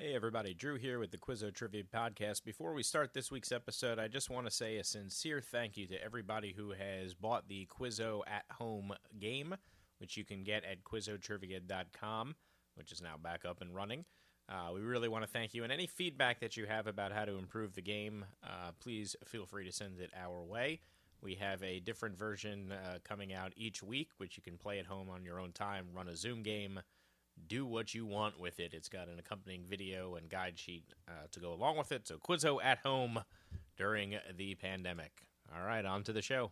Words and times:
Hey 0.00 0.14
everybody, 0.14 0.54
Drew 0.54 0.76
here 0.76 1.00
with 1.00 1.10
the 1.10 1.18
Quizzo 1.18 1.52
Trivia 1.52 1.82
Podcast. 1.82 2.44
Before 2.44 2.72
we 2.72 2.84
start 2.84 3.12
this 3.12 3.32
week's 3.32 3.50
episode, 3.50 3.98
I 3.98 4.06
just 4.06 4.30
want 4.30 4.46
to 4.46 4.50
say 4.52 4.76
a 4.76 4.84
sincere 4.84 5.40
thank 5.40 5.76
you 5.76 5.88
to 5.88 6.00
everybody 6.00 6.54
who 6.56 6.70
has 6.70 7.14
bought 7.14 7.48
the 7.48 7.66
Quizzo 7.66 8.20
at 8.28 8.44
home 8.48 8.92
game, 9.18 9.56
which 9.98 10.16
you 10.16 10.24
can 10.24 10.44
get 10.44 10.64
at 10.64 10.84
quizzotrivia.com, 10.84 12.36
which 12.76 12.92
is 12.92 13.02
now 13.02 13.16
back 13.20 13.44
up 13.44 13.60
and 13.60 13.74
running. 13.74 14.04
Uh, 14.48 14.70
we 14.72 14.82
really 14.82 15.08
want 15.08 15.24
to 15.24 15.30
thank 15.30 15.52
you, 15.52 15.64
and 15.64 15.72
any 15.72 15.88
feedback 15.88 16.38
that 16.38 16.56
you 16.56 16.66
have 16.66 16.86
about 16.86 17.10
how 17.10 17.24
to 17.24 17.36
improve 17.36 17.74
the 17.74 17.82
game, 17.82 18.24
uh, 18.44 18.70
please 18.78 19.16
feel 19.24 19.46
free 19.46 19.64
to 19.64 19.72
send 19.72 19.98
it 19.98 20.12
our 20.16 20.44
way. 20.44 20.78
We 21.20 21.34
have 21.34 21.60
a 21.64 21.80
different 21.80 22.16
version 22.16 22.70
uh, 22.70 22.98
coming 23.02 23.34
out 23.34 23.52
each 23.56 23.82
week, 23.82 24.10
which 24.18 24.36
you 24.36 24.44
can 24.44 24.58
play 24.58 24.78
at 24.78 24.86
home 24.86 25.10
on 25.10 25.24
your 25.24 25.40
own 25.40 25.50
time, 25.50 25.88
run 25.92 26.06
a 26.06 26.14
Zoom 26.14 26.44
game 26.44 26.78
do 27.46 27.64
what 27.66 27.94
you 27.94 28.06
want 28.06 28.40
with 28.40 28.60
it. 28.60 28.74
It's 28.74 28.88
got 28.88 29.08
an 29.08 29.18
accompanying 29.18 29.64
video 29.68 30.16
and 30.16 30.28
guide 30.28 30.58
sheet 30.58 30.84
uh, 31.06 31.26
to 31.32 31.40
go 31.40 31.52
along 31.52 31.78
with 31.78 31.92
it. 31.92 32.06
So 32.06 32.16
Quizzo 32.16 32.58
at 32.62 32.78
home 32.78 33.20
during 33.76 34.16
the 34.36 34.54
pandemic. 34.56 35.12
All 35.54 35.64
right, 35.64 35.84
on 35.84 36.02
to 36.04 36.12
the 36.12 36.22
show. 36.22 36.50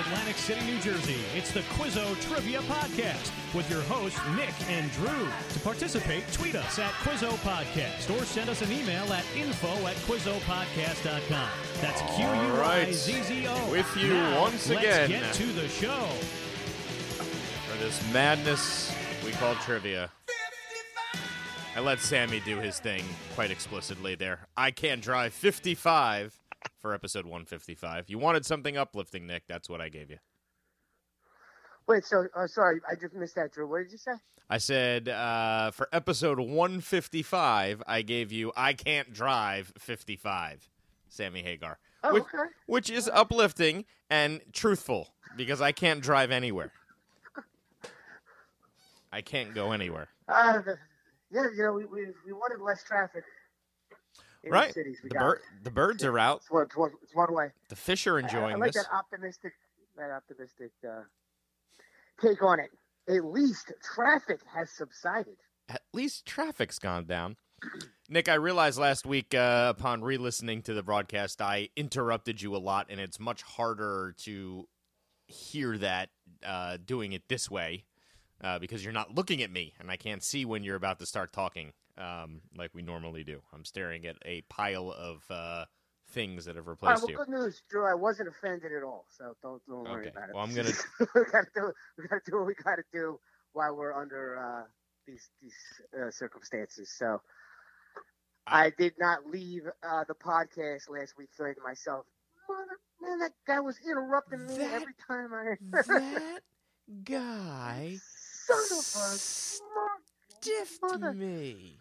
Atlantic 0.00 0.36
City, 0.36 0.64
New 0.64 0.78
Jersey, 0.80 1.18
it's 1.36 1.50
the 1.52 1.60
Quizzo 1.60 2.18
Trivia 2.22 2.60
Podcast 2.62 3.30
with 3.54 3.70
your 3.70 3.82
hosts, 3.82 4.18
Nick 4.34 4.54
and 4.70 4.90
Drew. 4.92 5.28
To 5.52 5.60
participate, 5.60 6.24
tweet 6.32 6.54
us 6.54 6.78
at 6.78 6.90
Quizzo 7.04 7.30
Podcast 7.38 8.08
or 8.18 8.24
send 8.24 8.48
us 8.48 8.62
an 8.62 8.72
email 8.72 9.12
at 9.12 9.24
info 9.36 9.68
at 9.86 9.96
QuizzoPodcast.com. 10.06 11.48
That's 11.82 12.00
Q 12.16 12.24
U 12.24 12.62
I 12.62 12.90
Z 12.92 13.22
Z 13.22 13.46
O. 13.46 13.70
With 13.70 13.96
you 13.96 14.14
Now, 14.14 14.40
once 14.40 14.68
let's 14.70 14.80
again. 14.80 15.10
get 15.10 15.34
to 15.34 15.46
the 15.52 15.68
show. 15.68 16.06
For 17.70 17.78
this 17.84 18.00
madness 18.12 18.92
we 19.24 19.32
call 19.32 19.54
trivia. 19.56 20.10
I 21.76 21.80
let 21.80 22.00
Sammy 22.00 22.40
do 22.40 22.58
his 22.58 22.78
thing 22.80 23.04
quite 23.34 23.50
explicitly 23.50 24.14
there. 24.14 24.46
I 24.56 24.70
can't 24.70 25.02
drive 25.02 25.32
55 25.34 26.39
for 26.78 26.94
episode 26.94 27.24
155. 27.24 28.08
You 28.08 28.18
wanted 28.18 28.46
something 28.46 28.76
uplifting, 28.76 29.26
Nick. 29.26 29.46
That's 29.46 29.68
what 29.68 29.80
I 29.80 29.88
gave 29.88 30.10
you. 30.10 30.18
Wait, 31.86 32.04
so 32.04 32.26
uh, 32.36 32.46
sorry, 32.46 32.80
I 32.88 32.94
just 32.94 33.14
missed 33.14 33.34
that, 33.34 33.52
Drew. 33.52 33.68
What 33.68 33.78
did 33.78 33.92
you 33.92 33.98
say? 33.98 34.12
I 34.48 34.58
said 34.58 35.08
uh, 35.08 35.70
for 35.70 35.88
episode 35.92 36.38
155, 36.38 37.82
I 37.86 38.02
gave 38.02 38.32
you 38.32 38.52
I 38.56 38.72
Can't 38.72 39.12
Drive 39.12 39.72
55, 39.78 40.68
Sammy 41.08 41.42
Hagar. 41.42 41.78
Oh, 42.02 42.14
which, 42.14 42.22
okay. 42.22 42.50
which 42.66 42.90
is 42.90 43.10
uplifting 43.12 43.84
and 44.08 44.40
truthful 44.52 45.08
because 45.36 45.60
I 45.60 45.72
can't 45.72 46.00
drive 46.00 46.30
anywhere. 46.30 46.72
I 49.12 49.20
can't 49.20 49.54
go 49.54 49.72
anywhere. 49.72 50.08
Uh, 50.28 50.60
yeah, 51.30 51.46
you 51.56 51.62
know, 51.62 51.72
we, 51.72 51.84
we, 51.84 52.06
we 52.24 52.32
wanted 52.32 52.62
less 52.62 52.82
traffic 52.82 53.24
right? 54.48 54.68
the 54.68 54.72
cities. 54.74 54.98
We 55.02 55.08
The, 55.10 55.14
got 55.14 55.20
bir- 55.22 55.42
the 55.64 55.70
birds 55.70 56.04
are 56.04 56.18
out. 56.18 56.38
It's 56.38 56.50
one, 56.50 56.62
it's 56.64 56.76
one, 56.76 56.90
it's 57.02 57.14
one 57.14 57.32
way. 57.34 57.48
The 57.68 57.76
fish 57.76 58.06
are 58.06 58.16
I- 58.16 58.20
enjoying 58.22 58.54
I, 58.54 58.58
like 58.58 58.72
this. 58.72 58.84
that 58.84 58.94
optimistic, 58.94 59.52
that 59.96 60.10
optimistic 60.10 60.70
uh, 60.88 61.02
take 62.20 62.42
on 62.42 62.60
it. 62.60 62.70
At 63.08 63.24
least 63.24 63.72
traffic 63.82 64.40
has 64.54 64.70
subsided. 64.70 65.36
At 65.68 65.82
least 65.92 66.26
traffic's 66.26 66.78
gone 66.78 67.04
down. 67.06 67.36
Nick, 68.08 68.28
I 68.28 68.34
realized 68.34 68.78
last 68.78 69.04
week 69.06 69.34
uh, 69.34 69.72
upon 69.76 70.02
re 70.02 70.16
listening 70.16 70.62
to 70.62 70.74
the 70.74 70.82
broadcast, 70.82 71.40
I 71.42 71.68
interrupted 71.76 72.40
you 72.40 72.56
a 72.56 72.58
lot, 72.58 72.86
and 72.90 72.98
it's 73.00 73.20
much 73.20 73.42
harder 73.42 74.14
to 74.24 74.66
hear 75.26 75.76
that 75.78 76.08
uh, 76.44 76.78
doing 76.84 77.12
it 77.12 77.22
this 77.28 77.50
way 77.50 77.84
uh, 78.42 78.58
because 78.58 78.82
you're 78.82 78.92
not 78.92 79.14
looking 79.14 79.42
at 79.42 79.50
me, 79.50 79.74
and 79.78 79.90
I 79.90 79.96
can't 79.96 80.22
see 80.24 80.44
when 80.44 80.64
you're 80.64 80.76
about 80.76 80.98
to 81.00 81.06
start 81.06 81.32
talking 81.32 81.72
um, 82.00 82.40
like 82.56 82.70
we 82.74 82.82
normally 82.82 83.24
do. 83.24 83.40
I'm 83.52 83.64
staring 83.64 84.06
at 84.06 84.16
a 84.24 84.40
pile 84.42 84.90
of 84.92 85.22
uh, 85.30 85.64
things 86.12 86.44
that 86.46 86.56
have 86.56 86.66
All 86.66 86.74
right, 86.80 86.80
replaced 86.92 87.02
well, 87.02 87.10
you. 87.10 87.16
good 87.18 87.28
news, 87.28 87.62
Drew. 87.68 87.86
I 87.86 87.94
wasn't 87.94 88.28
offended 88.28 88.72
at 88.72 88.82
all, 88.82 89.06
so 89.10 89.36
don't 89.42 89.62
don't 89.66 89.84
worry 89.84 90.00
Okay. 90.06 90.10
about 90.10 90.28
it. 90.30 90.34
Well, 90.34 90.44
I'm 90.44 90.54
gonna- 90.54 90.70
we 91.14 91.22
gotta 91.30 91.48
do 91.54 91.72
we 91.98 92.06
gotta 92.08 92.22
do 92.26 92.36
what 92.38 92.46
we 92.46 92.54
gotta 92.54 92.82
do 92.92 93.20
while 93.52 93.74
we're 93.76 93.92
under 93.94 94.38
uh, 94.38 94.66
these 95.06 95.28
these 95.42 95.54
uh, 96.00 96.10
circumstances. 96.10 96.90
So 96.96 97.20
I- 98.46 98.66
I 98.66 98.72
did 98.76 98.94
not 98.98 99.26
leave 99.26 99.62
uh, 99.86 100.04
the 100.08 100.14
podcast 100.14 100.88
last 100.90 101.14
week 101.18 101.28
feeling 101.36 101.54
to 101.54 101.62
myself, 101.62 102.06
Mother, 102.48 102.78
man, 103.00 103.18
that 103.20 103.32
guy 103.46 103.60
was 103.60 103.76
interrupting 103.84 104.46
me 104.46 104.56
That- 104.58 104.72
every 104.72 104.94
time 105.06 105.32
I. 105.32 105.56
that 105.70 106.40
guy 107.04 107.98
Son 108.02 108.58
of 108.72 108.78
a. 108.78 109.18
stiffed 109.18 110.82
mother- 110.82 111.12
me. 111.12 111.78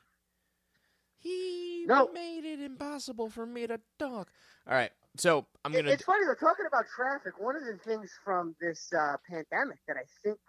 He 1.19 1.85
No. 1.87 2.07
made 2.13 2.45
it 2.45 2.59
impossible 2.61 3.29
for 3.29 3.45
me 3.45 3.67
to 3.67 3.79
talk. 3.97 4.31
All 4.67 4.73
right, 4.73 4.91
So 5.17 5.45
I'm 5.65 5.73
It- 5.73 5.77
gonna. 5.77 5.91
It's 5.91 6.03
funny 6.03 6.23
though, 6.25 6.35
talking 6.35 6.65
about 6.65 6.85
traffic. 6.87 7.39
One 7.39 7.55
of 7.55 7.63
the 7.65 7.77
things 7.77 8.11
from 8.23 8.55
this 8.61 8.91
uh, 8.93 9.17
pandemic 9.29 9.79
that 9.87 9.97
I 9.97 10.03
think 10.23 10.39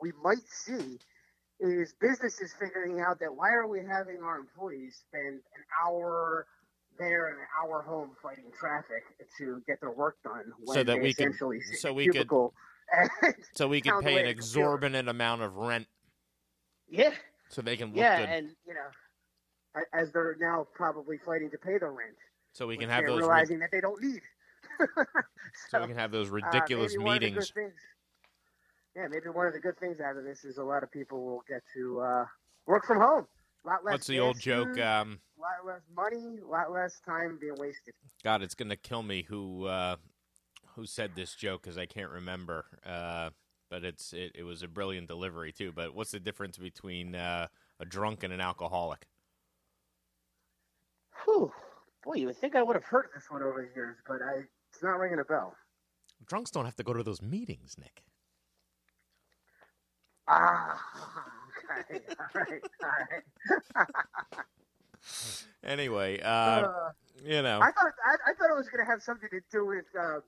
we 0.00 0.12
might 0.22 0.46
see 0.48 0.98
is 1.60 1.94
businesses 2.00 2.52
figuring 2.54 3.00
out 3.00 3.18
that 3.20 3.34
why 3.34 3.52
are 3.52 3.66
we 3.66 3.80
having 3.84 4.22
our 4.22 4.38
employees 4.38 4.96
spend 5.08 5.34
an 5.56 5.64
hour 5.84 6.46
there 6.98 7.28
and 7.28 7.38
an 7.38 7.46
hour 7.62 7.82
home 7.82 8.14
fighting 8.22 8.50
traffic 8.58 9.04
to 9.38 9.62
get 9.66 9.80
their 9.80 9.90
work 9.92 10.16
done 10.24 10.52
when 10.64 10.74
So 10.74 10.82
that 10.84 11.00
we 11.00 11.14
can 11.14 11.32
so 11.78 11.92
we 11.92 12.08
could- 12.08 12.28
so 13.52 13.68
we 13.68 13.80
can 13.80 14.02
pay 14.02 14.18
an 14.20 14.26
exorbitant 14.26 15.08
amount 15.08 15.42
of 15.42 15.54
rent 15.56 15.86
yeah, 16.88 17.14
so 17.48 17.62
they 17.62 17.76
can 17.76 17.88
look 17.88 17.96
yeah, 17.98 18.18
good. 18.20 18.28
and 18.28 18.56
you 18.66 18.74
know, 18.74 18.88
as 19.92 20.10
they're 20.12 20.36
now 20.40 20.66
probably 20.74 21.18
fighting 21.18 21.50
to 21.50 21.58
pay 21.58 21.78
their 21.78 21.92
rent, 21.92 22.16
so 22.52 22.66
we 22.66 22.76
can 22.76 22.88
have 22.88 23.04
those. 23.06 23.20
ri- 23.22 23.28
realizing 23.28 23.58
that 23.60 23.70
they 23.70 23.80
don't 23.80 24.02
need. 24.02 24.20
so 25.70 25.80
we 25.80 25.88
can 25.88 25.96
have 25.96 26.10
those 26.10 26.28
Uh, 26.28 26.34
ridiculous 26.34 26.92
maybe 26.92 27.04
one 27.04 27.14
of 27.16 27.20
the 27.20 27.26
good 27.28 27.34
meetings. 27.34 27.50
things- 27.52 27.74
yeah, 28.96 29.06
maybe 29.08 29.28
one 29.28 29.46
of 29.46 29.52
the 29.52 29.60
good 29.60 29.78
things 29.78 30.00
out 30.00 30.16
of 30.16 30.24
this 30.24 30.44
is 30.44 30.58
a 30.58 30.64
lot 30.64 30.82
of 30.82 30.90
people 30.90 31.24
will 31.24 31.44
get 31.48 31.62
to 31.74 32.00
uh, 32.00 32.24
work 32.66 32.84
from 32.84 32.98
home. 32.98 33.26
A 33.64 33.68
lot 33.68 33.84
less 33.84 33.92
What's 33.92 34.06
the 34.08 34.18
old 34.18 34.38
joke? 34.38 34.78
Um, 34.78 35.20
a 35.38 35.40
lot 35.40 35.64
less 35.66 35.82
money, 35.94 36.38
a 36.44 36.46
lot 36.46 36.72
less 36.72 37.00
time 37.06 37.38
being 37.40 37.54
wasted. 37.56 37.94
God, 38.24 38.42
it's 38.42 38.54
gonna 38.54 38.76
kill 38.76 39.02
me. 39.02 39.22
Who 39.28 39.66
uh, 39.66 39.96
who 40.74 40.86
said 40.86 41.12
this 41.14 41.34
joke? 41.34 41.62
Because 41.62 41.78
I 41.78 41.86
can't 41.86 42.10
remember. 42.10 42.64
Uh, 42.84 43.30
but 43.70 43.84
it's 43.84 44.12
it, 44.12 44.32
it 44.34 44.42
was 44.42 44.62
a 44.62 44.68
brilliant 44.68 45.06
delivery 45.06 45.52
too. 45.52 45.72
But 45.72 45.94
what's 45.94 46.10
the 46.10 46.18
difference 46.20 46.58
between 46.58 47.14
uh, 47.14 47.46
a 47.78 47.84
drunk 47.84 48.24
and 48.24 48.32
an 48.32 48.40
alcoholic? 48.40 49.06
Whew. 51.24 51.52
Boy, 52.04 52.14
you 52.14 52.26
would 52.26 52.36
think 52.36 52.56
I 52.56 52.62
would 52.62 52.76
have 52.76 52.84
heard 52.84 53.08
this 53.14 53.30
one 53.30 53.42
over 53.42 53.68
the 53.68 53.74
years, 53.78 53.96
but 54.06 54.20
I, 54.22 54.44
it's 54.72 54.82
not 54.82 54.98
ringing 54.98 55.18
a 55.18 55.24
bell. 55.24 55.54
Drunks 56.26 56.50
don't 56.50 56.64
have 56.64 56.76
to 56.76 56.82
go 56.82 56.92
to 56.92 57.02
those 57.02 57.20
meetings, 57.20 57.76
Nick. 57.78 58.04
Ah, 60.28 60.80
okay, 61.90 62.00
all 62.18 62.26
right, 62.34 62.62
all 62.82 62.90
right. 63.76 63.86
Anyway, 65.64 66.20
uh, 66.20 66.26
Uh, 66.26 66.90
you 67.24 67.42
know, 67.42 67.60
I 67.60 67.70
thought 67.72 67.92
I, 68.06 68.30
I 68.30 68.34
thought 68.34 68.50
it 68.50 68.56
was 68.56 68.68
going 68.68 68.84
to 68.84 68.90
have 68.90 69.02
something 69.02 69.28
to 69.30 69.40
do 69.50 69.66
with 69.66 69.84
uh, 69.98 70.20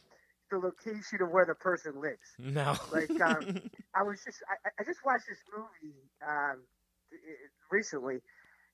the 0.51 0.59
location 0.59 1.23
of 1.23 1.31
where 1.31 1.47
the 1.47 1.55
person 1.55 2.01
lives. 2.01 2.37
no. 2.39 2.75
like, 2.93 3.11
um, 3.21 3.61
I 3.95 4.03
was 4.03 4.23
just 4.25 4.43
I, 4.49 4.71
I 4.81 4.85
just 4.85 5.01
watched 5.05 5.27
this 5.29 5.39
movie 5.55 5.95
um, 6.27 6.61
recently, 7.71 8.21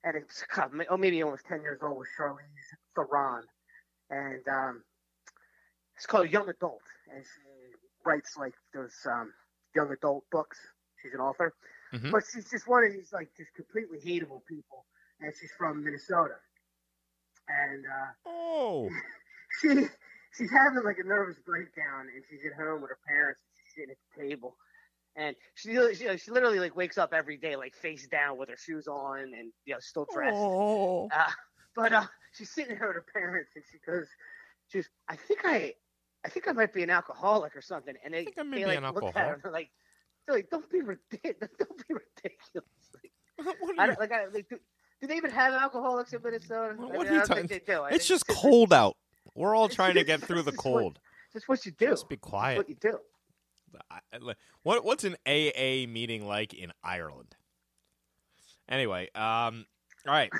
and 0.03 0.15
it's 0.15 0.43
God, 0.55 0.71
oh 0.89 0.97
maybe 0.97 1.21
almost 1.23 1.45
ten 1.45 1.61
years 1.61 1.79
old 1.81 1.97
with 1.97 2.07
Charlize 2.17 2.69
Theron, 2.95 3.43
and 4.09 4.47
um, 4.47 4.83
it's 5.95 6.05
called 6.05 6.29
Young 6.29 6.49
Adult, 6.49 6.81
and 7.13 7.23
she 7.23 7.75
writes 8.05 8.35
like 8.37 8.53
those 8.73 8.95
um, 9.05 9.33
young 9.75 9.91
adult 9.91 10.23
books. 10.31 10.57
She's 11.01 11.13
an 11.13 11.19
author, 11.19 11.53
Mhm. 11.93 12.11
but 12.11 12.23
she's 12.31 12.49
just 12.49 12.67
one 12.67 12.83
of 12.83 12.91
these 12.93 13.11
like 13.13 13.29
just 13.37 13.53
completely 13.55 13.99
hateable 13.99 14.45
people, 14.45 14.85
and 15.21 15.33
she's 15.39 15.51
from 15.57 15.83
Minnesota, 15.83 16.35
and 17.47 17.85
uh, 17.85 18.11
oh, 18.29 18.89
she 19.61 19.67
she's 20.37 20.51
having 20.51 20.83
like 20.83 20.97
a 20.99 21.07
nervous 21.07 21.37
breakdown 21.45 22.07
and 22.13 22.23
she's 22.29 22.45
at 22.45 22.53
home 22.53 22.81
with 22.81 22.89
her 22.91 22.99
parents 23.07 23.39
and 23.41 23.51
she's 23.57 23.73
sitting 23.75 23.91
at 23.91 23.97
the 24.15 24.29
table 24.29 24.55
and 25.15 25.35
she 25.55 25.73
she, 25.95 26.17
she 26.17 26.31
literally 26.31 26.59
like 26.59 26.75
wakes 26.75 26.97
up 26.97 27.13
every 27.13 27.37
day 27.37 27.55
like 27.55 27.73
face 27.75 28.07
down 28.07 28.37
with 28.37 28.49
her 28.49 28.57
shoes 28.57 28.87
on 28.87 29.19
and 29.19 29.51
you 29.65 29.73
know 29.73 29.79
still 29.79 30.07
dressed 30.13 30.35
oh. 30.37 31.09
uh, 31.11 31.29
but 31.75 31.93
uh 31.93 32.05
she's 32.33 32.49
sitting 32.49 32.77
there 32.77 32.87
with 32.87 32.95
her 32.95 33.05
parents 33.13 33.51
and 33.55 33.63
she 33.71 33.77
goes 33.85 34.07
she's 34.67 34.89
i 35.07 35.15
think 35.15 35.41
i 35.43 35.73
i 36.25 36.29
think 36.29 36.47
i 36.47 36.51
might 36.51 36.73
be 36.73 36.83
an 36.83 36.89
alcoholic 36.89 37.55
or 37.55 37.61
something 37.61 37.95
and 38.03 38.13
they, 38.13 38.25
think 38.25 38.37
I 38.39 38.43
they 38.43 38.65
like 38.65 38.77
an 38.77 38.93
look 38.93 39.03
at 39.03 39.15
her 39.15 39.33
and 39.33 39.43
they're 39.43 39.51
like 39.51 39.69
they're 40.27 40.35
like 40.37 40.49
don't 40.49 40.69
be 40.69 40.81
ridiculous 40.81 41.51
don't 41.59 41.87
be 41.87 41.93
ridiculous 41.93 42.69
like, 43.45 43.79
I 43.79 43.87
don't, 43.87 43.99
like, 43.99 44.11
I, 44.11 44.25
like 44.25 44.49
do, 44.49 44.57
do 45.01 45.07
they 45.07 45.15
even 45.15 45.31
have 45.31 45.53
alcoholics 45.53 46.13
in 46.13 46.21
Minnesota? 46.21 46.75
What 46.77 46.91
I, 46.91 46.95
are 46.95 47.03
mean, 47.03 47.05
you 47.05 47.07
I 47.07 47.17
don't 47.19 47.27
talking- 47.27 47.47
think 47.47 47.65
they 47.65 47.73
do. 47.73 47.81
I 47.81 47.89
it's 47.91 48.07
just 48.07 48.27
cold 48.27 48.73
out. 48.73 48.97
We're 49.35 49.55
all 49.55 49.69
trying 49.69 49.93
to 49.95 50.03
get 50.03 50.21
through 50.21 50.41
the 50.41 50.51
just 50.51 50.65
what- 50.65 50.73
cold. 50.81 50.99
That's 51.33 51.47
what 51.47 51.65
you 51.65 51.71
do. 51.71 51.87
Just 51.87 52.09
be 52.09 52.15
That's 52.15 52.27
quiet. 52.27 52.57
what 52.57 52.69
you 52.69 52.75
do. 52.75 52.97
What 54.63 54.83
what's 54.83 55.03
an 55.03 55.15
AA 55.25 55.87
meeting 55.87 56.27
like 56.27 56.53
in 56.53 56.71
Ireland? 56.83 57.35
Anyway, 58.67 59.09
um, 59.15 59.65
all 60.07 60.13
right. 60.13 60.31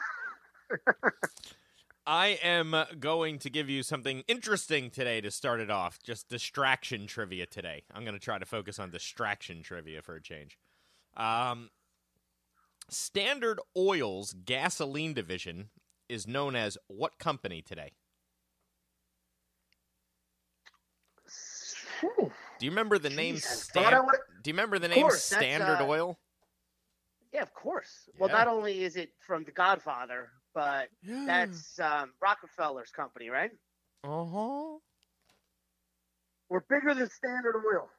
I 2.06 2.40
am 2.42 2.76
going 3.00 3.38
to 3.40 3.50
give 3.52 3.70
you 3.70 3.84
something 3.84 4.24
interesting 4.28 4.90
today 4.90 5.22
to 5.22 5.30
start 5.30 5.60
it 5.60 5.70
off. 5.70 6.00
Just 6.02 6.28
distraction 6.28 7.06
trivia 7.06 7.46
today. 7.46 7.84
I'm 7.94 8.04
going 8.04 8.16
to 8.16 8.20
try 8.20 8.40
to 8.40 8.46
focus 8.46 8.80
on 8.80 8.90
distraction 8.90 9.62
trivia 9.62 10.02
for 10.02 10.16
a 10.16 10.22
change. 10.22 10.58
Um, 11.16 11.70
Standard 12.90 13.60
Oil's 13.78 14.34
gasoline 14.34 15.14
division 15.14 15.70
is 16.08 16.26
known 16.26 16.56
as 16.56 16.78
what 16.88 17.20
company 17.20 17.62
today? 17.62 17.92
Whew. 22.02 22.32
Do 22.60 22.66
you 22.66 22.72
remember 22.72 23.00
the 23.00 23.10
name 23.10 23.36
Jeez, 23.36 23.44
Stan- 23.44 23.92
Do 24.44 24.50
you 24.50 24.54
remember 24.54 24.80
the 24.80 24.90
name 24.90 25.02
course, 25.02 25.24
Standard 25.24 25.82
uh, 25.82 25.88
Oil? 25.88 26.20
Yeah, 27.34 27.42
of 27.42 27.54
course. 27.54 28.10
Well, 28.18 28.30
not 28.30 28.48
only 28.48 28.84
is 28.84 28.96
it 28.96 29.12
from 29.20 29.44
The 29.46 29.52
Godfather, 29.52 30.30
but 30.54 30.90
Yeah. 31.02 31.24
that's 31.26 31.80
um, 31.80 32.12
Rockefeller's 32.22 32.92
company, 32.92 33.30
right? 33.30 33.52
Uh 34.04 34.26
huh. 34.26 34.78
We're 36.50 36.62
bigger 36.62 36.94
than 36.94 37.10
Standard 37.10 37.56
Oil. 37.56 37.90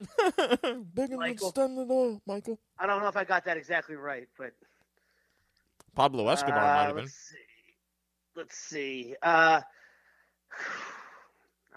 Bigger 0.94 1.16
Michael. 1.16 1.50
Standard 1.50 1.90
Oil, 1.90 2.20
Michael. 2.26 2.58
I 2.78 2.86
don't 2.86 3.00
know 3.00 3.08
if 3.08 3.16
I 3.16 3.24
got 3.24 3.44
that 3.46 3.56
exactly 3.56 3.96
right, 3.96 4.28
but 4.38 4.52
Pablo 5.94 6.28
Escobar 6.28 6.58
uh, 6.58 6.62
might 6.74 6.82
have 6.86 6.96
been. 6.96 7.04
let's 7.04 7.14
see. 7.14 7.36
Let's 8.36 8.56
see. 8.58 9.14
Uh, 9.22 9.60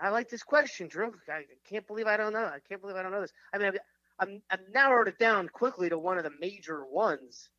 I 0.02 0.10
like 0.10 0.30
this 0.30 0.44
question, 0.44 0.88
Drew. 0.88 1.14
I 1.30 1.44
can't 1.68 1.86
believe 1.88 2.08
I 2.08 2.18
don't 2.18 2.34
know. 2.34 2.46
I 2.46 2.60
can't 2.68 2.82
believe 2.82 2.98
I 2.98 3.04
don't 3.04 3.12
know 3.12 3.22
this. 3.22 3.34
I 3.54 3.58
mean, 3.58 3.68
I've, 4.20 4.30
I'm, 4.50 4.60
narrowed 4.74 5.08
it 5.08 5.18
down 5.20 5.50
quickly 5.50 5.90
to 5.90 5.98
one 5.98 6.18
of 6.18 6.24
the 6.24 6.32
major 6.40 6.86
ones, 6.86 7.50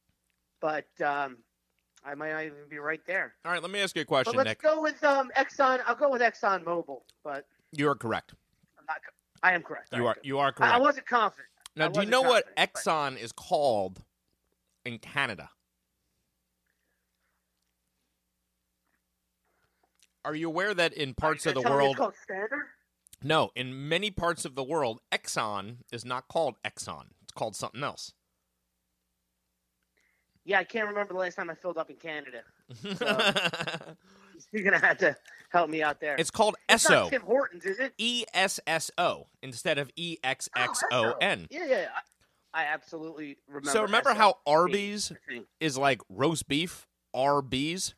but 0.60 0.86
um, 1.04 1.38
I 2.04 2.14
might 2.14 2.32
not 2.32 2.44
even 2.44 2.68
be 2.68 2.78
right 2.78 3.00
there. 3.06 3.34
All 3.44 3.52
right, 3.52 3.62
let 3.62 3.70
me 3.70 3.80
ask 3.80 3.96
you 3.96 4.02
a 4.02 4.04
But 4.04 4.08
question, 4.08 4.36
let's 4.36 4.48
Nick. 4.48 4.62
go 4.62 4.80
with 4.80 5.02
um, 5.04 5.30
Exxon. 5.36 5.80
I'll 5.86 5.94
go 5.94 6.10
with 6.10 6.22
Exxon 6.22 6.64
Mobil, 6.64 7.00
but 7.24 7.46
You 7.72 7.88
are 7.88 7.94
correct. 7.94 8.34
I'm 8.78 8.84
not. 8.86 8.98
I 9.42 9.54
am 9.54 9.62
correct. 9.62 9.88
You 9.94 10.06
are 10.06 10.16
you 10.22 10.38
are 10.38 10.52
I, 10.58 10.72
I 10.72 10.78
wasn't 10.78 11.06
confident. 11.06 11.48
now, 11.76 11.86
I 11.86 11.88
do 11.88 12.00
you 12.00 12.06
know 12.06 12.22
what 12.22 12.44
confident, 12.56 12.72
but- 12.74 12.82
Exxon 12.82 13.18
is 13.22 13.32
called 13.32 14.02
in 14.84 14.98
Canada? 14.98 15.50
Are 20.28 20.34
you 20.34 20.46
aware 20.48 20.74
that 20.74 20.92
in 20.92 21.14
parts 21.14 21.46
of 21.46 21.54
the 21.54 21.62
world, 21.62 21.92
It's 21.92 21.98
called 21.98 22.14
Standard. 22.22 22.66
no, 23.24 23.50
in 23.56 23.88
many 23.88 24.10
parts 24.10 24.44
of 24.44 24.56
the 24.56 24.62
world, 24.62 25.00
Exxon 25.10 25.76
is 25.90 26.04
not 26.04 26.28
called 26.28 26.56
Exxon. 26.62 27.06
It's 27.22 27.32
called 27.32 27.56
something 27.56 27.82
else. 27.82 28.12
Yeah, 30.44 30.58
I 30.58 30.64
can't 30.64 30.86
remember 30.86 31.14
the 31.14 31.18
last 31.20 31.36
time 31.36 31.48
I 31.48 31.54
filled 31.54 31.78
up 31.78 31.88
in 31.88 31.96
Canada. 31.96 32.42
You're 34.52 34.64
gonna 34.64 34.84
have 34.84 34.98
to 34.98 35.16
help 35.48 35.70
me 35.70 35.82
out 35.82 35.98
there. 35.98 36.16
it's 36.16 36.30
called 36.30 36.56
It's 36.68 36.86
not 36.86 37.06
Esso. 37.06 37.10
Tim 37.10 37.22
Hortons, 37.22 37.64
is 37.64 37.78
it? 37.78 37.94
E 37.96 38.26
S 38.34 38.60
S 38.66 38.90
O 38.98 39.28
instead 39.42 39.78
of 39.78 39.90
E 39.96 40.18
X 40.22 40.50
X 40.54 40.82
O 40.92 41.14
N. 41.22 41.48
Oh, 41.50 41.56
yeah, 41.56 41.64
yeah. 41.66 41.86
I, 42.52 42.64
I 42.64 42.66
absolutely 42.66 43.38
remember. 43.48 43.70
So 43.70 43.80
remember 43.80 44.12
how 44.12 44.34
Arby's 44.46 45.10
is 45.58 45.78
like 45.78 46.02
roast 46.10 46.48
beef, 46.48 46.86
RBs? 47.16 47.94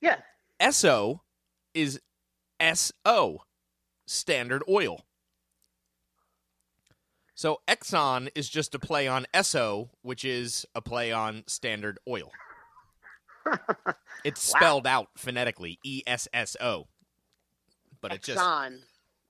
Yeah, 0.00 0.16
Esso 0.60 1.20
is 1.74 2.00
S 2.58 2.92
O, 3.04 3.38
Standard 4.06 4.62
Oil. 4.68 5.04
So 7.34 7.60
Exxon 7.66 8.28
is 8.34 8.48
just 8.50 8.74
a 8.74 8.78
play 8.78 9.08
on 9.08 9.26
SO, 9.42 9.88
which 10.02 10.24
is 10.26 10.66
a 10.74 10.82
play 10.82 11.10
on 11.10 11.44
Standard 11.46 11.98
Oil. 12.08 12.30
It's 14.22 14.52
Wow. 14.52 14.58
spelled 14.60 14.86
out 14.86 15.08
phonetically 15.16 15.78
E 15.82 16.02
S 16.06 16.28
S 16.34 16.54
O. 16.60 16.88
But 18.02 18.12
it's 18.12 18.26
just 18.26 18.38
Exxon 18.38 18.80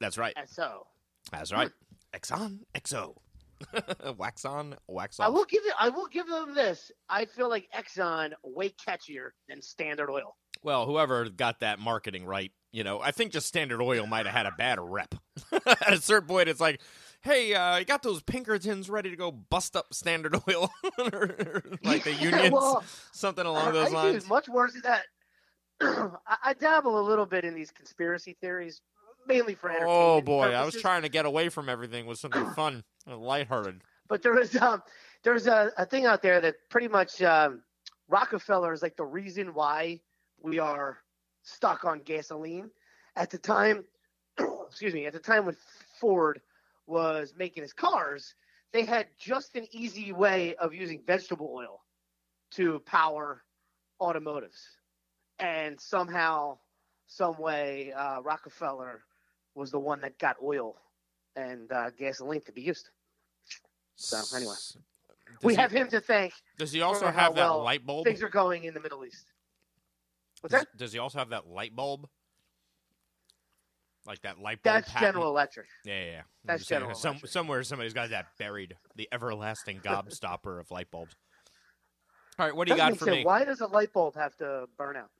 that's 0.01 0.19
right. 0.19 0.35
So 0.47 0.87
That's 1.31 1.53
right. 1.53 1.71
Exxon 2.15 2.61
XO. 2.75 3.15
wax 4.17 4.45
on, 4.45 4.75
wax 4.89 5.21
I 5.21 5.29
will 5.29 5.45
give 5.45 5.63
it. 5.65 5.75
I 5.79 5.91
will 5.91 6.07
give 6.07 6.27
them 6.27 6.55
this. 6.55 6.91
I 7.09 7.27
feel 7.27 7.49
like 7.51 7.69
Exxon 7.77 8.33
way 8.43 8.71
catchier 8.71 9.29
than 9.49 9.61
Standard 9.63 10.11
Oil. 10.11 10.35
Well, 10.63 10.87
whoever 10.87 11.29
got 11.29 11.61
that 11.61 11.79
marketing 11.79 12.25
right, 12.27 12.53
you 12.73 12.85
know, 12.85 13.01
I 13.01 13.11
think 13.13 13.33
just 13.33 13.47
Standard 13.47 13.81
Oil 13.83 14.07
might 14.07 14.27
have 14.27 14.35
had 14.35 14.47
a 14.47 14.53
bad 14.53 14.79
rep. 14.81 15.15
At 15.67 15.93
a 15.93 16.01
certain 16.01 16.29
point, 16.29 16.49
it's 16.49 16.61
like, 16.61 16.81
hey, 17.23 17.55
uh, 17.55 17.79
you 17.79 17.85
got 17.85 18.03
those 18.03 18.23
Pinkertons 18.23 18.91
ready 18.91 19.11
to 19.11 19.17
go 19.17 19.31
bust 19.33 19.75
up 19.77 19.93
Standard 19.95 20.37
Oil, 20.49 20.71
Or- 20.99 21.63
like 21.83 22.05
the 22.05 22.13
unions, 22.21 22.53
well, 22.53 22.85
something 23.13 23.47
along 23.47 23.69
I 23.69 23.73
those 23.73 23.89
it 23.89 23.95
lines. 23.95 24.29
much 24.29 24.49
worse 24.49 24.73
than 24.75 24.83
that. 24.83 25.03
I, 26.27 26.37
I 26.45 26.55
dabble 26.55 27.01
a 27.01 27.05
little 27.07 27.27
bit 27.27 27.45
in 27.45 27.55
these 27.55 27.71
conspiracy 27.71 28.37
theories, 28.41 28.83
mainly 29.27 29.55
for 29.55 29.71
entertainment. 29.71 29.99
Oh 29.99 30.21
boy, 30.21 30.53
I 30.53 30.65
was 30.65 30.79
trying 30.81 31.03
to 31.03 31.09
get 31.09 31.25
away 31.25 31.49
from 31.49 31.69
everything 31.71 32.05
with 32.07 32.19
something 32.19 32.51
fun 32.55 32.85
and 33.07 33.19
lighthearted. 33.19 33.81
But 34.09 34.23
there 34.23 34.35
was 34.35 34.55
um, 34.57 34.83
there's 35.25 35.47
a, 35.47 35.71
a 35.79 35.87
thing 35.87 36.05
out 36.05 36.21
there 36.21 36.41
that 36.43 36.57
pretty 36.69 36.89
much 36.89 37.23
um, 37.23 37.63
Rockefeller 38.09 38.73
is 38.75 38.83
like 38.83 38.97
the 38.97 39.05
reason 39.05 39.55
why 39.55 40.01
we 40.43 40.59
are 40.59 40.99
stuck 41.43 41.85
on 41.85 42.01
gasoline. 42.01 42.71
At 43.17 43.31
the 43.31 43.39
time, 43.39 43.85
excuse 44.69 44.95
me, 44.95 45.07
at 45.07 45.13
the 45.13 45.19
time 45.19 45.47
when 45.47 45.57
Ford 46.01 46.41
was 46.87 47.35
making 47.37 47.63
his 47.63 47.73
cars, 47.73 48.35
they 48.73 48.85
had 48.85 49.07
just 49.19 49.57
an 49.57 49.67
easy 49.73 50.13
way 50.13 50.55
of 50.57 50.75
using 50.75 51.03
vegetable 51.07 51.53
oil 51.55 51.83
to 52.53 52.81
power 52.81 53.43
automotives, 54.01 54.77
and 55.39 55.81
somehow, 55.81 56.59
some 57.07 57.37
way, 57.39 57.93
uh, 57.93 58.21
Rockefeller 58.23 59.03
was 59.55 59.71
the 59.71 59.79
one 59.79 60.01
that 60.01 60.19
got 60.19 60.37
oil 60.43 60.77
and 61.37 61.71
uh, 61.71 61.91
gasoline 61.91 62.41
to 62.43 62.53
be 62.53 62.63
used. 62.63 62.91
So, 63.97 64.37
anyway. 64.37 64.53
S- 64.53 64.77
we 65.43 65.55
he- 65.55 65.61
have 65.61 65.71
him 65.71 65.89
to 65.89 66.01
thank. 66.01 66.33
Does 66.59 66.73
he 66.73 66.81
also 66.81 67.07
have 67.07 67.35
that 67.35 67.41
well 67.41 67.63
light 67.63 67.85
bulb? 67.85 68.07
Things 68.07 68.23
are 68.23 68.29
going 68.29 68.65
in 68.65 68.75
the 68.75 68.81
Middle 68.81 69.05
East. 69.05 69.30
What's 70.41 70.53
Does, 70.53 70.61
that? 70.63 70.77
does 70.77 70.93
he 70.93 70.99
also 70.99 71.19
have 71.19 71.31
that 71.31 71.47
light 71.47 71.75
bulb? 71.75 72.09
Like 74.07 74.23
that 74.23 74.39
light 74.39 74.63
bulb. 74.63 74.77
That's 74.77 74.91
patent? 74.91 75.13
General 75.15 75.29
Electric. 75.29 75.67
Yeah, 75.85 75.93
yeah. 75.93 76.11
yeah. 76.11 76.23
That's 76.45 76.61
just 76.61 76.69
saying, 76.69 76.81
General 76.81 76.97
some, 76.97 77.19
somewhere 77.27 77.63
somebody's 77.63 77.93
got 77.93 78.11
that 78.11 78.27
buried. 78.39 78.77
The 78.97 79.09
everlasting 79.13 79.81
gobstopper 79.85 80.59
of 80.59 80.71
light 80.71 80.91
bulbs. 80.91 81.15
All 82.39 82.47
right, 82.47 82.57
what 82.57 82.67
do 82.67 82.73
you 82.73 82.79
Doesn't 82.79 82.95
got 82.95 82.99
for 82.99 83.05
sense. 83.05 83.17
me? 83.19 83.25
Why 83.25 83.45
does 83.45 83.61
a 83.61 83.67
light 83.67 83.93
bulb 83.93 84.15
have 84.17 84.35
to 84.37 84.67
burn 84.79 84.97
out? 84.97 85.11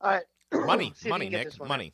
All 0.00 0.10
right. 0.10 0.24
Money, 0.66 0.92
See 0.96 1.02
if 1.02 1.04
we 1.06 1.10
money, 1.10 1.28
Nick, 1.28 1.58
money. 1.66 1.92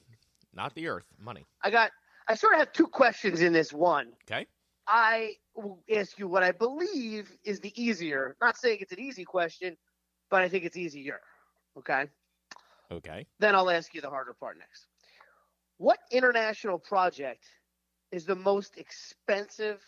Not 0.54 0.74
the 0.74 0.86
earth, 0.88 1.06
money. 1.18 1.44
I 1.62 1.70
got. 1.70 1.90
I 2.28 2.34
sort 2.34 2.54
of 2.54 2.60
have 2.60 2.72
two 2.72 2.86
questions 2.86 3.40
in 3.40 3.52
this 3.52 3.72
one. 3.72 4.08
Okay. 4.30 4.46
I 4.86 5.32
will 5.54 5.82
ask 5.94 6.18
you 6.18 6.28
what 6.28 6.42
I 6.42 6.52
believe 6.52 7.30
is 7.44 7.60
the 7.60 7.72
easier. 7.82 8.36
Not 8.40 8.56
saying 8.56 8.78
it's 8.80 8.92
an 8.92 9.00
easy 9.00 9.24
question, 9.24 9.76
but 10.30 10.42
I 10.42 10.48
think 10.48 10.64
it's 10.64 10.76
easier. 10.76 11.20
Okay. 11.78 12.06
Okay. 12.90 13.26
Then 13.38 13.54
I'll 13.54 13.70
ask 13.70 13.94
you 13.94 14.00
the 14.00 14.10
harder 14.10 14.34
part 14.34 14.58
next. 14.58 14.86
What 15.78 15.98
international 16.10 16.78
project 16.78 17.44
is 18.10 18.24
the 18.24 18.34
most 18.36 18.76
expensive 18.76 19.80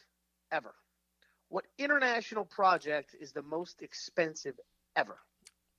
ever? 0.53 0.75
What 1.49 1.67
international 1.79 2.45
project 2.45 3.15
is 3.21 3.33
the 3.33 3.43
most 3.43 3.83
expensive 3.83 4.55
ever? 4.97 5.19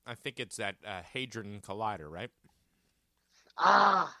I 0.06 0.14
think 0.14 0.38
it's 0.38 0.56
that 0.56 0.76
uh, 0.86 1.02
Hadron 1.12 1.60
Collider, 1.60 2.08
right? 2.08 2.30
Ah, 3.58 4.14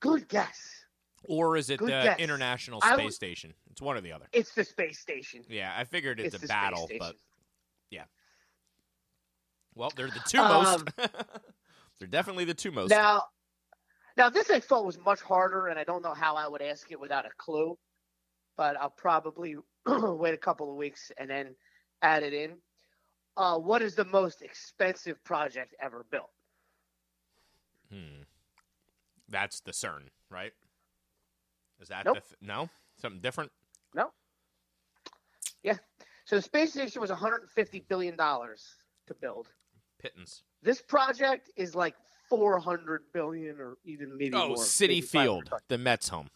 good 0.00 0.28
guess. 0.28 0.84
Or 1.28 1.56
is 1.56 1.70
it 1.70 1.78
Good 1.78 1.88
the 1.88 2.02
guess. 2.02 2.18
International 2.18 2.80
Space 2.80 3.04
would- 3.04 3.12
Station? 3.14 3.54
It's 3.70 3.80
one 3.82 3.96
or 3.96 4.00
the 4.00 4.12
other. 4.12 4.26
It's 4.32 4.52
the 4.54 4.64
space 4.64 4.98
station. 4.98 5.42
Yeah, 5.48 5.72
I 5.76 5.84
figured 5.84 6.20
it's, 6.20 6.36
the 6.38 6.44
a 6.44 6.48
battle, 6.48 6.88
but 6.98 7.16
yeah. 7.90 8.04
well, 9.74 9.92
they're 9.94 10.08
the 10.08 10.20
two 10.26 10.38
Um, 10.38 10.62
most. 10.64 10.84
they're 12.02 12.08
definitely 12.08 12.44
the 12.44 12.52
two 12.54 12.72
most. 12.72 12.90
Now, 12.90 13.26
now 14.16 14.28
this 14.28 14.50
I 14.50 14.58
thought 14.58 14.84
was 14.84 14.98
much 14.98 15.20
harder, 15.20 15.68
and 15.68 15.78
I 15.78 15.84
don't 15.84 16.02
know 16.02 16.14
how 16.14 16.34
I 16.34 16.48
would 16.48 16.60
ask 16.60 16.90
it 16.90 16.98
without 16.98 17.24
a 17.26 17.30
clue, 17.38 17.78
but 18.56 18.76
I'll 18.76 18.90
probably 18.90 19.54
wait 19.86 20.34
a 20.34 20.38
couple 20.38 20.68
of 20.68 20.76
weeks 20.76 21.12
and 21.16 21.30
then 21.30 21.54
add 22.02 22.24
it 22.24 22.34
in. 22.34 22.56
Uh, 23.36 23.56
what 23.56 23.82
is 23.82 23.94
the 23.94 24.04
most 24.04 24.42
expensive 24.42 25.22
project 25.22 25.76
ever 25.80 26.04
built? 26.10 26.30
Hmm. 27.88 28.22
That's 29.28 29.60
the 29.60 29.70
CERN, 29.70 30.08
right? 30.28 30.52
Is 31.80 31.88
that 31.88 32.04
Nope. 32.04 32.16
the 32.16 32.20
th- 32.20 32.40
no 32.40 32.68
something 33.00 33.20
different? 33.20 33.52
No. 33.94 34.10
Yeah. 35.62 35.76
So 36.24 36.34
the 36.34 36.42
space 36.42 36.72
station 36.72 37.00
was 37.00 37.10
150 37.10 37.84
billion 37.88 38.16
dollars 38.16 38.74
to 39.06 39.14
build. 39.14 39.48
Pittance. 40.02 40.42
This 40.62 40.80
project 40.82 41.50
is 41.56 41.74
like 41.74 41.94
400 42.28 43.02
billion, 43.14 43.58
or 43.60 43.76
even 43.84 44.16
maybe 44.16 44.34
Oh, 44.36 44.48
more. 44.48 44.56
City 44.56 44.94
maybe 44.94 45.06
Field, 45.06 45.50
the 45.68 45.78
Mets 45.78 46.08
home. 46.08 46.28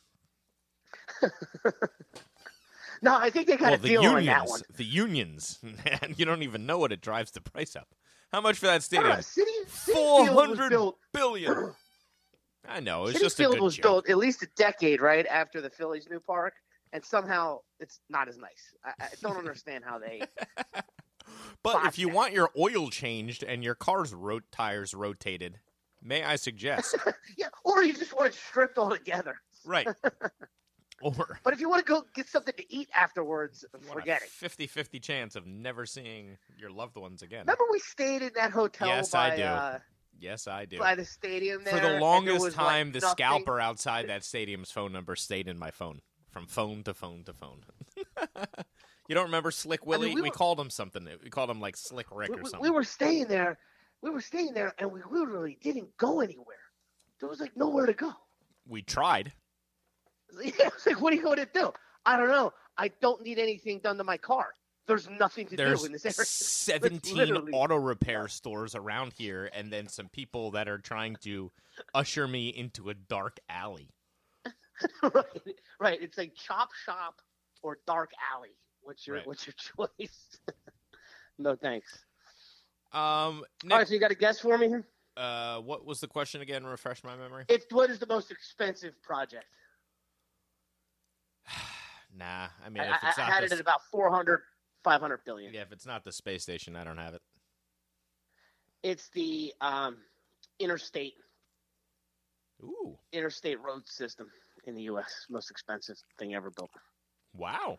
No, 3.03 3.15
I 3.17 3.29
think 3.31 3.47
they 3.47 3.57
got 3.57 3.67
Well, 3.67 3.75
a 3.75 3.79
the 3.79 3.89
deal 3.89 4.01
on 4.05 4.15
that 4.15 4.21
unions, 4.21 4.51
one. 4.51 4.61
the 4.75 4.85
unions, 4.85 5.59
man, 5.63 6.15
you 6.17 6.25
don't 6.25 6.43
even 6.43 6.65
know 6.67 6.79
what 6.79 6.93
it 6.93 7.01
drives 7.03 7.31
the 7.31 7.41
price 7.43 7.77
up. 7.77 7.89
How 8.33 8.41
much 8.41 8.57
for 8.59 8.67
that 8.67 8.83
stadium? 8.83 9.11
know, 9.11 9.21
City, 9.21 9.51
City 9.69 9.99
Four 9.99 10.57
built. 10.69 10.99
billion. 11.13 11.75
I 12.69 12.81
know 12.81 13.05
it's 13.05 13.13
City 13.13 13.25
just 13.25 13.39
a 13.39 13.43
Field 13.43 13.55
good 13.55 13.63
was 13.63 13.77
joke. 13.77 13.83
built 13.83 14.09
at 14.09 14.17
least 14.17 14.43
a 14.43 14.49
decade 14.57 15.01
right 15.01 15.27
after 15.27 15.61
the 15.61 15.71
Phillies' 15.71 16.09
new 16.11 16.21
park, 16.21 16.55
and 16.93 17.05
somehow 17.05 17.59
it's 17.81 18.01
not 18.09 18.29
as 18.29 18.39
nice. 18.39 18.75
I, 18.85 18.93
I 19.05 19.09
don't 19.21 19.37
understand 19.37 19.85
how 19.87 19.99
they. 19.99 20.23
But 21.63 21.87
if 21.87 21.99
you 21.99 22.09
want 22.09 22.33
your 22.33 22.51
oil 22.59 22.91
changed 22.91 23.43
and 23.43 23.63
your 23.65 23.75
car's 23.75 24.15
ro- 24.15 24.41
tires 24.53 24.95
rotated, 24.95 25.61
may 26.03 26.23
I 26.25 26.37
suggest? 26.37 26.97
Yeah, 27.37 27.49
or 27.65 27.83
you 27.83 27.93
just 27.93 28.15
want 28.15 28.29
it 28.29 28.35
stripped 28.35 28.79
altogether. 28.79 29.37
right. 29.65 29.89
Or 31.03 31.39
But 31.45 31.53
if 31.53 31.61
you 31.61 31.69
want 31.69 31.85
to 31.85 31.93
go 31.93 32.05
get 32.15 32.27
something 32.27 32.55
to 32.57 32.75
eat 32.75 32.89
afterwards, 32.95 33.67
forget 33.93 34.23
a 34.23 34.47
it. 34.47 34.51
50-50 34.51 35.03
chance 35.03 35.37
of 35.37 35.47
never 35.47 35.85
seeing 35.85 36.39
your 36.59 36.71
loved 36.71 36.97
ones 36.97 37.21
again. 37.21 37.41
Remember 37.41 37.65
we 37.71 37.81
stayed 37.81 38.23
in 38.23 38.31
that 38.35 38.51
hotel 38.51 38.89
Yes, 38.89 39.11
by 39.11 39.33
I 39.33 39.37
do. 39.37 39.43
uh, 39.43 39.79
Yes, 40.19 40.49
I 40.49 40.65
do. 40.65 40.79
by 40.79 40.95
the 40.95 41.05
stadium 41.05 41.63
there 41.65 41.75
For 41.77 41.81
the 41.87 42.01
longest 42.01 42.43
was, 42.43 42.57
like, 42.57 42.67
time, 42.67 42.93
the 42.93 43.01
nothing- 43.01 43.11
scalper 43.13 43.61
outside 43.61 44.09
that 44.09 44.25
stadium's 44.25 44.71
phone 44.71 44.91
number 44.91 45.17
stayed 45.17 45.49
in 45.49 45.59
my 45.59 45.71
phone, 45.71 46.01
from 46.31 46.47
phone 46.47 46.83
to 46.85 46.95
phone 46.95 47.25
to 47.25 47.35
phone. 47.35 47.61
you 49.09 49.15
don't 49.15 49.25
remember 49.27 49.51
Slick 49.51 49.87
Willie? 49.87 50.09
we 50.11 50.15
we, 50.17 50.23
were- 50.23 50.31
called 50.31 50.59
him 50.61 50.71
something. 50.71 51.07
We 51.23 51.31
called 51.31 51.51
him 51.51 51.61
like 51.61 51.77
Slick 51.77 52.07
Rick 52.11 52.31
We, 52.31 52.37
or 52.37 52.45
something. 52.45 52.61
we 52.61 52.71
were 52.71 52.85
staying 52.85 53.27
there. 53.27 53.59
We 54.03 54.11
were 54.11 54.21
staying 54.21 54.55
there, 54.55 54.75
and 54.79 54.93
we 54.93 55.01
literally 55.11 55.59
didn't 55.63 55.97
go 55.97 56.21
anywhere. 56.21 56.57
There 57.21 57.29
was 57.29 57.41
like 57.41 57.57
nowhere 57.57 57.87
to 57.87 57.95
go. 57.95 58.13
we 58.69 58.83
tried. 58.83 59.33
Yeah, 60.43 60.51
it's 60.67 60.85
like, 60.87 61.01
what 61.01 61.13
are 61.13 61.17
you 61.17 61.23
going 61.23 61.39
to 61.39 61.49
do? 61.55 61.73
I 62.05 62.17
don't 62.17 62.29
know. 62.29 62.53
I 62.77 62.89
don't 63.01 63.23
need 63.23 63.39
anything 63.39 63.79
done 63.79 63.97
to 63.99 64.05
my 64.05 64.17
car. 64.19 64.49
There's 64.87 65.09
nothing 65.09 65.47
to 65.47 65.57
There's 65.57 65.81
do 65.81 65.87
in 65.87 65.93
this 65.93 66.05
area. 66.05 66.15
It's 66.21 66.29
17 66.31 67.51
auto 67.53 67.77
repair 67.77 68.29
stores 68.29 68.75
around 68.75 69.13
here, 69.17 69.49
and 69.55 69.73
then 69.73 69.89
some 69.89 70.09
people 70.09 70.51
that 70.51 70.69
are 70.69 70.79
trying 70.79 71.17
to 71.23 71.51
usher 71.95 72.27
me 72.29 72.49
into 72.49 72.91
a 72.91 72.95
dark 72.95 73.39
alley. 73.49 73.89
right, 75.03 75.55
right. 75.81 76.03
It's 76.03 76.19
like 76.19 76.35
chop 76.35 76.71
shop 76.85 77.21
or 77.63 77.79
dark 77.87 78.11
alley. 78.35 78.57
What's 78.87 79.05
your 79.05 79.17
Right. 79.17 79.27
What's 79.27 79.47
your 79.47 79.55
choice? 79.99 80.39
no 81.39 81.57
thanks. 81.57 82.05
Um, 82.93 83.01
All 83.01 83.45
Nick, 83.65 83.79
right, 83.79 83.89
so 83.89 83.95
you 83.95 84.01
got 84.01 84.13
a 84.13 84.15
guess 84.15 84.39
for 84.39 84.57
me 84.57 84.69
here? 84.69 84.87
uh, 85.17 85.59
what 85.61 85.85
was 85.85 86.01
the 86.01 86.07
question 86.07 86.41
again? 86.41 86.65
Refresh 86.65 87.03
my 87.03 87.17
memory. 87.17 87.45
It's 87.49 87.67
what 87.71 87.91
is 87.91 87.99
the 87.99 88.07
most 88.07 88.31
expensive 88.31 88.95
project? 89.03 89.47
Nah, 92.19 92.47
I 92.65 92.71
mean, 92.71 92.83
I, 92.83 92.93
if 92.93 93.05
it's 93.05 93.19
I, 93.19 93.23
I 93.23 93.25
had 93.27 93.43
the 93.43 93.47
it 93.47 93.53
at 93.53 93.61
about 93.61 93.81
400, 93.91 94.41
500 94.85 95.21
billion. 95.27 95.53
Yeah, 95.53 95.61
if 95.61 95.73
it's 95.73 95.85
not 95.85 96.03
the 96.03 96.13
space 96.13 96.45
station, 96.45 96.75
I 96.75 96.83
don't 96.83 96.97
have 96.97 97.13
it. 97.13 97.21
It's 98.83 99.11
the 99.11 99.53
um, 99.61 99.99
interstate 100.59 101.13
Ooh, 102.63 102.97
interstate 103.13 103.61
road 103.61 103.87
system 103.87 104.29
in 104.65 104.75
the 104.75 104.85
U.S. 104.85 105.27
Most 105.29 105.51
expensive 105.51 105.97
thing 106.19 106.35
ever 106.35 106.51
built. 106.51 106.71
wow. 107.37 107.79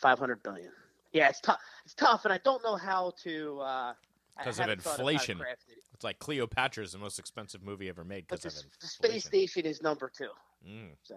500 0.00 0.42
billion. 0.42 0.72
Yeah, 1.12 1.28
it's 1.28 1.40
tough. 1.40 1.60
It's 1.84 1.94
tough, 1.94 2.24
and 2.24 2.32
I 2.32 2.38
don't 2.38 2.62
know 2.64 2.76
how 2.76 3.12
to. 3.22 3.60
Uh, 3.60 3.94
I 4.36 4.44
'Cause 4.44 4.58
of 4.58 4.62
haven't 4.64 4.82
thought 4.82 4.92
how 4.92 4.96
to 4.96 5.02
inflation. 5.10 5.40
it. 5.42 5.58
It's 5.92 6.04
like 6.04 6.18
Cleopatra's 6.18 6.92
the 6.92 6.98
most 6.98 7.18
expensive 7.18 7.62
movie 7.62 7.88
ever 7.88 8.02
made 8.04 8.26
because 8.26 8.42
the, 8.42 8.48
of 8.48 8.54
the 8.54 8.62
inflation. 8.86 9.20
space 9.20 9.24
station 9.24 9.66
is 9.66 9.82
number 9.82 10.08
two. 10.08 10.30
Mm, 10.66 10.96
So 11.02 11.16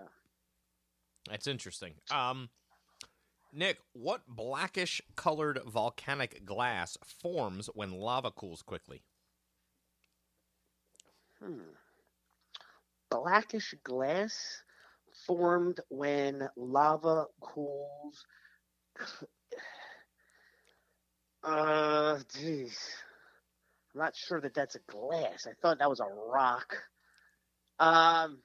that's 1.29 1.47
interesting. 1.47 1.93
Um, 2.11 2.49
Nick, 3.53 3.79
what 3.93 4.27
blackish 4.27 5.01
colored 5.15 5.61
volcanic 5.65 6.43
glass 6.45 6.97
forms 7.05 7.67
when 7.73 7.91
lava 7.91 8.31
cools 8.31 8.61
quickly? 8.61 9.03
hmm. 11.39 11.59
blackish 13.09 13.73
glass 13.83 14.61
formed 15.25 15.79
when 15.89 16.49
lava 16.57 17.25
cools. 17.39 18.25
Uh, 21.43 22.17
jeez. 22.35 22.75
I'm 23.93 24.01
not 24.01 24.15
sure 24.15 24.41
that 24.41 24.55
that's 24.55 24.73
a 24.73 24.79
glass. 24.87 25.45
I 25.47 25.51
thought 25.61 25.77
that 25.77 25.87
was 25.87 25.99
a 25.99 26.07
rock. 26.27 26.75
Um, 27.77 28.39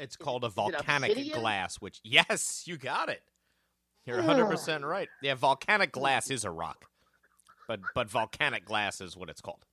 It's 0.00 0.16
called 0.16 0.42
a 0.42 0.48
it 0.48 0.54
volcanic 0.54 1.32
glass, 1.32 1.76
which 1.76 2.00
yes, 2.02 2.64
you 2.66 2.76
got 2.76 3.08
it. 3.08 3.22
You're 4.04 4.20
100% 4.20 4.82
right. 4.84 5.08
Yeah, 5.22 5.36
volcanic 5.36 5.92
glass 5.92 6.28
is 6.28 6.44
a 6.44 6.50
rock. 6.50 6.86
But 7.68 7.80
but 7.94 8.10
volcanic 8.10 8.64
glass 8.64 9.00
is 9.00 9.16
what 9.16 9.28
it's 9.28 9.40
called. 9.40 9.64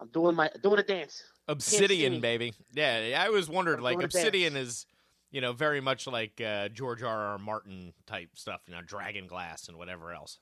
I'm 0.00 0.08
doing 0.08 0.34
my 0.34 0.50
doing 0.62 0.78
a 0.78 0.82
dance. 0.82 1.22
Obsidian, 1.48 2.20
baby. 2.20 2.54
Yeah, 2.72 3.18
I 3.22 3.26
always 3.26 3.48
wondered 3.48 3.78
I'm 3.78 3.84
like 3.84 4.02
Obsidian 4.02 4.56
is, 4.56 4.86
you 5.30 5.40
know, 5.40 5.52
very 5.52 5.80
much 5.80 6.06
like 6.06 6.40
uh, 6.40 6.68
George 6.68 7.02
R. 7.02 7.26
R. 7.32 7.38
Martin 7.38 7.92
type 8.06 8.30
stuff, 8.34 8.62
you 8.66 8.74
know, 8.74 8.82
Dragon 8.82 9.26
Glass 9.26 9.68
and 9.68 9.76
whatever 9.76 10.12
else. 10.12 10.38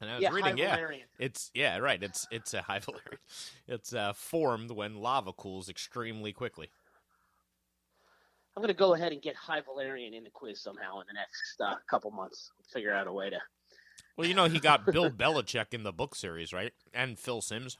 And 0.00 0.10
I 0.10 0.14
was 0.14 0.22
yeah, 0.22 0.30
reading, 0.32 0.56
High 0.56 0.62
yeah, 0.62 0.76
Valyrian. 0.78 1.04
it's 1.18 1.50
yeah, 1.54 1.76
right. 1.76 2.02
It's 2.02 2.26
it's 2.30 2.54
a 2.54 2.62
high 2.62 2.80
Valyrian. 2.80 3.18
It's 3.68 3.92
uh, 3.92 4.14
formed 4.14 4.70
when 4.70 4.96
lava 4.96 5.32
cools 5.32 5.68
extremely 5.68 6.32
quickly. 6.32 6.70
I'm 8.56 8.62
gonna 8.62 8.72
go 8.72 8.94
ahead 8.94 9.12
and 9.12 9.20
get 9.20 9.36
High 9.36 9.60
Valyrian 9.60 10.16
in 10.16 10.24
the 10.24 10.30
quiz 10.30 10.60
somehow 10.60 11.00
in 11.00 11.06
the 11.06 11.14
next 11.14 11.60
uh, 11.60 11.76
couple 11.88 12.10
months. 12.10 12.50
Figure 12.72 12.94
out 12.94 13.06
a 13.06 13.12
way 13.12 13.30
to. 13.30 13.38
Well, 14.16 14.26
you 14.26 14.34
know, 14.34 14.46
he 14.46 14.58
got 14.58 14.86
Bill 14.86 15.10
Belichick 15.10 15.72
in 15.72 15.82
the 15.82 15.92
book 15.92 16.14
series, 16.14 16.52
right? 16.52 16.72
And 16.94 17.18
Phil 17.18 17.42
Simms. 17.42 17.76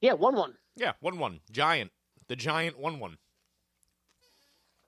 Yeah, 0.00 0.14
one 0.14 0.34
one. 0.34 0.54
Yeah, 0.76 0.92
one 1.00 1.18
one 1.18 1.40
giant. 1.52 1.92
The 2.26 2.36
giant 2.36 2.78
one 2.78 2.98
one. 2.98 3.18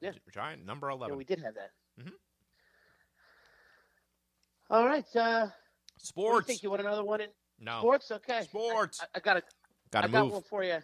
Yeah. 0.03 0.11
giant 0.35 0.67
number 0.67 0.89
Yeah, 0.89 0.95
eleven. 0.97 1.17
we 1.17 1.25
did 1.25 1.39
have 1.41 1.55
that. 1.55 1.71
Mhm. 2.01 2.13
All 4.71 4.85
right. 4.87 5.05
Uh, 5.15 5.41
what 5.43 5.49
do 5.49 5.51
you 5.51 5.99
Sports. 5.99 6.47
think? 6.47 6.63
You 6.63 6.71
want 6.71 6.83
another 6.83 7.05
one 7.05 7.21
in 7.21 7.29
no. 7.61 7.79
sports? 7.81 8.11
Okay. 8.11 8.43
Sports. 8.43 9.01
I, 9.03 9.07
I 9.15 9.21
got 9.21 9.37
a, 9.39 9.43
Got 9.91 10.05
I 10.05 10.07
to 10.07 10.13
got 10.13 10.31
one 10.31 10.43
for 10.43 10.65
you. 10.65 10.79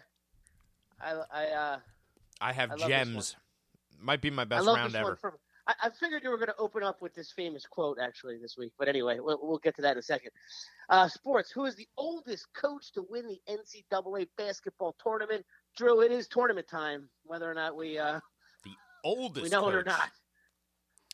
I, 1.01 1.21
I, 1.31 1.45
uh, 1.47 1.79
I 2.39 2.53
have 2.53 2.71
I 2.71 2.87
gems. 2.87 3.35
Might 3.99 4.21
be 4.21 4.29
my 4.29 4.43
I 4.43 4.45
best 4.45 4.67
round 4.67 4.95
ever. 4.95 5.15
from. 5.15 5.33
I, 5.67 5.73
I 5.83 5.89
figured 5.89 6.23
you 6.23 6.29
were 6.29 6.37
going 6.37 6.47
to 6.49 6.55
open 6.57 6.83
up 6.83 7.01
with 7.01 7.13
this 7.15 7.31
famous 7.31 7.65
quote 7.65 7.97
actually 8.01 8.37
this 8.37 8.55
week, 8.57 8.71
but 8.77 8.87
anyway, 8.87 9.19
we'll, 9.19 9.39
we'll 9.41 9.57
get 9.57 9.75
to 9.75 9.81
that 9.81 9.93
in 9.93 9.97
a 9.97 10.01
second. 10.03 10.31
Uh, 10.89 11.07
sports. 11.07 11.51
Who 11.51 11.65
is 11.65 11.75
the 11.75 11.87
oldest 11.97 12.47
coach 12.53 12.91
to 12.93 13.05
win 13.09 13.27
the 13.27 13.39
NCAA 13.49 14.27
basketball 14.37 14.95
tournament? 15.03 15.45
Drew, 15.75 16.01
it 16.01 16.11
is 16.11 16.27
tournament 16.27 16.67
time. 16.67 17.09
Whether 17.23 17.49
or 17.49 17.53
not 17.53 17.75
we 17.75 17.97
uh, 17.99 18.19
Oldest. 19.03 19.43
we 19.43 19.49
know 19.49 19.67
it 19.69 19.75
or 19.75 19.83
not. 19.83 20.09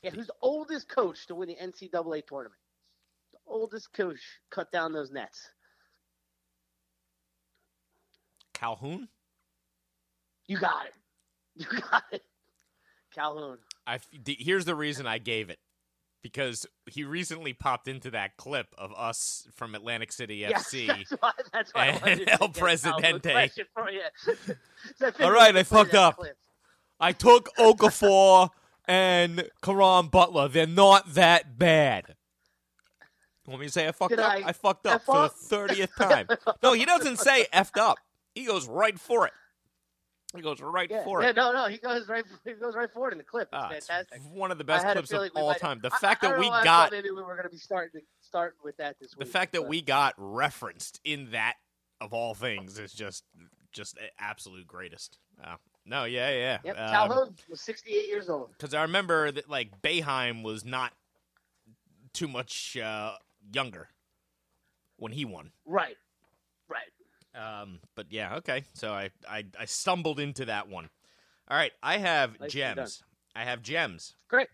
Yeah, 0.04 0.12
who's 0.12 0.28
the 0.28 0.34
oldest 0.42 0.88
coach 0.88 1.26
to 1.28 1.36
win 1.36 1.48
the 1.50 1.56
NCAA 1.56 2.26
tournament? 2.28 2.60
The 3.34 3.40
oldest 3.48 3.92
coach 3.94 4.20
cut 4.52 4.72
down 4.72 4.94
those 4.94 5.12
nets. 5.12 5.50
Calhoun. 8.54 9.08
You 10.48 10.58
got 10.58 10.86
it. 10.88 10.94
You 11.58 11.68
got 11.90 12.04
it. 12.12 12.22
Calhoun. 13.14 13.60
I 13.88 14.00
here's 14.26 14.66
the 14.66 14.76
reason 14.76 15.08
I 15.08 15.20
gave 15.20 15.50
it 15.50 15.60
because 16.22 16.66
he 16.92 17.06
recently 17.06 17.54
popped 17.54 17.88
into 17.88 18.12
that 18.12 18.36
clip 18.36 18.68
of 18.78 18.92
us 18.98 19.48
from 19.54 19.74
Atlantic 19.74 20.12
City 20.12 20.42
FC. 20.42 20.88
that's 20.88 21.12
why. 21.22 21.32
That's 21.54 21.74
why. 21.74 21.86
And 21.86 22.06
El 22.06 22.16
get 22.16 22.22
a 22.22 22.28
Calhoun 22.28 22.52
Presidente. 22.52 23.52
for 23.74 23.90
you. 23.90 24.02
So 24.98 25.12
All 25.22 25.32
right, 25.32 25.56
I 25.56 25.64
fucked 25.64 25.94
up. 25.96 26.18
clip. 26.18 26.38
I 27.00 27.12
took 27.12 27.50
Okafor 27.58 28.50
and 28.86 29.50
Caron 29.62 30.08
Butler. 30.08 30.48
They're 30.48 30.68
not 30.68 31.14
that 31.16 31.58
bad. 31.60 32.16
Want 33.48 33.60
me 33.62 33.68
to 33.68 33.72
say 33.72 33.88
I 33.88 33.92
fucked 33.92 34.10
Did 34.12 34.20
up? 34.20 34.32
I 34.32 34.44
I, 34.48 34.52
fucked 34.54 34.88
up 34.88 34.96
F 34.96 35.04
for 35.04 35.22
the 35.24 35.30
thirtieth 35.30 35.96
time. 36.00 36.28
no, 36.64 36.74
he 36.74 36.86
doesn't 36.86 37.18
say 37.20 37.46
effed 37.54 37.80
up. 37.80 37.98
He 38.34 38.46
goes 38.46 38.68
right 38.68 39.00
for 39.00 39.28
it. 39.28 39.34
He 40.36 40.42
goes 40.42 40.60
right 40.62 40.90
Yeah, 40.90 41.04
for 41.04 41.22
yeah, 41.22 41.30
it. 41.30 41.36
no, 41.36 41.54
no, 41.54 41.68
he 41.68 41.78
goes 41.78 42.08
right. 42.10 42.26
He 42.44 42.54
goes 42.54 42.76
right 42.76 42.92
forward 42.92 43.12
in 43.14 43.18
the 43.20 43.24
clip. 43.24 43.50
It's 43.54 43.54
Ah, 43.54 43.70
it's 43.72 43.88
fantastic. 43.88 44.22
one 44.34 44.52
of 44.52 44.58
the 44.58 44.64
best 44.64 44.86
clips 44.86 45.12
of 45.12 45.30
all 45.36 45.50
might- 45.50 45.60
time. 45.60 45.80
The 45.82 45.92
I- 45.94 45.98
fact 46.00 46.24
I 46.24 46.30
that 46.32 46.40
we 46.40 46.50
know 46.50 46.64
got 46.64 46.92
maybe 46.92 47.12
we 47.12 47.22
were 47.22 47.36
going 47.36 47.44
to 47.44 47.50
be 47.50 47.58
starting 47.58 48.02
start 48.20 48.56
with 48.64 48.76
that 48.78 48.98
this 49.00 49.12
the 49.12 49.18
week. 49.20 49.28
The 49.28 49.32
fact 49.32 49.54
that 49.54 49.68
we 49.68 49.82
got 49.82 50.14
referenced 50.18 51.00
in 51.06 51.30
that 51.32 51.54
of 52.02 52.14
all 52.14 52.34
things 52.34 52.80
is 52.80 52.92
just 52.94 53.24
just 53.72 53.98
absolute 54.20 54.66
greatest. 54.66 55.20
Uh, 55.42 55.56
no, 55.86 56.06
yeah, 56.06 56.30
yeah. 56.32 56.58
Yep, 56.64 56.78
Um, 56.80 56.90
Calhoun 56.90 57.36
was 57.50 57.62
68 57.62 58.08
years 58.08 58.30
old. 58.30 58.52
because 58.52 58.74
I 58.74 58.82
remember 58.84 59.32
that 59.32 59.50
like 59.50 59.82
Boeheim 59.82 60.44
was 60.44 60.66
not 60.66 60.94
too 62.14 62.28
much 62.28 62.78
uh, 62.78 63.14
younger 63.54 63.90
when 64.98 65.12
he 65.12 65.26
won. 65.26 65.52
Right, 65.66 65.98
right. 66.70 66.82
Um, 67.62 67.80
but 67.96 68.08
yeah, 68.10 68.36
okay. 68.38 68.64
So 68.74 68.94
I, 68.94 69.10
I 69.30 69.46
I 69.60 69.66
stumbled 69.66 70.20
into 70.20 70.46
that 70.46 70.68
one. 70.70 70.90
All 71.50 71.58
right, 71.58 71.74
I 71.84 71.98
have 71.98 72.40
Nicely 72.40 72.62
done. 72.62 72.76
gems. 72.78 73.04
I 73.36 73.44
have 73.44 73.62
gems. 73.62 74.16
Great. 74.30 74.48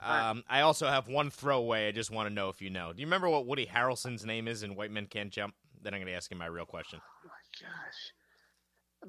Right. 0.00 0.30
Um, 0.30 0.44
I 0.48 0.60
also 0.60 0.86
have 0.86 1.08
one 1.08 1.30
throwaway. 1.30 1.88
I 1.88 1.92
just 1.92 2.10
want 2.10 2.28
to 2.28 2.34
know 2.34 2.48
if 2.48 2.62
you 2.62 2.70
know. 2.70 2.92
Do 2.92 3.00
you 3.00 3.06
remember 3.06 3.28
what 3.28 3.46
Woody 3.46 3.66
Harrelson's 3.66 4.24
name 4.24 4.46
is 4.46 4.62
in 4.62 4.74
White 4.76 4.90
Men 4.92 5.06
Can't 5.06 5.30
Jump? 5.32 5.54
Then 5.82 5.94
I'm 5.94 6.00
going 6.00 6.12
to 6.12 6.16
ask 6.16 6.30
you 6.30 6.36
my 6.36 6.46
real 6.46 6.66
question. 6.66 7.00
Oh 7.02 7.28
my 7.28 7.66
gosh, 7.66 8.12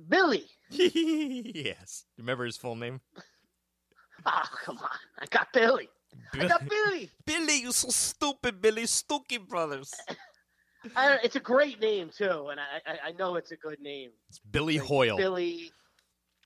Billy. 0.08 0.46
yes. 0.70 2.06
Remember 2.18 2.46
his 2.46 2.58
full 2.58 2.76
name? 2.76 3.02
Oh 4.26 4.44
come 4.64 4.78
on, 4.80 4.90
I 5.20 5.26
got 5.28 5.54
Billy. 5.54 5.90
I 6.34 6.48
got 6.48 6.68
Billy. 6.68 7.10
Billy, 7.26 7.62
you 7.62 7.72
so 7.72 7.90
stupid, 7.90 8.62
Billy. 8.62 8.84
Stooky 8.84 9.38
Brothers. 9.48 9.94
I 10.96 11.10
don't, 11.10 11.24
it's 11.24 11.36
a 11.36 11.40
great 11.40 11.80
name 11.80 12.10
too, 12.16 12.48
and 12.50 12.60
I, 12.60 12.82
I 12.86 13.10
I 13.10 13.12
know 13.14 13.36
it's 13.36 13.52
a 13.52 13.56
good 13.58 13.80
name. 13.80 14.12
It's 14.30 14.40
Billy 14.40 14.80
Like, 14.80 14.88
Hoyle. 14.88 15.18
Billy. 15.18 15.72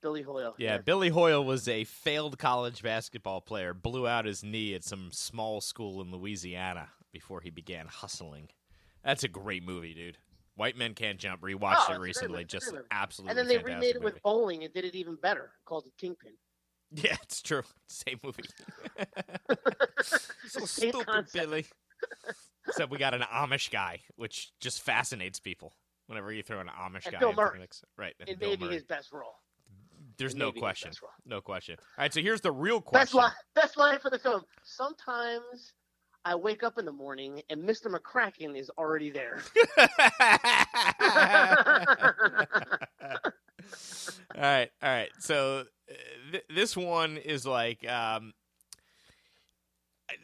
Billy 0.01 0.23
Hoyle. 0.23 0.56
Yeah, 0.58 0.80
Billy 0.80 1.10
Hoyle 1.10 1.43
was 1.43 1.67
a 1.67 1.84
failed 1.84 2.39
college 2.39 2.82
basketball 2.82 3.39
player, 3.39 3.73
blew 3.73 4.08
out 4.08 4.25
his 4.25 4.43
knee 4.43 4.73
at 4.73 4.84
some 4.84 5.10
small 5.12 5.62
school 5.62 6.01
in 6.01 6.12
Louisiana 6.12 6.89
before 7.13 7.41
he 7.41 7.51
began 7.51 7.86
hustling. 7.88 8.49
That's 9.04 9.23
a 9.23 9.27
great 9.27 9.63
movie, 9.63 9.93
dude. 9.93 10.17
White 10.62 10.78
Men 10.78 10.93
Can't 10.93 11.17
Jump. 11.17 11.41
Rewatched 11.41 11.89
Oh, 11.89 11.93
it 11.93 12.00
recently. 12.00 12.34
movie, 12.34 12.43
it's 12.43 12.54
a 12.54 12.58
Just 12.60 12.76
absolutely 12.91 13.32
And 13.32 13.39
then 13.39 13.47
they 13.47 13.58
remade 13.63 13.95
it 13.95 14.02
movie. 14.04 14.13
with 14.13 14.21
bowling 14.21 14.63
and 14.63 14.71
did 14.71 14.86
it 14.86 14.93
even 14.93 15.15
better. 15.15 15.50
Called 15.65 15.88
it 15.88 15.93
Kingpin. 16.00 16.34
Yeah, 16.93 17.15
it's 17.24 17.41
true. 17.41 17.63
Same 17.88 18.19
movie. 18.21 18.43
so 20.04 20.65
Same 20.65 20.91
stupid, 20.91 21.06
concept. 21.08 21.34
Billy. 21.34 21.65
Except 22.67 22.91
we 22.91 22.97
got 23.00 23.13
an 23.15 23.21
Amish 23.21 23.71
guy, 23.71 24.02
which 24.17 24.52
just 24.60 24.82
fascinates 24.82 25.39
people. 25.39 25.74
Whenever 26.08 26.32
you 26.34 26.43
throw 26.43 26.60
an 26.60 26.67
Amish 26.67 27.06
And 27.06 27.13
guy 27.13 27.19
Bill 27.19 27.32
the 27.32 27.38
Murray. 27.38 27.60
mix. 27.60 27.82
right? 27.97 28.13
It 28.28 28.38
Bill 28.39 28.50
may 28.52 28.56
be 28.58 28.65
Murray. 28.65 28.74
his 28.76 28.84
best 28.84 29.12
role. 29.13 29.34
There's 30.17 30.36
no 30.36 30.47
may 30.47 30.52
be 30.52 30.56
his 30.58 30.62
question. 30.62 30.89
best. 30.89 31.00
No 31.26 31.39
question. 31.41 31.78
All 31.80 32.04
right, 32.04 32.13
so 32.13 32.21
here's 32.21 32.41
the 32.41 32.52
real 32.52 32.82
Best 32.82 32.89
question. 33.13 33.17
line, 33.19 33.32
best 33.56 33.78
line 33.78 33.97
for 34.00 34.12
the 34.12 34.19
film. 34.19 34.43
Sometimes 34.63 35.71
I 36.23 36.36
wake 36.36 36.63
up 36.63 36.77
in 36.77 36.86
the 36.86 36.91
morning 36.91 37.41
and 37.49 37.63
Mr. 37.63 37.88
McCracken 37.88 38.55
is 38.57 38.69
already 38.77 39.10
there. 39.10 39.41
all 44.36 44.41
right, 44.41 44.69
all 44.81 44.89
right. 44.89 45.10
So 45.19 45.65
uh, 45.89 45.93
th- 46.31 46.43
this 46.53 46.75
one 46.77 47.17
is 47.17 47.45
like 47.45 47.88
um, 47.89 48.34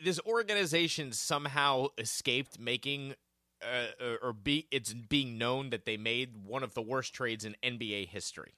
this 0.04 0.20
organization 0.26 1.12
somehow 1.12 1.88
escaped 1.98 2.60
making. 2.60 3.16
Uh, 3.60 3.88
or- 4.00 4.20
or 4.30 4.34
be 4.34 4.68
it's 4.70 4.94
being 4.94 5.36
known 5.40 5.72
that 5.72 5.84
they 5.84 5.98
made 5.98 6.38
one 6.46 6.62
of 6.62 6.76
the 6.76 6.82
worst 6.82 7.12
trades 7.12 7.44
in 7.44 7.56
NBA 7.64 8.08
history. 8.08 8.54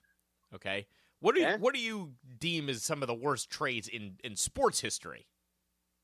Okay, 0.54 0.88
what 1.22 1.36
do 1.36 1.40
you 1.40 1.48
Yeah. 1.48 1.56
what 1.56 1.74
do 1.74 1.80
you 1.80 2.16
deem 2.38 2.68
as 2.68 2.84
some 2.84 3.02
of 3.02 3.08
the 3.08 3.14
worst 3.14 3.50
trades 3.50 3.88
in 3.88 4.18
in 4.26 4.36
sports 4.36 4.82
history, 4.82 5.28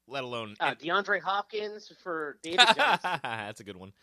let 0.07 0.23
alone 0.23 0.55
Uh, 0.59 0.75
DeAndre 0.75 1.21
Hopkins 1.21 1.91
for 2.03 2.37
David 2.43 2.59
Johnson 2.75 3.19
That's 3.23 3.59
a 3.59 3.63
good 3.63 3.77
one. 3.77 3.93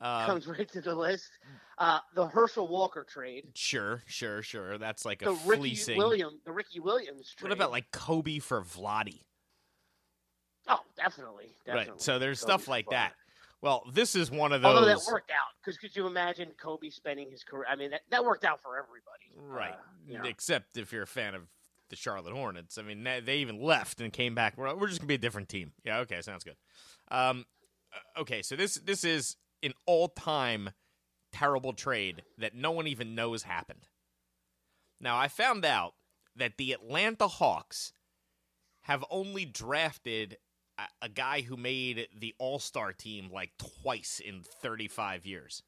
Um, 0.00 0.26
comes 0.26 0.46
right 0.46 0.68
to 0.72 0.80
the 0.80 0.94
list. 0.94 1.30
Uh, 1.78 2.00
the 2.14 2.26
Herschel 2.26 2.68
Walker 2.68 3.04
trade. 3.08 3.46
sure, 3.54 4.02
sure, 4.06 4.42
sure. 4.42 4.76
That's 4.78 5.04
like 5.04 5.22
a 5.22 5.26
The 5.26 5.32
Ricky 5.46 5.60
fleecing. 5.60 5.96
Williams. 5.98 6.40
The 6.44 6.52
Ricky 6.52 6.80
Williams 6.80 7.32
trade. 7.36 7.48
What 7.50 7.56
about 7.56 7.70
like 7.70 7.90
Kobe 7.92 8.38
for 8.40 8.62
Vlade? 8.62 9.22
Oh, 10.68 10.80
definitely. 10.96 11.54
definitely. 11.64 11.92
Right. 11.92 12.00
So 12.02 12.18
there's 12.18 12.40
Kobe 12.40 12.52
stuff 12.52 12.68
like 12.68 12.90
that. 12.90 13.12
Well, 13.60 13.84
this 13.92 14.14
is 14.14 14.30
one 14.30 14.52
of 14.52 14.60
those. 14.62 14.74
Although 14.74 14.86
that 14.86 15.00
worked 15.10 15.30
out, 15.30 15.54
because 15.62 15.78
could 15.78 15.94
you 15.96 16.06
imagine 16.06 16.50
Kobe 16.60 16.90
spending 16.90 17.30
his 17.30 17.42
career? 17.44 17.64
I 17.70 17.76
mean, 17.76 17.90
that, 17.92 18.02
that 18.10 18.24
worked 18.24 18.44
out 18.44 18.60
for 18.62 18.76
everybody. 18.76 19.32
Right. 19.38 19.72
Uh, 19.72 19.76
you 20.06 20.18
know. 20.18 20.24
Except 20.24 20.76
if 20.76 20.92
you're 20.92 21.04
a 21.04 21.06
fan 21.06 21.34
of 21.34 21.42
the 21.94 22.00
Charlotte 22.00 22.34
Hornets. 22.34 22.76
I 22.76 22.82
mean, 22.82 23.04
they, 23.04 23.36
even 23.36 23.60
left 23.62 24.00
and 24.00 24.12
came 24.12 24.34
back. 24.34 24.56
We're, 24.56 24.74
we're 24.74 24.88
just 24.88 25.00
gonna 25.00 25.08
be 25.08 25.14
a 25.14 25.18
different 25.18 25.48
team. 25.48 25.72
Yeah. 25.84 25.98
Okay. 26.00 26.20
Sounds 26.20 26.44
good. 26.44 26.56
Um. 27.10 27.44
uh, 27.92 28.20
Okay. 28.22 28.42
So 28.42 28.56
this 28.56 28.74
this 28.74 29.04
is 29.04 29.36
an 29.62 29.72
all 29.86 30.08
time 30.08 30.70
terrible 31.32 31.72
trade 31.72 32.22
that 32.38 32.54
no 32.54 32.70
one 32.70 32.86
even 32.86 33.14
knows 33.14 33.42
happened. 33.44 33.86
Now 35.00 35.16
I 35.16 35.28
found 35.28 35.64
out 35.64 35.94
that 36.36 36.56
the 36.56 36.72
Atlanta 36.72 37.28
Hawks 37.28 37.92
have 38.82 39.04
only 39.10 39.44
drafted 39.44 40.36
a, 40.78 40.82
a 41.02 41.08
guy 41.08 41.42
who 41.42 41.56
made 41.56 42.08
the 42.18 42.34
All 42.38 42.58
Star 42.58 42.92
team 42.92 43.30
like 43.32 43.52
twice 43.82 44.20
in 44.24 44.42
35 44.42 45.26
years, 45.26 45.62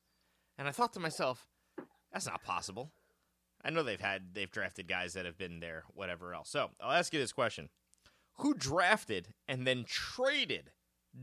and 0.58 0.66
I 0.68 0.72
thought 0.72 0.92
to 0.94 1.00
myself, 1.00 1.46
that's 2.12 2.26
not 2.26 2.42
possible. 2.44 2.90
I 3.64 3.70
know 3.70 3.82
they've 3.82 4.00
had 4.00 4.34
they've 4.34 4.50
drafted 4.50 4.88
guys 4.88 5.14
that 5.14 5.26
have 5.26 5.38
been 5.38 5.60
there, 5.60 5.84
whatever 5.94 6.34
else. 6.34 6.50
So 6.50 6.70
I'll 6.80 6.92
ask 6.92 7.12
you 7.12 7.20
this 7.20 7.32
question: 7.32 7.68
Who 8.38 8.54
drafted 8.54 9.34
and 9.48 9.66
then 9.66 9.84
traded 9.84 10.70